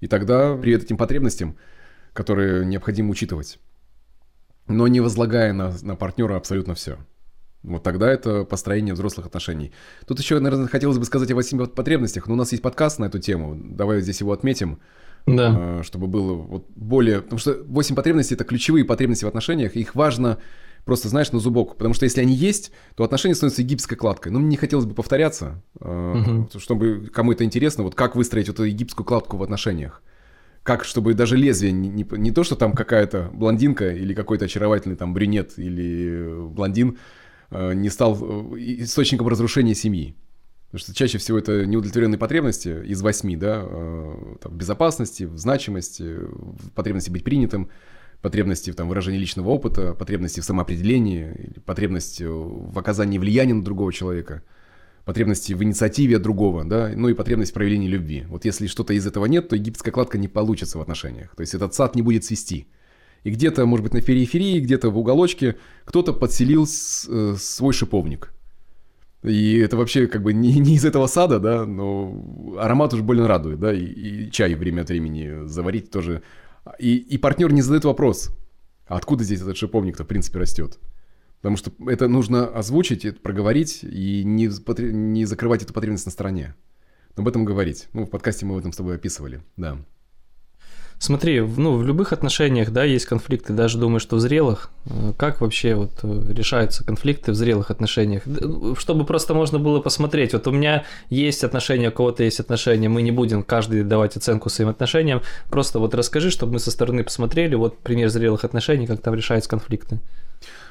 И 0.00 0.08
тогда 0.08 0.56
привет 0.56 0.82
этим 0.82 0.96
потребностям, 0.96 1.56
которые 2.12 2.66
необходимо 2.66 3.10
учитывать, 3.10 3.60
но 4.66 4.88
не 4.88 5.00
возлагая 5.00 5.52
на, 5.52 5.72
на 5.82 5.94
партнера 5.94 6.36
абсолютно 6.36 6.74
все. 6.74 6.98
Вот 7.62 7.82
тогда 7.82 8.10
это 8.10 8.44
построение 8.44 8.94
взрослых 8.94 9.26
отношений. 9.26 9.72
Тут 10.06 10.18
еще, 10.18 10.40
наверное, 10.40 10.66
хотелось 10.66 10.98
бы 10.98 11.04
сказать 11.04 11.30
о 11.30 11.36
восьми 11.36 11.64
потребностях, 11.66 12.26
но 12.26 12.34
у 12.34 12.36
нас 12.36 12.50
есть 12.52 12.62
подкаст 12.62 12.98
на 12.98 13.04
эту 13.04 13.20
тему. 13.20 13.56
Давай 13.56 14.00
здесь 14.00 14.20
его 14.20 14.32
отметим. 14.32 14.80
Да. 15.26 15.78
Э, 15.78 15.82
чтобы 15.84 16.08
было 16.08 16.34
вот 16.34 16.66
более... 16.74 17.22
Потому 17.22 17.38
что 17.38 17.62
восемь 17.66 17.94
потребностей– 17.94 18.34
это 18.36 18.42
ключевые 18.42 18.84
потребности 18.84 19.24
в 19.24 19.28
отношениях. 19.28 19.76
Их 19.76 19.94
важно 19.94 20.38
просто, 20.84 21.08
знаешь, 21.08 21.30
на 21.30 21.38
зубок. 21.38 21.76
Потому 21.76 21.94
что 21.94 22.04
если 22.04 22.20
они 22.20 22.34
есть, 22.34 22.72
то 22.96 23.04
отношения 23.04 23.36
становятся 23.36 23.62
египетской 23.62 23.94
кладкой. 23.94 24.32
Но 24.32 24.40
мне 24.40 24.48
не 24.48 24.56
хотелось 24.56 24.86
бы 24.86 24.94
повторяться, 24.94 25.62
угу. 25.78 26.48
чтобы 26.58 27.08
кому 27.14 27.30
это 27.30 27.44
интересно, 27.44 27.84
вот 27.84 27.94
как 27.94 28.16
выстроить 28.16 28.48
эту 28.48 28.64
египетскую 28.64 29.06
кладку 29.06 29.36
в 29.36 29.42
отношениях. 29.44 30.02
как, 30.62 30.84
чтобы 30.84 31.14
даже 31.14 31.36
лезвие, 31.36 31.72
не, 31.72 31.88
не, 31.88 32.06
не 32.10 32.30
то, 32.30 32.44
что 32.44 32.54
там 32.54 32.72
какая-то 32.72 33.30
блондинка 33.32 33.92
или 33.92 34.14
какой-то 34.14 34.44
очаровательный 34.44 34.96
там 34.96 35.12
брюнет 35.12 35.58
или 35.58 36.48
блондин 36.48 36.98
не 37.74 37.90
стал 37.90 38.16
э, 38.20 38.58
источником 38.58 39.28
разрушения 39.28 39.74
семьи. 39.74 40.16
Потому 40.66 40.80
что 40.80 40.94
чаще 40.94 41.18
всего 41.18 41.38
это 41.38 41.66
неудовлетворенные 41.66 42.18
потребности 42.18 42.84
из 42.84 43.02
восьми, 43.02 43.36
да, 43.36 43.62
э, 43.64 44.36
там, 44.40 44.56
безопасности, 44.56 45.28
значимости, 45.34 46.16
потребности 46.74 47.10
быть 47.10 47.24
принятым, 47.24 47.68
потребности 48.20 48.70
в 48.70 48.76
там, 48.76 48.88
выражении 48.88 49.18
личного 49.18 49.48
опыта, 49.48 49.94
потребности 49.94 50.40
в 50.40 50.44
самоопределении, 50.44 51.54
потребности 51.66 52.24
в 52.24 52.78
оказании 52.78 53.18
влияния 53.18 53.54
на 53.54 53.64
другого 53.64 53.92
человека– 53.92 54.42
потребности 55.04 55.52
в 55.52 55.62
инициативе 55.62 56.18
другого, 56.18 56.64
да, 56.64 56.92
ну 56.94 57.08
и 57.08 57.14
потребность 57.14 57.50
в 57.50 57.54
проявлении 57.54 57.88
любви. 57.88 58.24
Вот 58.28 58.44
если 58.44 58.66
что-то 58.66 58.94
из 58.94 59.06
этого 59.06 59.26
нет, 59.26 59.48
то 59.48 59.56
египетская 59.56 59.92
кладка 59.92 60.18
не 60.18 60.28
получится 60.28 60.78
в 60.78 60.80
отношениях. 60.80 61.34
То 61.34 61.40
есть 61.40 61.54
этот 61.54 61.74
сад 61.74 61.94
не 61.96 62.02
будет 62.02 62.24
свести. 62.24 62.68
И 63.24 63.30
где-то, 63.30 63.66
может 63.66 63.84
быть, 63.84 63.94
на 63.94 64.00
периферии, 64.00 64.60
где-то 64.60 64.90
в 64.90 64.98
уголочке 64.98 65.56
кто-то 65.84 66.12
подселил 66.12 66.66
с, 66.66 67.06
э, 67.08 67.36
свой 67.38 67.72
шиповник. 67.72 68.32
И 69.22 69.58
это 69.58 69.76
вообще 69.76 70.08
как 70.08 70.22
бы 70.22 70.32
не, 70.32 70.52
не 70.58 70.74
из 70.74 70.84
этого 70.84 71.06
сада, 71.06 71.38
да, 71.38 71.64
но 71.64 72.56
аромат 72.58 72.92
уж 72.94 73.00
больно 73.02 73.28
радует, 73.28 73.60
да, 73.60 73.72
и, 73.72 73.84
и 73.84 74.30
чай 74.30 74.54
время 74.54 74.82
от 74.82 74.88
времени 74.88 75.46
заварить 75.46 75.90
тоже. 75.90 76.22
И, 76.78 76.96
и 76.96 77.18
партнер 77.18 77.52
не 77.52 77.62
задает 77.62 77.84
вопрос, 77.84 78.30
а 78.86 78.96
откуда 78.96 79.24
здесь 79.24 79.40
этот 79.40 79.56
шиповник-то 79.56 80.04
в 80.04 80.08
принципе 80.08 80.38
растет? 80.38 80.78
Потому 81.40 81.56
что 81.56 81.72
это 81.88 82.06
нужно 82.06 82.46
озвучить, 82.46 83.04
это 83.04 83.20
проговорить 83.20 83.80
и 83.82 84.22
не, 84.24 84.48
не 84.92 85.24
закрывать 85.24 85.62
эту 85.62 85.72
потребность 85.72 86.06
на 86.06 86.12
стороне. 86.12 86.54
Об 87.16 87.26
этом 87.26 87.44
говорить. 87.44 87.88
Ну, 87.92 88.06
в 88.06 88.10
подкасте 88.10 88.46
мы 88.46 88.54
об 88.54 88.60
этом 88.60 88.72
с 88.72 88.76
тобой 88.76 88.94
описывали, 88.94 89.42
да. 89.56 89.78
Смотри, 91.02 91.40
ну, 91.40 91.78
в 91.78 91.84
любых 91.84 92.12
отношениях, 92.12 92.70
да, 92.70 92.84
есть 92.84 93.06
конфликты, 93.06 93.52
даже 93.52 93.76
думаю, 93.76 93.98
что 93.98 94.14
в 94.14 94.20
зрелых. 94.20 94.70
Э, 94.86 95.12
как 95.16 95.40
вообще 95.40 95.74
вот 95.74 95.90
э, 96.04 96.32
решаются 96.32 96.84
конфликты 96.84 97.32
в 97.32 97.34
зрелых 97.34 97.72
отношениях? 97.72 98.22
Ну, 98.24 98.76
чтобы 98.76 99.04
просто 99.04 99.34
можно 99.34 99.58
было 99.58 99.80
посмотреть. 99.80 100.32
Вот 100.32 100.46
у 100.46 100.52
меня 100.52 100.84
есть 101.10 101.42
отношения, 101.42 101.88
у 101.88 101.92
кого-то 101.92 102.22
есть 102.22 102.38
отношения, 102.38 102.88
мы 102.88 103.02
не 103.02 103.10
будем 103.10 103.42
каждый 103.42 103.82
давать 103.82 104.16
оценку 104.16 104.48
своим 104.48 104.70
отношениям. 104.70 105.22
Просто 105.50 105.80
вот 105.80 105.92
расскажи, 105.92 106.30
чтобы 106.30 106.52
мы 106.52 106.58
со 106.60 106.70
стороны 106.70 107.02
посмотрели, 107.02 107.56
вот 107.56 107.78
пример 107.78 108.08
зрелых 108.08 108.44
отношений, 108.44 108.86
как 108.86 109.00
там 109.00 109.12
решаются 109.16 109.50
конфликты. 109.50 109.98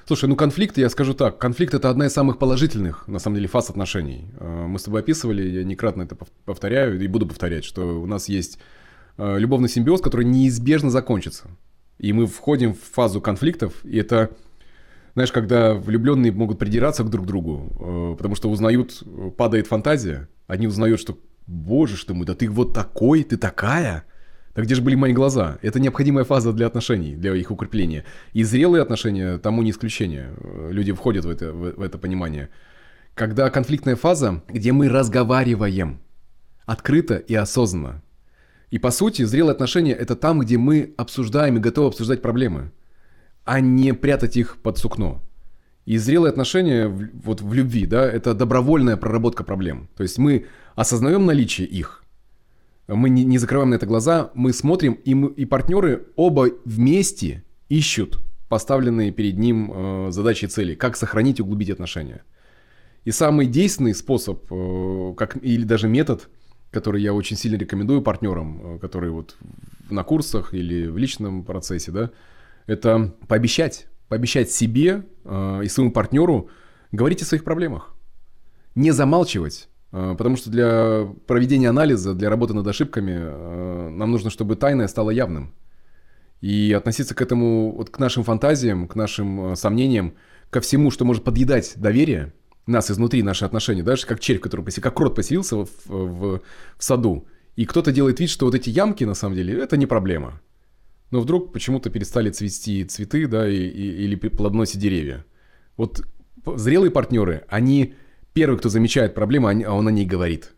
Слушай, 0.08 0.30
ну 0.30 0.38
конфликт, 0.38 0.78
я 0.78 0.90
скажу 0.90 1.14
так, 1.14 1.40
конфликт 1.40 1.74
это 1.74 1.90
одна 1.90 2.06
из 2.06 2.14
самых 2.14 2.38
положительных, 2.38 3.06
на 3.06 3.20
самом 3.20 3.36
деле, 3.36 3.50
фаз 3.50 3.70
отношений. 3.70 4.30
Э, 4.40 4.66
мы 4.66 4.80
с 4.80 4.84
тобой 4.84 5.02
описывали, 5.02 5.46
я 5.46 5.66
некратно 5.66 6.04
это 6.04 6.16
повторяю 6.46 6.98
и 7.02 7.08
буду 7.08 7.28
повторять, 7.28 7.66
что 7.66 7.82
у 7.82 8.06
нас 8.06 8.30
есть 8.30 8.60
любовный 9.18 9.70
симбиоз, 9.70 10.02
который 10.02 10.26
неизбежно 10.26 10.90
закончится. 10.90 11.50
И 12.02 12.14
мы 12.14 12.26
входим 12.26 12.74
в 12.74 12.80
фазу 12.80 13.22
конфликтов, 13.22 13.86
и 13.86 13.98
это, 13.98 14.32
знаешь, 15.14 15.32
когда 15.32 15.76
влюбленные 15.76 16.32
могут 16.32 16.58
придираться 16.58 17.04
друг 17.04 17.26
к 17.26 17.28
другу, 17.28 17.72
э, 17.80 18.16
потому 18.18 18.34
что 18.34 18.50
узнают, 18.50 19.04
падает 19.38 19.68
фантазия, 19.68 20.28
они 20.48 20.66
узнают, 20.66 21.00
что, 21.00 21.20
боже 21.46 21.98
что 21.98 22.16
мой, 22.16 22.26
да 22.26 22.34
ты 22.34 22.50
вот 22.50 22.74
такой, 22.74 23.24
ты 23.24 23.38
такая, 23.38 24.06
так 24.54 24.66
где 24.66 24.74
же 24.74 24.82
были 24.82 24.96
мои 24.96 25.14
глаза? 25.14 25.60
Это 25.62 25.80
необходимая 25.80 26.26
фаза 26.26 26.54
для 26.54 26.66
отношений, 26.66 27.16
для 27.16 27.36
их 27.36 27.52
укрепления. 27.52 28.04
И 28.34 28.44
зрелые 28.44 28.82
отношения 28.82 29.38
тому 29.38 29.62
не 29.62 29.70
исключение. 29.70 30.34
Люди 30.70 30.92
входят 30.92 31.24
в 31.24 31.30
это, 31.30 31.54
в 31.54 31.82
это 31.82 31.98
понимание. 31.98 32.50
Когда 33.14 33.50
конфликтная 33.50 33.96
фаза, 33.96 34.44
где 34.50 34.72
мы 34.72 34.90
разговариваем 34.90 36.00
открыто 36.66 37.16
и 37.16 37.36
осознанно. 37.36 38.02
И 38.72 38.80
по 38.80 38.90
сути, 38.90 39.24
зрелые 39.24 39.52
отношения– 39.52 39.94
это 40.00 40.16
там, 40.16 40.40
где 40.40 40.58
мы 40.58 40.94
обсуждаем 40.98 41.58
и 41.58 41.60
готовы 41.60 41.90
обсуждать 41.90 42.22
проблемы, 42.22 42.72
а 43.44 43.60
не 43.60 43.94
прятать 43.94 44.38
их 44.38 44.58
под 44.58 44.78
сукно. 44.78 45.22
И 45.86 45.98
зрелые 45.98 46.30
отношения 46.30 46.88
вот 46.88 47.42
в 47.42 47.54
любви, 47.54 47.86
да, 47.86 48.10
это 48.10 48.34
добровольная 48.34 48.98
проработка 48.98 49.44
проблем. 49.44 49.90
То 49.98 50.04
есть 50.04 50.18
мы 50.18 50.46
осознаем 50.76 51.26
наличие 51.26 51.68
их, 51.68 52.04
мы 52.88 53.10
не, 53.10 53.38
закрываем 53.38 53.72
на 53.72 53.76
это 53.76 53.86
глаза, 53.86 54.32
мы 54.34 54.54
смотрим, 54.54 54.94
и, 54.94 55.16
мы, 55.16 55.32
и 55.32 55.46
партнеры 55.46 56.08
оба 56.16 56.50
вместе 56.66 57.44
ищут 57.70 58.20
поставленные 58.50 59.12
перед 59.12 59.38
ним 59.38 59.72
э, 59.74 60.12
задачи 60.12 60.46
и 60.46 60.48
цели, 60.48 60.76
как 60.76 60.98
сохранить 60.98 61.40
и 61.40 61.42
углубить 61.42 61.70
отношения. 61.70 62.24
И 63.06 63.12
самый 63.12 63.48
действенный 63.48 63.96
способ, 63.96 64.44
э, 64.52 65.14
как, 65.18 65.38
или 65.42 65.64
даже 65.64 65.88
метод, 65.88 66.30
который 66.72 67.02
я 67.02 67.14
очень 67.14 67.38
сильно 67.38 67.58
рекомендую 67.58 68.02
партнерам, 68.02 68.76
э, 68.76 68.80
которые 68.80 69.12
вот 69.12 69.38
на 69.90 70.04
курсах 70.04 70.54
или 70.54 70.88
в 70.88 70.98
личном 70.98 71.44
процессе, 71.44 71.92
да, 71.92 72.12
это 72.66 73.14
пообещать, 73.28 73.88
пообещать 74.08 74.52
себе 74.52 75.04
э, 75.26 75.62
и 75.64 75.68
своему 75.68 75.92
партнеру 75.92 76.50
говорить 76.92 77.22
о 77.22 77.26
своих 77.26 77.44
проблемах. 77.44 77.94
Не 78.76 78.92
замалчивать, 78.92 79.70
Э, 79.92 80.16
потому 80.18 80.38
что 80.38 80.50
для 80.50 81.08
проведения 81.28 81.70
анализа, 81.70 82.14
для 82.14 82.30
работы 82.30 82.54
над 82.54 82.68
ошибками 82.68 83.90
нам 83.90 84.12
нужно, 84.12 84.30
чтобы 84.30 84.56
тайное 84.56 84.88
стало 84.88 85.10
явным. 85.12 85.54
И 86.40 86.74
относиться 86.74 87.14
к 87.14 87.22
этому, 87.22 87.76
вот 87.76 87.90
к 87.92 88.00
нашим 88.00 88.24
фантазиям, 88.24 88.88
к 88.88 88.96
нашим 88.96 89.56
сомнениям, 89.56 90.16
ко 90.50 90.60
всему, 90.60 90.90
что 90.90 91.06
может 91.06 91.24
подъедать 91.24 91.74
доверие, 91.76 92.34
нас 92.68 92.92
изнутри, 92.92 93.24
наши 93.24 93.46
отношения, 93.46 93.84
даже 93.84 94.06
как 94.06 94.20
червь, 94.20 94.40
который 94.40 94.64
поселился, 94.64 94.82
как 94.82 94.96
крот 94.96 95.16
поселился 95.16 95.56
в, 95.58 95.70
в, 95.86 96.42
в 96.78 96.84
саду, 96.84 97.28
и 97.56 97.66
кто-то 97.66 97.92
делает 97.92 98.20
вид, 98.20 98.30
что 98.30 98.46
вот 98.46 98.56
эти 98.56 98.70
ямки, 98.70 99.04
на 99.04 99.14
самом 99.14 99.36
деле, 99.36 99.60
это 99.62 99.78
не 99.78 99.86
проблема. 99.86 100.42
Но 101.10 101.20
вдруг 101.20 101.52
почему-то 101.52 101.90
перестали 101.90 102.30
цвести 102.30 102.86
цветы, 102.86 103.28
да, 103.28 103.50
и, 103.50 103.56
и, 103.56 104.04
или 104.04 104.16
плодоносить 104.16 104.80
деревья. 104.80 105.26
Вот 105.76 106.02
зрелые 106.56 106.92
партнеры, 106.92 107.44
они 107.50 107.96
первый, 108.34 108.58
кто 108.58 108.70
замечает 108.70 109.14
проблему, 109.14 109.48
а 109.48 109.74
он 109.74 109.88
о 109.88 109.92
ней 109.92 110.06
говорит. 110.06 110.54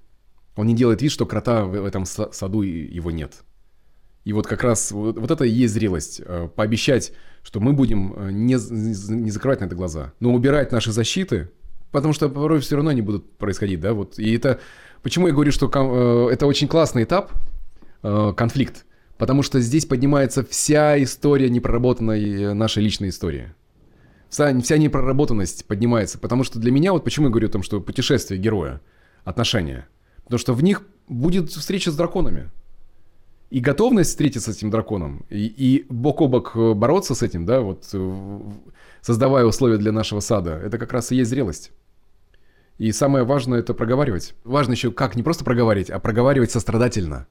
Он 0.56 0.68
не 0.68 0.76
делает 0.76 1.02
вид, 1.02 1.12
что 1.12 1.26
крота 1.26 1.66
в 1.66 1.84
этом 1.84 2.06
саду 2.06 2.62
его 2.62 3.10
нет. 3.10 3.44
И 4.24 4.32
вот 4.32 4.48
как 4.48 4.64
раз 4.64 4.92
вот, 4.92 5.18
вот 5.18 5.32
это 5.32 5.44
и 5.44 5.50
есть 5.50 5.74
зрелость. 5.74 6.22
Э, 6.24 6.48
пообещать, 6.48 7.12
что 7.44 7.60
мы 7.60 7.74
будем 7.74 8.14
э, 8.16 8.32
не, 8.32 8.54
не 8.54 9.32
закрывать 9.32 9.60
на 9.60 9.66
это 9.66 9.76
глаза, 9.76 10.14
но 10.20 10.34
убирать 10.34 10.72
наши 10.72 10.92
защиты, 10.92 11.50
потому 11.94 12.14
что 12.14 12.28
порой 12.28 12.60
все 12.60 12.76
равно 12.76 12.90
они 12.90 13.02
будут 13.02 13.38
происходить, 13.38 13.80
да, 13.80 13.94
вот. 13.94 14.20
И 14.20 14.36
это, 14.36 14.60
почему 15.02 15.28
я 15.28 15.34
говорю, 15.34 15.54
что 15.54 15.72
э, 15.74 16.34
это 16.34 16.46
очень 16.46 16.68
классный 16.68 17.04
этап, 17.04 17.32
конфликт, 18.02 18.86
потому 19.18 19.44
что 19.44 19.62
здесь 19.62 19.86
поднимается 19.86 20.44
вся 20.44 21.02
история 21.02 21.50
непроработанной 21.50 22.54
нашей 22.54 22.84
личной 22.84 23.10
истории 23.10 23.54
вся, 24.34 24.60
вся 24.60 24.78
непроработанность 24.78 25.66
поднимается. 25.66 26.18
Потому 26.20 26.44
что 26.44 26.60
для 26.60 26.72
меня, 26.72 26.92
вот 26.92 27.04
почему 27.04 27.28
я 27.28 27.32
говорю 27.32 27.48
о 27.48 27.52
том, 27.52 27.64
что 27.64 27.80
путешествие 27.80 28.40
героя, 28.40 28.82
отношения. 29.24 29.88
Потому 30.26 30.40
что 30.40 30.54
в 30.54 30.64
них 30.64 30.84
будет 31.08 31.50
встреча 31.52 31.92
с 31.92 31.96
драконами. 31.96 32.52
И 33.50 33.60
готовность 33.60 34.10
встретиться 34.10 34.52
с 34.52 34.58
этим 34.58 34.72
драконом, 34.72 35.26
и, 35.30 35.46
и 35.46 35.86
бок 35.88 36.22
о 36.22 36.28
бок 36.28 36.54
э, 36.56 36.74
бороться 36.74 37.14
с 37.14 37.22
этим, 37.22 37.46
да, 37.46 37.62
вот 37.62 37.88
э, 37.94 38.40
создавая 39.02 39.46
условия 39.46 39.78
для 39.78 39.92
нашего 39.92 40.22
сада, 40.22 40.54
это 40.58 40.80
как 40.80 40.92
раз 40.92 41.12
и 41.12 41.18
есть 41.18 41.30
зрелость. 41.30 41.72
И 42.84 42.92
самое 42.92 43.24
важное 43.24 43.60
это 43.60 43.74
проговаривать. 43.74 44.36
Важно 44.44 44.74
еще 44.74 44.92
как 44.92 45.16
не 45.16 45.24
просто 45.24 45.46
проговаривать, 45.46 45.90
а 45.90 46.00
проговаривать 46.00 46.52
сострадательно. 46.52 47.28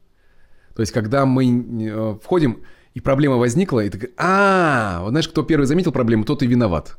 То 0.75 0.81
есть, 0.81 0.93
когда 0.93 1.27
мы 1.27 1.45
э, 1.45 2.19
входим, 2.23 2.63
и 2.95 3.01
проблема 3.01 3.37
возникла, 3.37 3.81
и 3.81 3.91
ты 3.91 4.13
а, 4.17 5.01
вот 5.03 5.11
знаешь, 5.11 5.29
кто 5.29 5.43
первый 5.43 5.67
заметил 5.67 5.93
проблему, 5.93 6.25
тот 6.25 6.43
и 6.43 6.47
виноват. 6.47 6.97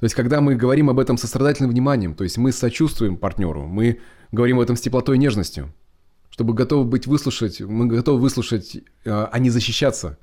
То 0.00 0.04
есть, 0.04 0.14
когда 0.14 0.40
мы 0.40 0.54
говорим 0.54 0.88
об 0.88 0.98
этом 0.98 1.18
со 1.18 1.26
страдательным 1.26 1.70
вниманием, 1.70 2.14
то 2.14 2.24
есть 2.24 2.38
мы 2.38 2.52
сочувствуем 2.52 3.18
партнеру, 3.18 3.66
мы 3.66 4.00
говорим 4.32 4.56
об 4.56 4.62
этом 4.62 4.74
с 4.74 4.80
теплотой 4.80 5.16
и 5.16 5.18
нежностью, 5.18 5.74
чтобы 6.30 6.54
готовы 6.54 6.86
быть 6.86 7.06
выслушать, 7.06 7.60
мы 7.60 7.86
готовы 7.86 8.18
выслушать, 8.18 8.78
а, 9.04 9.28
а 9.30 9.38
не 9.38 9.50
защищаться, 9.50 10.16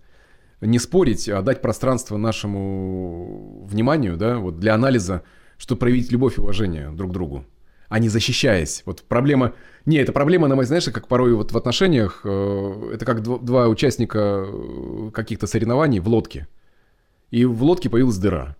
не 0.62 0.80
спорить, 0.80 1.30
а 1.30 1.44
дать 1.44 1.62
пространство 1.62 2.18
нашему 2.18 3.68
вниманию, 3.70 4.18
да, 4.18 4.40
вот 4.40 4.58
для 4.58 4.74
анализа, 4.74 5.22
чтобы 5.58 5.80
проявить 5.80 6.12
любовь 6.12 6.38
и 6.38 6.42
уважение 6.42 6.90
друг 6.92 7.12
к 7.12 7.14
другу 7.14 7.46
а 7.90 8.00
не 8.00 8.10
защищаясь. 8.10 8.84
Вот 8.86 9.04
проблема... 9.04 9.54
Не, 9.86 9.98
это 9.98 10.12
проблема, 10.12 10.48
на 10.48 10.56
мой, 10.56 10.66
знаешь, 10.66 10.86
как 10.86 11.08
порой 11.08 11.34
вот 11.34 11.52
в 11.52 11.58
отношениях, 11.58 12.22
э, 12.24 12.92
это 12.94 13.06
как 13.06 13.22
два 13.22 13.68
участника 13.68 14.46
э, 14.48 15.12
каких-то 15.14 15.48
соревнований 15.48 16.00
в 16.00 16.08
лодке. 16.08 16.48
И 17.30 17.46
в 17.46 17.64
лодке 17.64 17.90
появилась 17.90 18.18
дыра. 18.18 18.56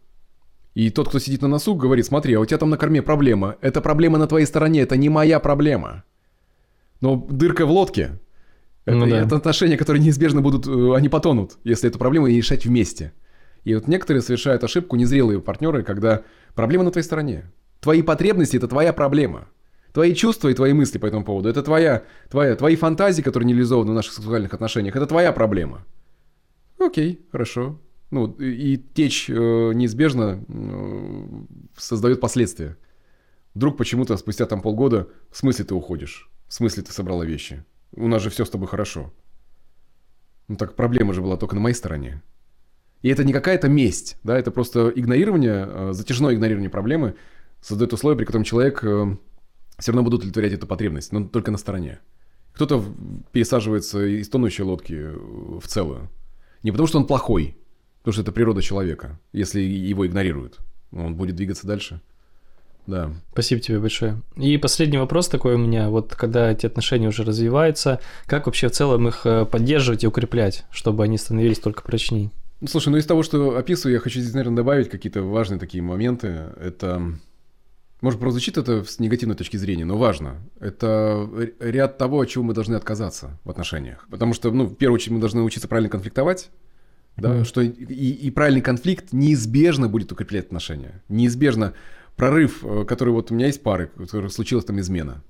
И 0.76 0.90
тот, 0.90 1.10
кто 1.10 1.20
сидит 1.20 1.42
на 1.42 1.48
носу, 1.48 1.74
говорит, 1.74 2.06
смотри, 2.06 2.34
а 2.36 2.40
у 2.40 2.46
тебя 2.46 2.58
там 2.58 2.70
на 2.70 2.78
корме 2.78 3.02
проблема. 3.02 3.56
Это 3.62 3.82
проблема 3.82 4.18
на 4.18 4.28
твоей 4.28 4.46
стороне, 4.46 4.82
это 4.82 4.98
не 4.98 5.10
моя 5.10 5.40
проблема. 5.40 6.04
Но 7.02 7.16
дырка 7.16 7.66
в 7.66 7.72
лодке. 7.72 8.20
Это, 8.86 8.98
ну, 8.98 9.10
да. 9.10 9.22
это 9.22 9.38
отношения, 9.38 9.78
которые 9.78 10.04
неизбежно 10.04 10.42
будут, 10.42 10.68
э, 10.68 10.96
они 10.96 11.10
потонут, 11.10 11.58
если 11.64 11.90
эту 11.90 11.98
проблему 11.98 12.28
не 12.28 12.38
решать 12.38 12.66
вместе. 12.66 13.14
И 13.64 13.74
вот 13.74 13.88
некоторые 13.88 14.22
совершают 14.22 14.64
ошибку, 14.64 14.96
незрелые 14.96 15.42
партнеры, 15.42 15.82
когда 15.82 16.22
проблема 16.56 16.84
на 16.84 16.92
твоей 16.92 17.06
стороне. 17.06 17.52
Твои 17.80 18.02
потребности– 18.02 18.58
это 18.58 18.68
твоя 18.68 18.94
проблема. 18.94 19.48
Твои 19.94 20.14
чувства 20.14 20.50
и 20.50 20.54
твои 20.54 20.74
мысли 20.74 20.98
по 20.98 21.06
этому 21.06 21.24
поводу, 21.24 21.48
это 21.48 21.64
твоя, 21.64 22.04
твоя, 22.30 22.56
твои 22.56 22.76
фантазии, 22.76 23.22
которые 23.22 23.48
не 23.48 23.54
реализованы 23.54 23.92
в 23.92 23.96
наших 23.96 24.14
сексуальных 24.14 24.54
отношениях, 24.54 24.96
это 24.96 25.06
твоя 25.06 25.32
проблема. 25.32 25.86
Окей, 26.78 27.26
хорошо. 27.32 27.80
Ну, 28.12 28.28
и 28.34 28.78
течь 28.78 29.30
э, 29.30 29.34
неизбежно 29.34 30.44
э, 30.48 31.28
создает 31.78 32.20
последствия. 32.20 32.78
Вдруг 33.54 33.78
почему-то 33.78 34.18
спустя 34.18 34.46
там 34.46 34.62
полгода, 34.62 35.08
в 35.32 35.38
смысле 35.38 35.64
ты 35.64 35.74
уходишь? 35.74 36.30
В 36.48 36.54
смысле 36.54 36.84
ты 36.84 36.92
собрала 36.92 37.24
вещи? 37.24 37.64
У 37.96 38.08
нас 38.08 38.22
же 38.22 38.30
все 38.30 38.44
с 38.44 38.50
тобой 38.50 38.68
хорошо. 38.68 39.14
Ну 40.48 40.58
так 40.58 40.76
проблема 40.76 41.14
же 41.14 41.22
была 41.22 41.38
только 41.38 41.56
на 41.56 41.62
моей 41.62 41.76
стороне. 41.76 42.22
И 43.02 43.10
это 43.10 43.24
не 43.24 43.34
какая-то 43.34 43.68
месть, 43.68 44.18
да, 44.24 44.38
это 44.38 44.52
просто 44.52 44.92
игнорирование, 44.96 45.68
э, 45.70 45.90
затяжное 45.94 46.34
игнорирование 46.34 46.72
проблемы 46.72 47.16
создает 47.62 47.94
условия, 47.94 48.18
при 48.18 48.26
котором 48.26 48.44
человек 48.44 48.84
э, 48.84 49.18
все 49.78 49.92
равно 49.92 50.04
будет 50.04 50.22
удовлетворять 50.22 50.54
эту 50.54 50.66
потребность, 50.68 51.12
но 51.12 51.28
только 51.28 51.52
на 51.52 51.58
стороне. 51.58 52.00
Кто-то 52.54 52.84
пересаживается 53.32 54.04
из 54.06 54.28
тонущей 54.30 54.64
лодки 54.64 54.94
э, 54.94 55.16
в 55.16 55.68
целую. 55.68 56.10
Не 56.64 56.72
потому, 56.72 56.88
что 56.88 56.98
он 56.98 57.06
плохой, 57.06 57.58
потому 58.00 58.14
что 58.14 58.24
это 58.24 58.32
природа 58.32 58.64
человека. 58.64 59.20
Если 59.34 59.62
его 59.62 60.08
игнорируют, 60.08 60.58
он 60.92 61.16
будет 61.16 61.36
двигаться 61.36 61.68
дальше. 61.68 62.02
Да. 62.88 63.12
Спасибо 63.34 63.62
тебе 63.62 63.80
большое. 63.80 64.22
И 64.36 64.58
последний 64.58 64.98
вопрос 64.98 65.28
такой 65.28 65.56
у 65.56 65.58
меня. 65.60 65.90
Вот 65.90 66.16
когда 66.16 66.52
эти 66.52 66.66
отношения 66.66 67.08
уже 67.08 67.24
развиваются, 67.24 68.00
как 68.26 68.46
вообще 68.46 68.68
в 68.68 68.72
целом 68.72 69.08
их 69.08 69.26
поддерживать 69.52 70.04
и 70.04 70.08
укреплять, 70.08 70.66
чтобы 70.72 71.04
они 71.04 71.18
становились 71.18 71.60
только 71.60 71.84
прочнее? 71.84 72.32
Ну, 72.62 72.68
слушай, 72.68 72.90
ну 72.90 72.98
из 72.98 73.06
того, 73.06 73.24
что 73.24 73.58
описываю, 73.58 73.96
я 73.96 74.00
хочу 74.00 74.20
здесь, 74.20 74.34
наверное, 74.34 74.58
добавить 74.58 74.90
какие-то 74.90 75.22
важные 75.24 75.60
такие 75.60 75.84
моменты. 75.84 76.28
Это, 76.60 77.02
может, 78.02 78.20
прозвучит 78.20 78.58
это 78.58 78.84
с 78.84 79.00
негативной 79.00 79.36
точки 79.36 79.58
зрения, 79.58 79.86
но 79.86 79.98
важно. 79.98 80.38
Это 80.60 81.30
ряд 81.60 81.98
того, 81.98 82.22
от 82.22 82.30
чего 82.30 82.44
мы 82.44 82.54
должны 82.54 82.76
отказаться 82.76 83.40
в 83.44 83.50
отношениях. 83.50 84.08
Потому 84.10 84.34
что, 84.34 84.52
ну, 84.52 84.66
в 84.66 84.76
первую 84.76 84.96
очередь, 84.96 85.12
мы 85.12 85.20
должны 85.20 85.42
учиться 85.42 85.68
правильно 85.68 85.90
конфликтовать, 85.90 86.50
да, 87.18 87.38
mm 87.38 87.46
что 87.46 87.62
и, 87.62 87.70
и 87.70 88.32
правильный 88.32 88.62
конфликт 88.62 89.14
неизбежно 89.14 89.88
будет 89.88 90.12
укреплять 90.12 90.46
отношения. 90.46 91.02
Неизбежно 91.08 91.74
прорыв, 92.16 92.64
э, 92.64 92.86
который 92.86 93.12
вот 93.12 93.32
у 93.32 93.36
меня 93.36 93.48
есть 93.48 93.64
пары, 93.64 93.88
который 93.88 94.30
случилась 94.30 94.66
там 94.66 94.80
измена. 94.80 95.24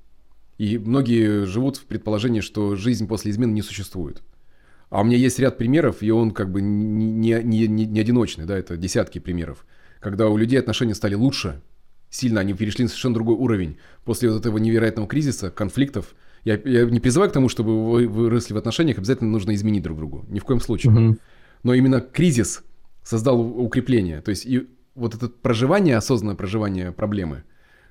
И 0.57 0.77
многие 0.77 1.45
живут 1.45 1.77
в 1.77 1.85
предположении, 1.85 2.39
что 2.39 2.75
жизнь 2.75 3.07
после 3.07 3.31
измены 3.31 3.51
не 3.51 3.61
существует. 3.61 4.21
А 4.89 5.01
у 5.01 5.03
меня 5.03 5.17
есть 5.17 5.39
ряд 5.39 5.57
примеров, 5.57 6.01
и 6.01 6.11
он 6.11 6.31
как 6.31 6.51
бы 6.51 6.61
не, 6.61 7.41
не, 7.43 7.67
не, 7.67 7.85
не 7.85 7.99
одиночный, 7.99 8.45
да, 8.45 8.57
это 8.57 8.77
десятки 8.77 9.19
примеров, 9.19 9.65
когда 9.99 10.29
у 10.29 10.37
людей 10.37 10.59
отношения 10.59 10.95
стали 10.95 11.15
лучше, 11.15 11.61
сильно 12.09 12.41
они 12.41 12.53
перешли 12.53 12.83
на 12.83 12.89
совершенно 12.89 13.15
другой 13.15 13.35
уровень 13.35 13.77
после 14.03 14.29
вот 14.29 14.39
этого 14.39 14.57
невероятного 14.57 15.07
кризиса, 15.07 15.49
конфликтов. 15.51 16.15
Я, 16.43 16.59
я 16.63 16.85
не 16.85 16.99
призываю 16.99 17.29
к 17.29 17.33
тому, 17.33 17.49
чтобы 17.49 17.91
вы 17.91 18.07
выросли 18.07 18.53
в 18.53 18.57
отношениях, 18.57 18.97
обязательно 18.99 19.31
нужно 19.31 19.55
изменить 19.55 19.83
друг 19.83 19.97
другу, 19.97 20.25
ни 20.29 20.39
в 20.39 20.43
коем 20.43 20.61
случае. 20.61 20.93
Угу. 20.93 21.17
Но 21.63 21.73
именно 21.73 22.01
кризис 22.01 22.63
создал 23.03 23.41
укрепление, 23.41 24.21
то 24.21 24.29
есть 24.29 24.45
и 24.45 24.67
вот 24.93 25.13
это 25.15 25.27
проживание, 25.27 25.97
осознанное 25.97 26.35
проживание 26.35 26.91
проблемы 26.91 27.43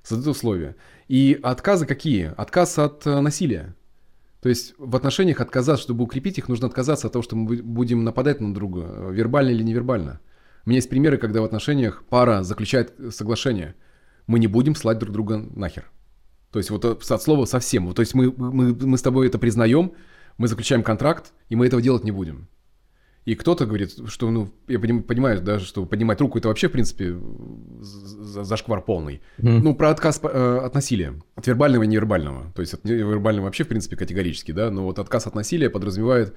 создает 0.02 0.36
условия. 0.36 0.76
И 1.08 1.38
отказы 1.42 1.86
какие? 1.86 2.32
Отказ 2.36 2.78
от 2.78 3.06
э, 3.06 3.20
насилия. 3.20 3.74
То 4.44 4.50
есть 4.50 4.74
в 4.76 4.94
отношениях 4.94 5.40
отказаться, 5.40 5.82
чтобы 5.82 6.04
укрепить 6.04 6.36
их, 6.36 6.50
нужно 6.50 6.66
отказаться 6.66 7.06
от 7.06 7.14
того, 7.14 7.22
что 7.22 7.34
мы 7.34 7.62
будем 7.62 8.04
нападать 8.04 8.42
на 8.42 8.52
друга, 8.52 8.82
э, 8.84 9.10
вербально 9.10 9.48
или 9.48 9.62
невербально. 9.62 10.20
У 10.66 10.68
меня 10.68 10.76
есть 10.76 10.90
примеры, 10.90 11.16
когда 11.16 11.40
в 11.40 11.44
отношениях 11.44 12.04
пара 12.10 12.42
заключает 12.42 12.92
соглашение. 13.08 13.74
Мы 14.26 14.38
не 14.38 14.46
будем 14.46 14.74
слать 14.74 14.98
друг 14.98 15.14
друга 15.14 15.38
нахер. 15.38 15.90
То 16.50 16.58
есть 16.58 16.68
вот 16.68 16.84
от 16.84 17.22
слова 17.22 17.46
совсем. 17.46 17.90
То 17.94 18.02
есть 18.02 18.12
мы, 18.12 18.34
мы, 18.36 18.74
мы 18.74 18.98
с 18.98 19.00
тобой 19.00 19.28
это 19.28 19.38
признаем, 19.38 19.92
мы 20.36 20.46
заключаем 20.46 20.82
контракт, 20.82 21.32
и 21.48 21.56
мы 21.56 21.66
этого 21.66 21.80
делать 21.80 22.04
не 22.04 22.10
будем. 22.10 22.46
И 23.24 23.34
кто-то 23.36 23.64
говорит, 23.64 23.94
что, 24.06 24.30
ну, 24.30 24.50
я 24.68 24.78
понимаю, 24.78 25.40
да, 25.40 25.58
что 25.58 25.86
поднимать 25.86 26.20
руку 26.20 26.38
это 26.38 26.48
вообще, 26.48 26.68
в 26.68 26.72
принципе, 26.72 27.16
зашквар 27.80 28.82
полный. 28.82 29.22
Mm. 29.38 29.60
Ну, 29.62 29.74
про 29.74 29.90
отказ 29.90 30.20
э, 30.22 30.60
от 30.62 30.74
насилия, 30.74 31.14
от 31.34 31.46
вербального 31.46 31.84
и 31.84 31.86
невербального. 31.86 32.52
То 32.54 32.60
есть 32.60 32.74
от 32.74 32.84
невербального 32.84 33.46
вообще, 33.46 33.64
в 33.64 33.68
принципе, 33.68 33.96
категорически, 33.96 34.52
да, 34.52 34.70
но 34.70 34.84
вот 34.84 34.98
отказ 34.98 35.26
от 35.26 35.34
насилия 35.34 35.70
подразумевает, 35.70 36.36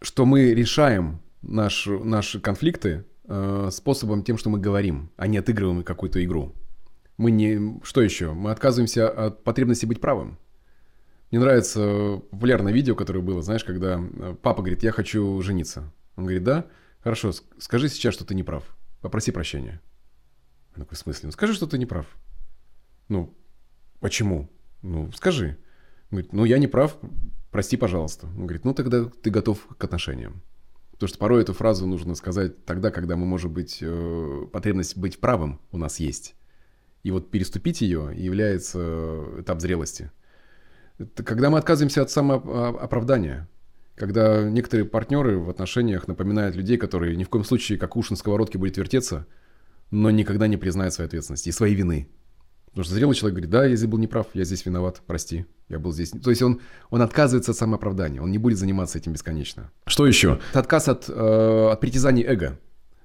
что 0.00 0.26
мы 0.26 0.54
решаем 0.54 1.20
наш, 1.42 1.86
наши 1.86 2.40
конфликты 2.40 3.04
э, 3.24 3.70
способом 3.72 4.22
тем, 4.22 4.38
что 4.38 4.48
мы 4.48 4.60
говорим, 4.60 5.10
а 5.16 5.26
не 5.26 5.38
отыгрываем 5.38 5.82
какую-то 5.82 6.24
игру. 6.24 6.54
Мы 7.16 7.32
не... 7.32 7.80
Что 7.82 8.00
еще? 8.00 8.32
Мы 8.32 8.52
отказываемся 8.52 9.08
от 9.08 9.42
потребности 9.42 9.86
быть 9.86 10.00
правым. 10.00 10.38
Мне 11.30 11.40
нравится 11.40 12.22
популярное 12.30 12.72
видео, 12.72 12.94
которое 12.94 13.20
было, 13.20 13.42
знаешь, 13.42 13.64
когда 13.64 14.00
э, 14.00 14.36
папа 14.40 14.62
говорит, 14.62 14.84
я 14.84 14.92
хочу 14.92 15.40
жениться. 15.42 15.92
Он 16.14 16.24
говорит, 16.24 16.44
да? 16.44 16.66
Хорошо, 17.00 17.32
скажи 17.58 17.88
сейчас, 17.88 18.14
что 18.14 18.24
ты 18.24 18.34
не 18.34 18.44
прав. 18.44 18.76
Попроси 19.00 19.32
прощения. 19.32 19.82
Я 20.76 20.82
такой, 20.82 20.96
в 20.96 21.00
смысле? 21.00 21.26
Ну, 21.26 21.32
скажи, 21.32 21.54
что 21.54 21.66
ты 21.66 21.78
не 21.78 21.86
прав. 21.86 22.06
Ну, 23.08 23.36
почему? 23.98 24.50
Ну, 24.82 25.10
скажи. 25.12 25.58
Он 26.10 26.18
говорит, 26.18 26.32
ну, 26.32 26.44
я 26.44 26.58
не 26.58 26.68
прав, 26.68 26.96
прости, 27.50 27.76
пожалуйста. 27.76 28.28
Он 28.28 28.46
говорит, 28.46 28.64
ну, 28.64 28.72
тогда 28.72 29.06
ты 29.06 29.30
готов 29.30 29.66
к 29.76 29.82
отношениям. 29.82 30.42
Потому 30.92 31.08
что 31.08 31.18
порой 31.18 31.42
эту 31.42 31.52
фразу 31.54 31.86
нужно 31.86 32.14
сказать 32.14 32.64
тогда, 32.64 32.92
когда 32.92 33.16
мы, 33.16 33.26
может 33.26 33.50
быть, 33.50 33.78
э, 33.80 34.46
потребность 34.52 34.96
быть 34.96 35.20
правым 35.20 35.60
у 35.72 35.76
нас 35.76 35.98
есть. 35.98 36.36
И 37.02 37.10
вот 37.10 37.30
переступить 37.32 37.80
ее 37.80 38.12
является 38.14 38.78
э, 38.80 39.40
этап 39.40 39.60
зрелости– 39.60 40.12
это 40.98 41.22
когда 41.22 41.50
мы 41.50 41.58
отказываемся 41.58 42.02
от 42.02 42.10
самооправдания. 42.10 43.48
Когда 43.94 44.42
некоторые 44.42 44.84
партнеры 44.84 45.38
в 45.38 45.48
отношениях 45.48 46.06
напоминают 46.06 46.54
людей, 46.54 46.76
которые 46.76 47.16
ни 47.16 47.24
в 47.24 47.30
коем 47.30 47.44
случае 47.44 47.78
как 47.78 47.96
уж 47.96 48.10
на 48.10 48.16
сковородке 48.16 48.58
будет 48.58 48.76
вертеться, 48.76 49.26
но 49.90 50.10
никогда 50.10 50.46
не 50.46 50.56
признают 50.56 50.92
своей 50.92 51.08
ответственности 51.08 51.48
и 51.48 51.52
своей 51.52 51.74
вины. 51.74 52.08
Потому 52.66 52.84
что 52.84 52.94
зрелый 52.94 53.14
человек 53.14 53.36
говорит, 53.36 53.50
да, 53.50 53.64
я 53.64 53.74
здесь 53.74 53.88
был 53.88 53.98
неправ, 53.98 54.26
я 54.34 54.44
здесь 54.44 54.66
виноват, 54.66 55.00
прости, 55.06 55.46
я 55.70 55.78
был 55.78 55.92
здесь. 55.92 56.10
То 56.10 56.28
есть 56.28 56.42
он, 56.42 56.60
он 56.90 57.00
отказывается 57.00 57.52
от 57.52 57.56
самооправдания, 57.56 58.20
он 58.20 58.30
не 58.30 58.36
будет 58.36 58.58
заниматься 58.58 58.98
этим 58.98 59.14
бесконечно. 59.14 59.70
Что 59.86 60.06
еще? 60.06 60.40
Это 60.50 60.60
отказ 60.60 60.88
от, 60.88 61.08
э, 61.08 61.68
от 61.72 61.80
притязаний 61.80 62.22
эго. 62.22 62.58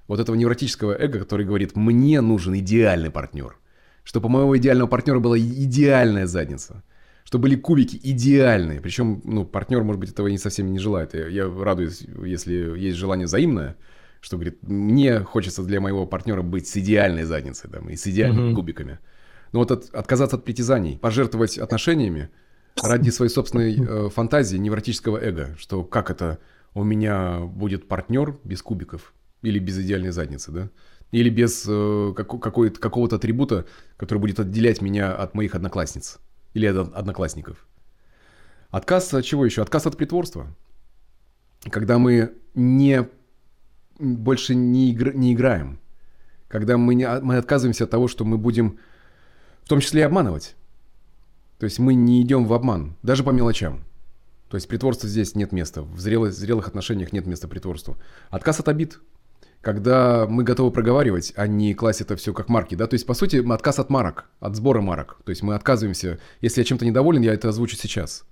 Вот 0.08 0.20
этого 0.20 0.36
невротического 0.36 0.92
эго, 0.92 1.20
который 1.20 1.46
говорит, 1.46 1.78
мне 1.78 2.20
нужен 2.20 2.54
идеальный 2.58 3.12
партнер. 3.12 3.58
Чтобы 4.04 4.26
у 4.26 4.30
моего 4.30 4.58
идеального 4.58 4.90
партнера 4.90 5.20
была 5.20 5.40
идеальная 5.40 6.28
задница 6.28 6.84
что 7.24 7.40
были 7.40 7.56
кубики 7.56 8.00
идеальные. 8.02 8.82
Причем, 8.82 9.22
ну, 9.24 9.46
партнер, 9.46 9.84
может 9.84 10.00
быть, 10.00 10.12
этого 10.12 10.28
не 10.28 10.38
совсем 10.38 10.72
не 10.72 10.80
желает. 10.80 11.14
Я, 11.14 11.28
я 11.28 11.50
радуюсь, 11.50 12.02
если 12.24 12.54
есть 12.78 12.98
желание 12.98 13.28
взаимное, 13.28 13.78
что 14.22 14.38
говорит, 14.38 14.60
мне 14.62 15.20
хочется 15.20 15.64
для 15.64 15.82
моего 15.82 16.06
партнера 16.06 16.42
быть 16.42 16.68
с 16.68 16.78
идеальной 16.78 17.24
задницей, 17.24 17.70
там, 17.70 17.90
и 17.90 17.96
с 17.96 18.06
идеальными 18.08 18.50
угу. 18.50 18.58
кубиками. 18.58 19.00
Но 19.52 19.60
вот 19.60 19.72
от, 19.72 19.90
отказаться 19.94 20.38
от 20.38 20.46
притязаний, 20.46 20.98
пожертвовать 20.98 21.58
отношениями 21.58 22.30
ради 22.82 23.10
своей 23.10 23.32
собственной 23.32 23.76
э, 23.80 24.10
фантазии, 24.10 24.58
невротического 24.58 25.18
эго, 25.18 25.56
что 25.58 25.84
как 25.84 26.10
это 26.10 26.40
у 26.74 26.84
меня 26.84 27.40
будет 27.40 27.88
партнер 27.88 28.38
без 28.44 28.62
кубиков 28.62 29.14
или 29.42 29.60
без 29.60 29.80
идеальной 29.80 30.12
задницы, 30.12 30.52
да? 30.52 30.70
Или 31.12 31.30
без 31.30 31.66
э, 31.68 32.14
какой-то, 32.16 32.80
какого-то 32.80 33.18
атрибута, 33.18 33.66
который 33.98 34.20
будет 34.20 34.40
отделять 34.40 34.82
меня 34.82 35.14
от 35.14 35.36
моих 35.36 35.56
одноклассниц. 35.56 36.20
Или 36.54 36.66
от 36.68 36.94
одноклассников. 36.94 37.66
Отказ 38.70 39.14
от 39.14 39.26
чего 39.26 39.46
еще? 39.46 39.62
Отказ 39.62 39.86
от 39.86 39.98
притворства. 39.98 40.48
Когда 41.70 41.98
мы 42.00 42.34
не, 42.56 43.08
больше 44.00 44.56
не, 44.56 44.92
игр, 44.92 45.14
не 45.14 45.34
играем. 45.34 45.80
Когда 46.48 46.78
мы, 46.78 46.96
не, 46.96 47.08
мы 47.22 47.38
отказываемся 47.38 47.84
от 47.84 47.90
того, 47.90 48.08
что 48.08 48.26
мы 48.26 48.38
будем 48.38 48.80
в 49.64 49.70
том 49.70 49.80
числе 49.80 50.02
и 50.02 50.04
обманывать. 50.04 50.56
То 51.60 51.66
есть 51.66 51.80
мы 51.80 51.94
не 51.94 52.22
идем 52.22 52.46
в 52.46 52.54
обман, 52.54 52.98
даже 53.04 53.24
по 53.24 53.30
мелочам. 53.30 53.84
То 54.50 54.56
есть 54.56 54.68
притворства 54.68 55.08
здесь 55.08 55.36
нет 55.36 55.52
места. 55.52 55.82
В 55.82 56.00
зрелых, 56.00 56.34
зрелых 56.34 56.68
отношениях 56.68 57.14
нет 57.14 57.26
места 57.26 57.48
притворству. 57.48 57.98
Отказ 58.30 58.60
от 58.60 58.68
обид 58.68 59.00
когда 59.62 60.26
мы 60.28 60.44
готовы 60.44 60.72
проговаривать, 60.72 61.34
а 61.36 61.48
не 61.48 61.74
класть 61.74 62.02
это 62.02 62.16
все 62.16 62.34
как 62.34 62.50
марки, 62.50 62.76
да, 62.76 62.88
то 62.88 62.96
есть, 62.96 63.06
по 63.06 63.14
сути, 63.14 63.38
отказ 63.52 63.80
от 63.80 63.90
марок, 63.90 64.26
от 64.40 64.56
сбора 64.56 64.82
марок, 64.82 65.18
то 65.24 65.30
есть 65.30 65.44
мы 65.44 65.56
отказываемся, 65.56 66.20
если 66.42 66.62
я 66.62 66.66
чем-то 66.66 66.86
недоволен, 66.86 67.22
я 67.22 67.34
это 67.34 67.50
озвучу 67.50 67.76
сейчас. 67.76 68.26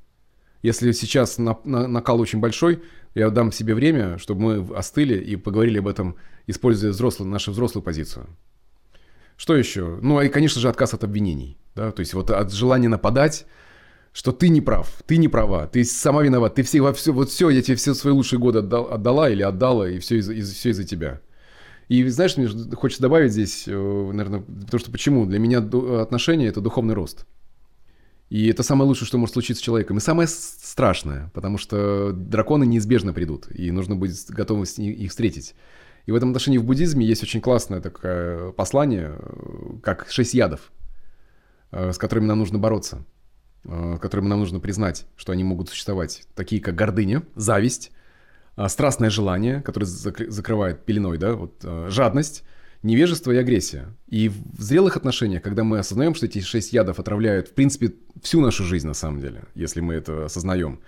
Если 0.62 0.92
сейчас 0.92 1.38
на, 1.38 1.58
на, 1.64 1.88
накал 1.88 2.20
очень 2.20 2.40
большой, 2.40 2.84
я 3.16 3.30
дам 3.30 3.52
себе 3.52 3.74
время, 3.74 4.18
чтобы 4.18 4.42
мы 4.42 4.76
остыли 4.76 5.18
и 5.18 5.36
поговорили 5.38 5.80
об 5.80 5.88
этом, 5.88 6.18
используя 6.48 6.92
взрослую, 6.92 7.30
нашу 7.30 7.52
взрослую 7.52 7.84
позицию. 7.84 8.28
Что 9.38 9.56
еще? 9.56 10.00
Ну, 10.02 10.20
и, 10.22 10.28
конечно 10.28 10.60
же, 10.60 10.68
отказ 10.68 10.94
от 10.94 11.06
обвинений. 11.06 11.58
Да? 11.76 11.92
То 11.92 12.02
есть 12.02 12.14
вот 12.14 12.30
от 12.30 12.52
желания 12.52 12.90
нападать, 12.90 13.46
что 14.14 14.32
ты 14.32 14.50
не 14.50 14.62
прав, 14.62 15.02
ты 15.06 15.18
не 15.18 15.28
права, 15.28 15.68
ты 15.68 15.84
сама 15.84 16.24
виноват, 16.24 16.56
ты 16.56 16.64
все, 16.64 16.82
во 16.82 16.94
все, 16.94 17.14
вот 17.14 17.30
все, 17.30 17.50
я 17.50 17.62
тебе 17.62 17.76
все 17.76 17.94
свои 17.94 18.14
лучшие 18.14 18.40
годы 18.40 18.60
отдал, 18.60 18.92
отдала 18.92 19.30
или 19.30 19.44
отдала, 19.44 19.90
и 19.90 20.00
все 20.00 20.18
из-за, 20.18 20.34
из, 20.34 20.52
все 20.54 20.70
из-за 20.72 20.84
тебя. 20.84 21.22
И 21.88 22.08
знаешь, 22.08 22.38
мне 22.38 22.48
хочется 22.76 23.02
добавить 23.02 23.32
здесь, 23.32 23.64
э, 23.68 23.72
наверное, 23.72 24.44
то, 24.70 24.78
что 24.78 24.92
почему? 24.92 25.26
Для 25.26 25.40
меня 25.40 25.58
отношения– 25.58 26.48
это 26.48 26.62
духовный 26.62 26.94
рост. 26.94 27.26
И 28.30 28.48
это 28.48 28.62
самое 28.62 28.88
лучшее, 28.88 29.08
что 29.08 29.18
может 29.18 29.34
случиться 29.34 29.62
с 29.62 29.66
человеком. 29.66 29.98
И 29.98 30.02
самое 30.02 30.28
страшное, 30.28 31.32
потому 31.34 31.58
что 31.58 32.12
драконы 32.14 32.64
неизбежно 32.66 33.12
придут, 33.12 33.48
и 33.52 33.72
нужно 33.72 33.96
будет 33.96 34.16
готовым 34.30 34.66
их 34.66 35.10
встретить. 35.10 35.56
И 36.06 36.12
в 36.12 36.16
этом 36.16 36.30
отношении 36.30 36.60
в 36.60 36.64
буддизме 36.64 37.06
есть 37.06 37.24
очень 37.24 37.42
классное 37.42 37.82
такое 37.82 38.52
послание, 38.52 39.16
э, 39.18 39.80
как 39.82 40.08
шесть 40.10 40.36
ядов, 40.36 40.72
э, 41.72 41.92
с 41.92 41.98
которыми 41.98 42.26
нам 42.26 42.38
нужно 42.38 42.60
бороться, 42.60 43.04
которыми 43.64 44.28
нам 44.28 44.40
нужно 44.40 44.60
признать, 44.60 45.06
что 45.16 45.32
они 45.32 45.44
могут 45.44 45.70
существовать. 45.70 46.24
Такие 46.36 46.62
как 46.62 46.76
гордыня, 46.76 47.24
зависть, 47.36 47.92
а, 48.56 48.68
страстное 48.68 49.10
желание, 49.10 49.62
которое 49.62 49.86
закрывает 49.86 50.86
пеленой, 50.86 51.18
да, 51.18 51.34
вот, 51.34 51.62
а, 51.64 51.88
жадность, 51.90 52.44
невежество 52.84 53.32
и 53.32 53.38
агрессия. 53.38 53.96
И 54.08 54.30
в 54.30 54.62
зрелых 54.62 54.98
отношениях, 54.98 55.42
когда 55.42 55.64
мы 55.64 55.80
осознаем, 55.80 56.16
что 56.16 56.26
эти 56.26 56.40
шесть 56.40 56.74
ядов 56.74 57.00
отравляют, 57.00 57.50
в 57.50 57.54
принципе, 57.54 57.94
всю 58.22 58.42
нашу 58.42 58.64
жизнь 58.64 58.88
на 58.88 58.94
самом 58.94 59.20
деле, 59.20 59.44
если 59.56 59.82
мы 59.82 59.94
это 59.96 60.26
осознаем, 60.26 60.82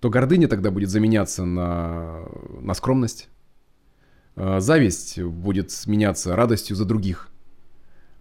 то 0.00 0.10
гордыня 0.10 0.48
тогда 0.48 0.70
будет 0.70 0.90
заменяться 0.90 1.44
на, 1.44 2.24
на 2.60 2.74
скромность, 2.74 3.28
зависть 4.34 5.20
будет 5.20 5.70
сменяться 5.70 6.34
радостью 6.34 6.74
за 6.74 6.84
других, 6.84 7.31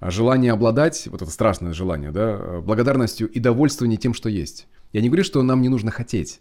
желание 0.10 0.52
обладать, 0.52 1.08
вот 1.08 1.22
это 1.22 1.30
страшное 1.30 1.74
желание, 1.74 2.12
да, 2.12 2.62
благодарностью 2.62 3.30
и 3.30 3.40
довольствование 3.40 3.98
тем, 3.98 4.14
что 4.14 4.30
есть. 4.30 4.68
Я 4.94 5.02
не 5.02 5.10
говорю, 5.10 5.24
что 5.24 5.44
нам 5.44 5.62
не 5.62 5.70
нужно 5.70 5.92
хотеть, 5.92 6.40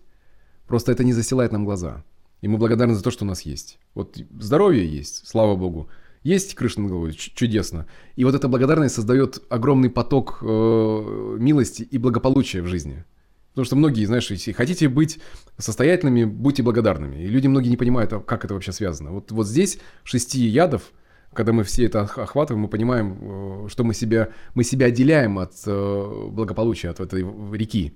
просто 0.66 0.92
это 0.92 1.04
не 1.04 1.12
засилает 1.12 1.52
нам 1.52 1.64
глаза. 1.64 2.04
И 2.40 2.48
мы 2.48 2.56
благодарны 2.56 2.94
за 2.94 3.02
то, 3.02 3.10
что 3.10 3.24
у 3.24 3.28
нас 3.28 3.42
есть. 3.42 3.78
Вот 3.94 4.16
здоровье 4.38 4.86
есть, 4.86 5.28
слава 5.28 5.56
богу. 5.56 5.88
Есть 6.22 6.54
крыша 6.54 6.80
над 6.80 6.90
головой, 6.90 7.12
чудесно. 7.12 7.86
И 8.16 8.24
вот 8.24 8.34
эта 8.34 8.48
благодарность 8.48 8.94
создает 8.94 9.42
огромный 9.48 9.88
поток 9.88 10.38
э, 10.42 11.36
милости 11.38 11.82
и 11.82 11.98
благополучия 11.98 12.60
в 12.62 12.66
жизни. 12.66 13.04
Потому 13.50 13.64
что 13.64 13.76
многие, 13.76 14.04
знаешь, 14.04 14.30
если 14.30 14.52
хотите 14.52 14.88
быть 14.88 15.18
состоятельными, 15.58 16.24
будьте 16.24 16.62
благодарными. 16.62 17.16
И 17.16 17.26
люди 17.26 17.46
многие 17.46 17.68
не 17.68 17.76
понимают, 17.76 18.12
а 18.12 18.20
как 18.20 18.44
это 18.44 18.54
вообще 18.54 18.72
связано. 18.72 19.12
Вот, 19.12 19.32
вот 19.32 19.46
здесь 19.46 19.80
шести 20.04 20.40
ядов, 20.46 20.92
когда 21.32 21.52
мы 21.52 21.62
все 21.62 21.86
это 21.86 22.02
охватываем, 22.02 22.62
мы 22.62 22.68
понимаем, 22.68 23.18
э, 23.66 23.68
что 23.68 23.84
мы 23.84 23.94
себя, 23.94 24.30
мы 24.54 24.64
себя 24.64 24.86
отделяем 24.86 25.38
от 25.38 25.52
э, 25.64 26.28
благополучия, 26.30 26.88
от 26.88 27.00
этой 27.00 27.22
реки. 27.52 27.94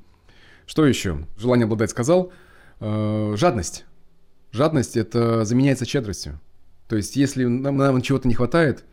Что 0.67 0.87
еще? 0.87 1.27
Желание 1.37 1.65
обладать 1.65 1.91
сказал. 1.91 2.33
Э, 2.81 3.35
жадность. 3.37 3.87
Жадность 4.53 4.97
это 4.97 5.45
заменяется 5.45 5.85
щедростью. 5.85 6.41
То 6.89 6.97
есть, 6.97 7.17
если 7.17 7.45
нам, 7.45 7.77
нам 7.77 8.01
чего-то 8.03 8.29
не 8.29 8.35
хватает, 8.35 8.85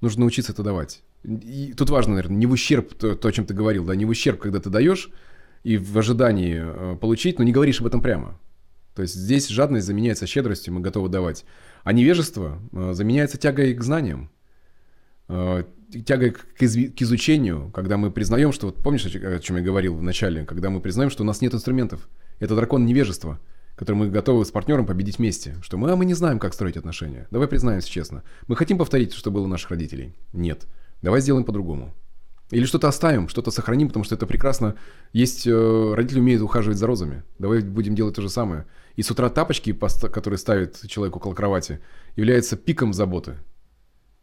нужно 0.00 0.20
научиться 0.20 0.52
это 0.52 0.62
давать. 0.62 1.02
И 1.22 1.72
тут 1.76 1.88
важно, 1.90 2.14
наверное, 2.14 2.36
не 2.36 2.46
в 2.46 2.52
ущерб 2.52 2.92
то, 2.94 3.14
то, 3.14 3.28
о 3.28 3.32
чем 3.32 3.46
ты 3.46 3.54
говорил, 3.54 3.84
да, 3.84 3.94
не 3.94 4.04
в 4.04 4.08
ущерб, 4.08 4.40
когда 4.40 4.60
ты 4.60 4.70
даешь 4.70 5.10
и 5.62 5.78
в 5.78 5.96
ожидании 5.96 6.96
получить, 6.96 7.38
но 7.38 7.44
не 7.44 7.52
говоришь 7.52 7.80
об 7.80 7.86
этом 7.86 8.02
прямо. 8.02 8.38
То 8.94 9.02
есть 9.02 9.14
здесь 9.14 9.48
жадность 9.48 9.86
заменяется 9.86 10.26
щедростью, 10.26 10.74
мы 10.74 10.80
готовы 10.80 11.08
давать. 11.08 11.44
А 11.84 11.92
невежество 11.92 12.60
э, 12.72 12.92
заменяется 12.94 13.38
тягой 13.38 13.74
к 13.74 13.82
знаниям, 13.82 14.30
э, 15.28 15.64
тягой 16.04 16.32
к, 16.32 16.62
изучению, 16.62 17.70
когда 17.72 17.96
мы 17.96 18.10
признаем, 18.10 18.52
что, 18.52 18.66
вот 18.66 18.82
помнишь, 18.82 19.06
о 19.06 19.38
чем 19.38 19.56
я 19.56 19.62
говорил 19.62 19.94
в 19.94 20.02
начале, 20.02 20.44
когда 20.44 20.70
мы 20.70 20.80
признаем, 20.80 21.10
что 21.10 21.22
у 21.22 21.26
нас 21.26 21.40
нет 21.40 21.54
инструментов. 21.54 22.08
Это 22.40 22.56
дракон 22.56 22.84
невежества– 22.84 23.38
который 23.76 23.96
мы 23.96 24.08
готовы 24.08 24.44
с 24.44 24.50
партнером 24.50 24.86
победить 24.86 25.18
вместе. 25.18 25.56
Что 25.62 25.76
мы, 25.76 25.90
а 25.90 25.96
мы 25.96 26.04
не 26.04 26.14
знаем, 26.14 26.38
как 26.38 26.54
строить 26.54 26.76
отношения. 26.76 27.26
Давай 27.30 27.48
признаемся 27.48 27.90
честно. 27.90 28.22
Мы 28.46 28.56
хотим 28.56 28.78
повторить, 28.78 29.12
что 29.12 29.30
было 29.30 29.44
у 29.44 29.48
наших 29.48 29.70
родителей? 29.70 30.14
Нет. 30.32 30.66
Давай 31.02 31.20
сделаем 31.20 31.44
по-другому. 31.44 31.92
Или 32.50 32.66
что-то 32.66 32.88
оставим, 32.88 33.28
что-то 33.28 33.50
сохраним, 33.50 33.88
потому 33.88 34.04
что 34.04 34.14
это 34.14 34.26
прекрасно. 34.26 34.76
Есть 35.12 35.46
э, 35.46 35.94
родители 35.94 36.20
умеют 36.20 36.42
ухаживать 36.42 36.78
за 36.78 36.86
розами. 36.86 37.24
Давай 37.38 37.60
будем 37.60 37.94
делать 37.94 38.14
то 38.14 38.22
же 38.22 38.28
самое. 38.28 38.66
И 38.96 39.02
с 39.02 39.10
утра 39.10 39.28
тапочки, 39.28 39.72
которые 39.72 40.38
ставит 40.38 40.80
человек 40.88 41.16
около 41.16 41.34
кровати, 41.34 41.80
являются 42.16 42.56
пиком 42.56 42.92
заботы. 42.92 43.36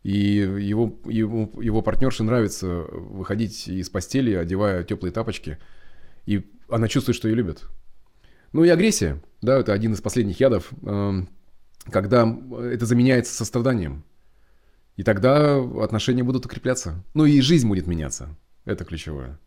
И 0.04 0.18
его, 0.18 1.00
его, 1.06 1.52
его 1.62 1.82
партнерше 1.82 2.24
нравится 2.24 2.68
выходить 2.68 3.68
из 3.68 3.90
постели, 3.90 4.34
одевая 4.34 4.84
теплые 4.84 5.12
тапочки. 5.12 5.58
И 6.26 6.50
она 6.70 6.88
чувствует, 6.88 7.16
что 7.16 7.28
ее 7.28 7.36
любят. 7.36 7.64
Ну 8.54 8.64
и 8.64 8.70
агрессия, 8.70 9.22
да, 9.42 9.60
это 9.60 9.74
один 9.74 9.94
из 9.94 10.02
последних 10.02 10.40
ядов, 10.40 10.72
эм, 10.84 11.30
когда 11.86 12.24
это 12.72 12.86
заменяется 12.86 13.34
состраданием. 13.34 14.04
И 14.98 15.04
тогда 15.04 15.58
отношения 15.82 16.24
будут 16.24 16.46
укрепляться. 16.46 17.04
Ну 17.14 17.26
и 17.26 17.40
жизнь 17.42 17.68
будет 17.68 17.88
меняться. 17.88 18.36
Это 18.66 18.86
ключевое. 18.86 19.40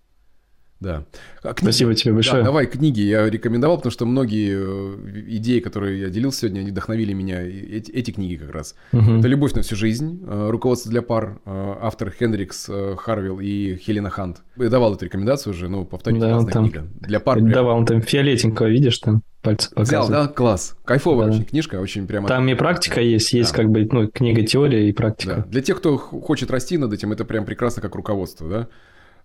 Да. 0.81 1.05
А 1.43 1.55
книги... 1.55 1.71
Спасибо 1.71 1.95
тебе 1.95 2.15
большое. 2.15 2.43
Да, 2.43 2.47
давай 2.47 2.67
книги 2.67 3.01
я 3.01 3.29
рекомендовал, 3.29 3.77
потому 3.79 3.93
что 3.93 4.07
многие 4.07 4.55
э, 4.55 5.37
идеи, 5.37 5.61
которые 5.61 6.01
я 6.01 6.09
делился 6.11 6.41
сегодня, 6.41 6.61
они 6.61 6.71
вдохновили 6.71 7.13
меня. 7.13 7.43
Эти, 7.43 7.91
эти 7.91 8.11
книги 8.11 8.37
как 8.37 8.51
раз. 8.51 8.75
Угу. 8.93 9.19
Это 9.19 9.29
«Любовь 9.29 9.55
на 9.55 9.63
всю 9.63 9.77
жизнь», 9.77 10.23
э, 10.27 10.51
«Руководство 10.51 10.91
для 10.91 11.03
пар», 11.03 11.41
э, 11.45 11.75
автор 11.81 12.11
Хендрикс 12.11 12.71
Харвилл 12.99 13.41
и 13.41 13.77
Хелена 13.77 14.11
Хант. 14.11 14.43
Я 14.57 14.69
давал 14.69 14.95
эту 14.95 15.07
рекомендацию 15.07 15.53
уже, 15.53 15.69
ну, 15.69 15.85
повторить, 15.85 16.21
да, 16.21 16.31
разная 16.31 16.53
там... 16.53 16.71
книга. 16.71 16.87
Для 17.01 17.21
пар. 17.21 17.41
Давал, 17.41 17.79
он 17.79 17.87
там 17.87 18.03
фиолетенького, 18.03 18.67
видишь, 18.67 18.99
там 18.99 19.23
пальцы 19.43 19.71
показывает. 19.71 20.09
Взял, 20.09 20.27
да? 20.27 20.33
Класс. 20.33 20.77
Кайфовая 20.85 21.29
да. 21.29 21.35
очень 21.35 21.45
книжка, 21.45 21.81
очень 21.81 22.07
прямо... 22.07 22.29
Там 22.29 22.49
и 22.49 22.55
практика 22.55 23.01
есть, 23.01 23.33
есть 23.33 23.53
да. 23.53 23.57
как 23.59 23.71
бы, 23.71 23.89
ну, 23.91 24.09
книга 24.09 24.43
теория 24.43 24.89
и 24.89 24.93
практика. 24.93 25.37
Да. 25.37 25.45
Для 25.45 25.63
тех, 25.63 25.79
кто 25.79 25.97
хочет 25.97 26.51
расти 26.51 26.79
над 26.79 26.93
этим, 26.93 27.13
это 27.13 27.25
прям 27.25 27.45
прекрасно 27.45 27.81
как 27.81 27.95
руководство, 27.95 28.49
да? 28.49 28.69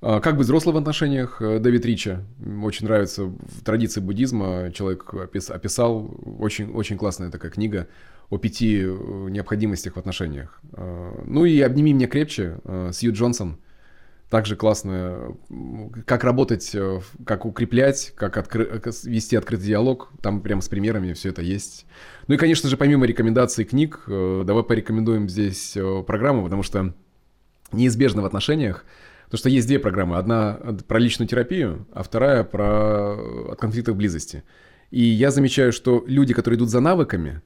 А, 0.02 0.22
как 0.22 0.38
быть 0.38 0.46
взрослым 0.46 0.76
в 0.76 0.78
отношениях? 0.78 1.42
Э, 1.42 1.60
Дэвид 1.60 1.86
Рича. 1.86 2.24
Очень 2.64 2.86
нравится 2.86 3.26
в 3.26 3.64
традиции 3.64 4.00
буддизма. 4.00 4.72
Человек 4.74 5.14
описал. 5.14 6.10
Очень, 6.40 6.72
очень 6.72 6.98
классная 6.98 7.30
такая 7.30 7.52
книга 7.52 7.88
о 8.30 8.38
пяти 8.38 8.82
э, 8.82 8.88
необходимостях 9.30 9.96
в 9.96 10.00
отношениях. 10.00 10.62
А, 10.74 11.24
ну 11.26 11.46
и 11.46 11.60
«Обними 11.60 11.94
меня 11.94 12.08
крепче» 12.08 12.60
э, 12.64 12.92
Сью 12.94 13.14
Джонсон. 13.14 13.58
Также 14.30 14.56
классно, 14.56 15.36
как 16.06 16.24
работать, 16.24 16.76
как 17.26 17.46
укреплять, 17.48 18.14
как 18.16 18.38
откры... 18.38 18.80
вести 19.04 19.36
открытый 19.36 19.66
диалог. 19.66 20.12
Там 20.22 20.42
прямо 20.42 20.62
с 20.62 20.70
примерами 20.70 21.14
все 21.14 21.30
это 21.30 21.42
есть. 21.42 21.88
Ну 22.28 22.36
и, 22.36 22.38
конечно 22.38 22.70
же, 22.70 22.78
помимо 22.78 23.08
рекомендаций 23.08 23.66
книг, 23.66 24.04
давай 24.06 24.64
порекомендуем 24.64 25.28
здесь 25.28 25.76
программу, 26.06 26.44
потому 26.44 26.62
что 26.62 26.94
неизбежно 27.72 28.22
в 28.22 28.26
отношениях 28.26 28.86
Потому 29.30 29.40
что 29.40 29.50
есть 29.50 29.68
две 29.68 29.78
программы. 29.78 30.18
Одна 30.18 30.60
про 30.88 30.98
личную 30.98 31.28
терапию, 31.28 31.86
а 31.94 32.02
вторая 32.02 32.44
про 32.44 33.52
от 33.52 33.60
конфликтов 33.60 33.96
близости. 33.96 34.44
И 34.90 35.04
я 35.04 35.30
замечаю, 35.30 35.72
что 35.72 36.04
люди, 36.08 36.34
которые 36.34 36.58
идут 36.58 36.70
за 36.70 36.80
навыками, 36.80 37.44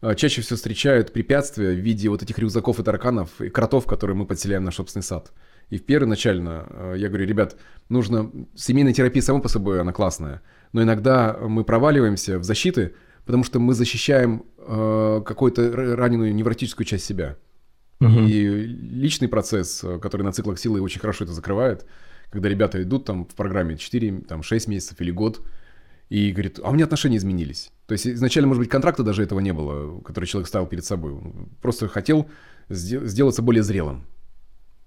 а, 0.00 0.14
чаще 0.14 0.40
всего 0.40 0.56
встречают 0.56 1.12
препятствия 1.12 1.72
в 1.72 1.78
виде 1.78 2.08
вот 2.08 2.22
этих 2.22 2.38
рюкзаков 2.38 2.80
и 2.80 2.82
тараканов, 2.82 3.38
и 3.38 3.50
кротов, 3.50 3.84
которые 3.84 4.16
мы 4.16 4.24
подселяем 4.24 4.62
в 4.62 4.64
наш 4.64 4.76
собственный 4.76 5.02
сад. 5.02 5.30
И 5.68 5.76
в 5.76 5.84
первоначально 5.84 6.66
а, 6.70 6.94
я 6.94 7.08
говорю, 7.08 7.26
ребят, 7.26 7.58
нужно... 7.90 8.30
Семейная 8.56 8.94
терапия 8.94 9.22
сама 9.22 9.40
по 9.40 9.48
собой, 9.48 9.78
она 9.78 9.92
классная. 9.92 10.40
Но 10.72 10.82
иногда 10.82 11.36
мы 11.38 11.64
проваливаемся 11.64 12.38
в 12.38 12.44
защиты, 12.44 12.94
потому 13.26 13.44
что 13.44 13.58
мы 13.58 13.74
защищаем 13.74 14.46
э, 14.56 15.22
какую-то 15.26 15.96
раненую 15.96 16.34
невротическую 16.34 16.86
часть 16.86 17.04
себя. 17.04 17.36
Угу. 18.00 18.20
И 18.20 18.46
личный 18.46 19.28
процесс, 19.28 19.84
э, 19.84 19.98
который 19.98 20.22
на 20.22 20.32
циклах 20.32 20.58
силы 20.58 20.80
очень 20.80 21.00
хорошо 21.00 21.24
это 21.24 21.32
закрывает, 21.32 21.86
когда 22.30 22.48
ребята 22.48 22.82
идут 22.82 23.04
там 23.04 23.26
в 23.26 23.34
программе 23.34 23.76
4, 23.76 24.22
там 24.22 24.42
6 24.42 24.68
месяцев 24.68 25.00
или 25.00 25.10
год, 25.10 25.40
и 26.08 26.32
говорит, 26.32 26.58
а 26.62 26.70
у 26.70 26.72
меня 26.72 26.84
отношения 26.84 27.18
изменились. 27.18 27.70
То 27.86 27.92
есть 27.92 28.06
изначально, 28.06 28.48
может 28.48 28.60
быть, 28.60 28.70
контракта 28.70 29.02
даже 29.02 29.22
этого 29.22 29.40
не 29.40 29.52
было, 29.52 30.00
который 30.00 30.24
человек 30.24 30.48
ставил 30.48 30.66
перед 30.66 30.84
собой. 30.84 31.14
Просто 31.60 31.88
хотел 31.88 32.28
сделаться 32.68 33.42
более 33.42 33.62
зрелым. 33.62 34.06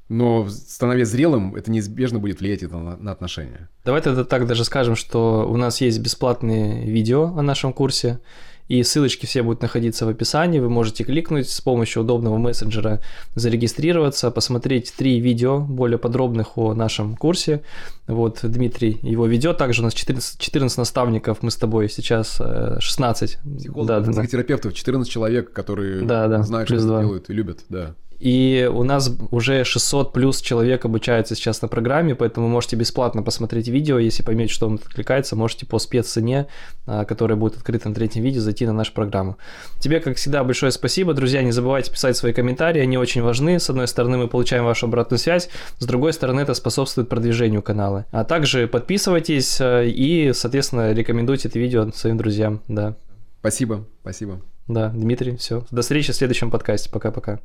Но 0.09 0.47
становясь 0.49 1.07
зрелым, 1.07 1.55
это 1.55 1.71
неизбежно 1.71 2.19
будет 2.19 2.41
влиять 2.41 2.61
на, 2.63 2.97
на 2.97 3.11
отношения. 3.11 3.69
Давай 3.85 4.01
тогда 4.01 4.25
так 4.25 4.47
даже 4.47 4.65
скажем, 4.65 4.95
что 4.95 5.47
у 5.49 5.55
нас 5.55 5.79
есть 5.81 5.99
бесплатные 5.99 6.85
видео 6.85 7.35
о 7.37 7.41
нашем 7.41 7.71
курсе, 7.73 8.19
и 8.67 8.81
ссылочки 8.83 9.25
все 9.25 9.43
будут 9.43 9.61
находиться 9.61 10.05
в 10.05 10.09
описании. 10.09 10.59
Вы 10.59 10.69
можете 10.69 11.03
кликнуть 11.03 11.49
с 11.49 11.61
помощью 11.61 12.03
удобного 12.03 12.37
мессенджера, 12.37 13.01
зарегистрироваться, 13.35 14.31
посмотреть 14.31 14.93
три 14.95 15.19
видео 15.19 15.59
более 15.59 15.97
подробных 15.97 16.57
о 16.57 16.73
нашем 16.73 17.15
курсе. 17.15 17.63
Вот 18.07 18.39
Дмитрий 18.43 18.99
его 19.01 19.25
ведет. 19.25 19.57
Также 19.57 19.81
у 19.81 19.85
нас 19.85 19.93
14, 19.93 20.39
14 20.39 20.77
наставников, 20.77 21.41
мы 21.41 21.51
с 21.51 21.55
тобой 21.55 21.89
сейчас 21.89 22.41
16. 22.79 23.39
Психологов, 23.57 24.05
да, 24.05 24.11
психотерапевтов, 24.11 24.73
14 24.73 25.11
человек, 25.11 25.51
которые 25.53 26.05
да, 26.05 26.27
да, 26.27 26.43
знают, 26.43 26.69
что 26.69 26.79
2. 26.79 27.01
делают 27.01 27.29
и 27.29 27.33
любят. 27.33 27.65
Да. 27.69 27.95
И 28.23 28.69
у 28.73 28.83
нас 28.83 29.11
уже 29.31 29.65
600 29.65 30.13
плюс 30.13 30.39
человек 30.39 30.85
обучается 30.85 31.35
сейчас 31.35 31.61
на 31.61 31.67
программе, 31.67 32.15
поэтому 32.15 32.47
можете 32.47 32.77
бесплатно 32.77 33.21
посмотреть 33.21 33.67
видео, 33.67 33.99
если 33.99 34.23
поймете, 34.23 34.53
что 34.53 34.67
вам 34.67 34.75
откликается, 34.75 35.35
можете 35.35 35.65
по 35.65 35.77
спеццене, 35.77 36.47
а, 36.87 37.03
которая 37.03 37.37
будет 37.37 37.57
открыта 37.57 37.89
на 37.89 37.95
третьем 37.95 38.23
видео, 38.23 38.39
зайти 38.39 38.65
на 38.65 38.71
нашу 38.71 38.93
программу. 38.93 39.37
Тебе, 39.81 39.99
как 39.99 40.15
всегда, 40.15 40.41
большое 40.45 40.71
спасибо. 40.71 41.13
Друзья, 41.13 41.43
не 41.43 41.51
забывайте 41.51 41.91
писать 41.91 42.15
свои 42.15 42.31
комментарии, 42.31 42.81
они 42.81 42.97
очень 42.97 43.21
важны. 43.21 43.59
С 43.59 43.69
одной 43.69 43.89
стороны, 43.89 44.17
мы 44.17 44.29
получаем 44.29 44.63
вашу 44.63 44.85
обратную 44.85 45.19
связь, 45.19 45.49
с 45.79 45.85
другой 45.85 46.13
стороны, 46.13 46.39
это 46.39 46.53
способствует 46.53 47.09
продвижению 47.09 47.61
канала. 47.61 48.05
А 48.11 48.23
также 48.23 48.69
подписывайтесь 48.69 49.57
а, 49.59 49.83
и, 49.83 50.31
соответственно, 50.31 50.93
рекомендуйте 50.93 51.49
это 51.49 51.59
видео 51.59 51.91
своим 51.91 52.15
друзьям. 52.15 52.61
Да. 52.69 52.95
Спасибо, 53.41 53.85
спасибо. 53.99 54.39
Да, 54.69 54.87
Дмитрий, 54.95 55.35
все. 55.35 55.65
До 55.71 55.81
встречи 55.81 56.13
в 56.13 56.15
следующем 56.15 56.51
подкасте. 56.51 56.89
Пока-пока. 56.89 57.41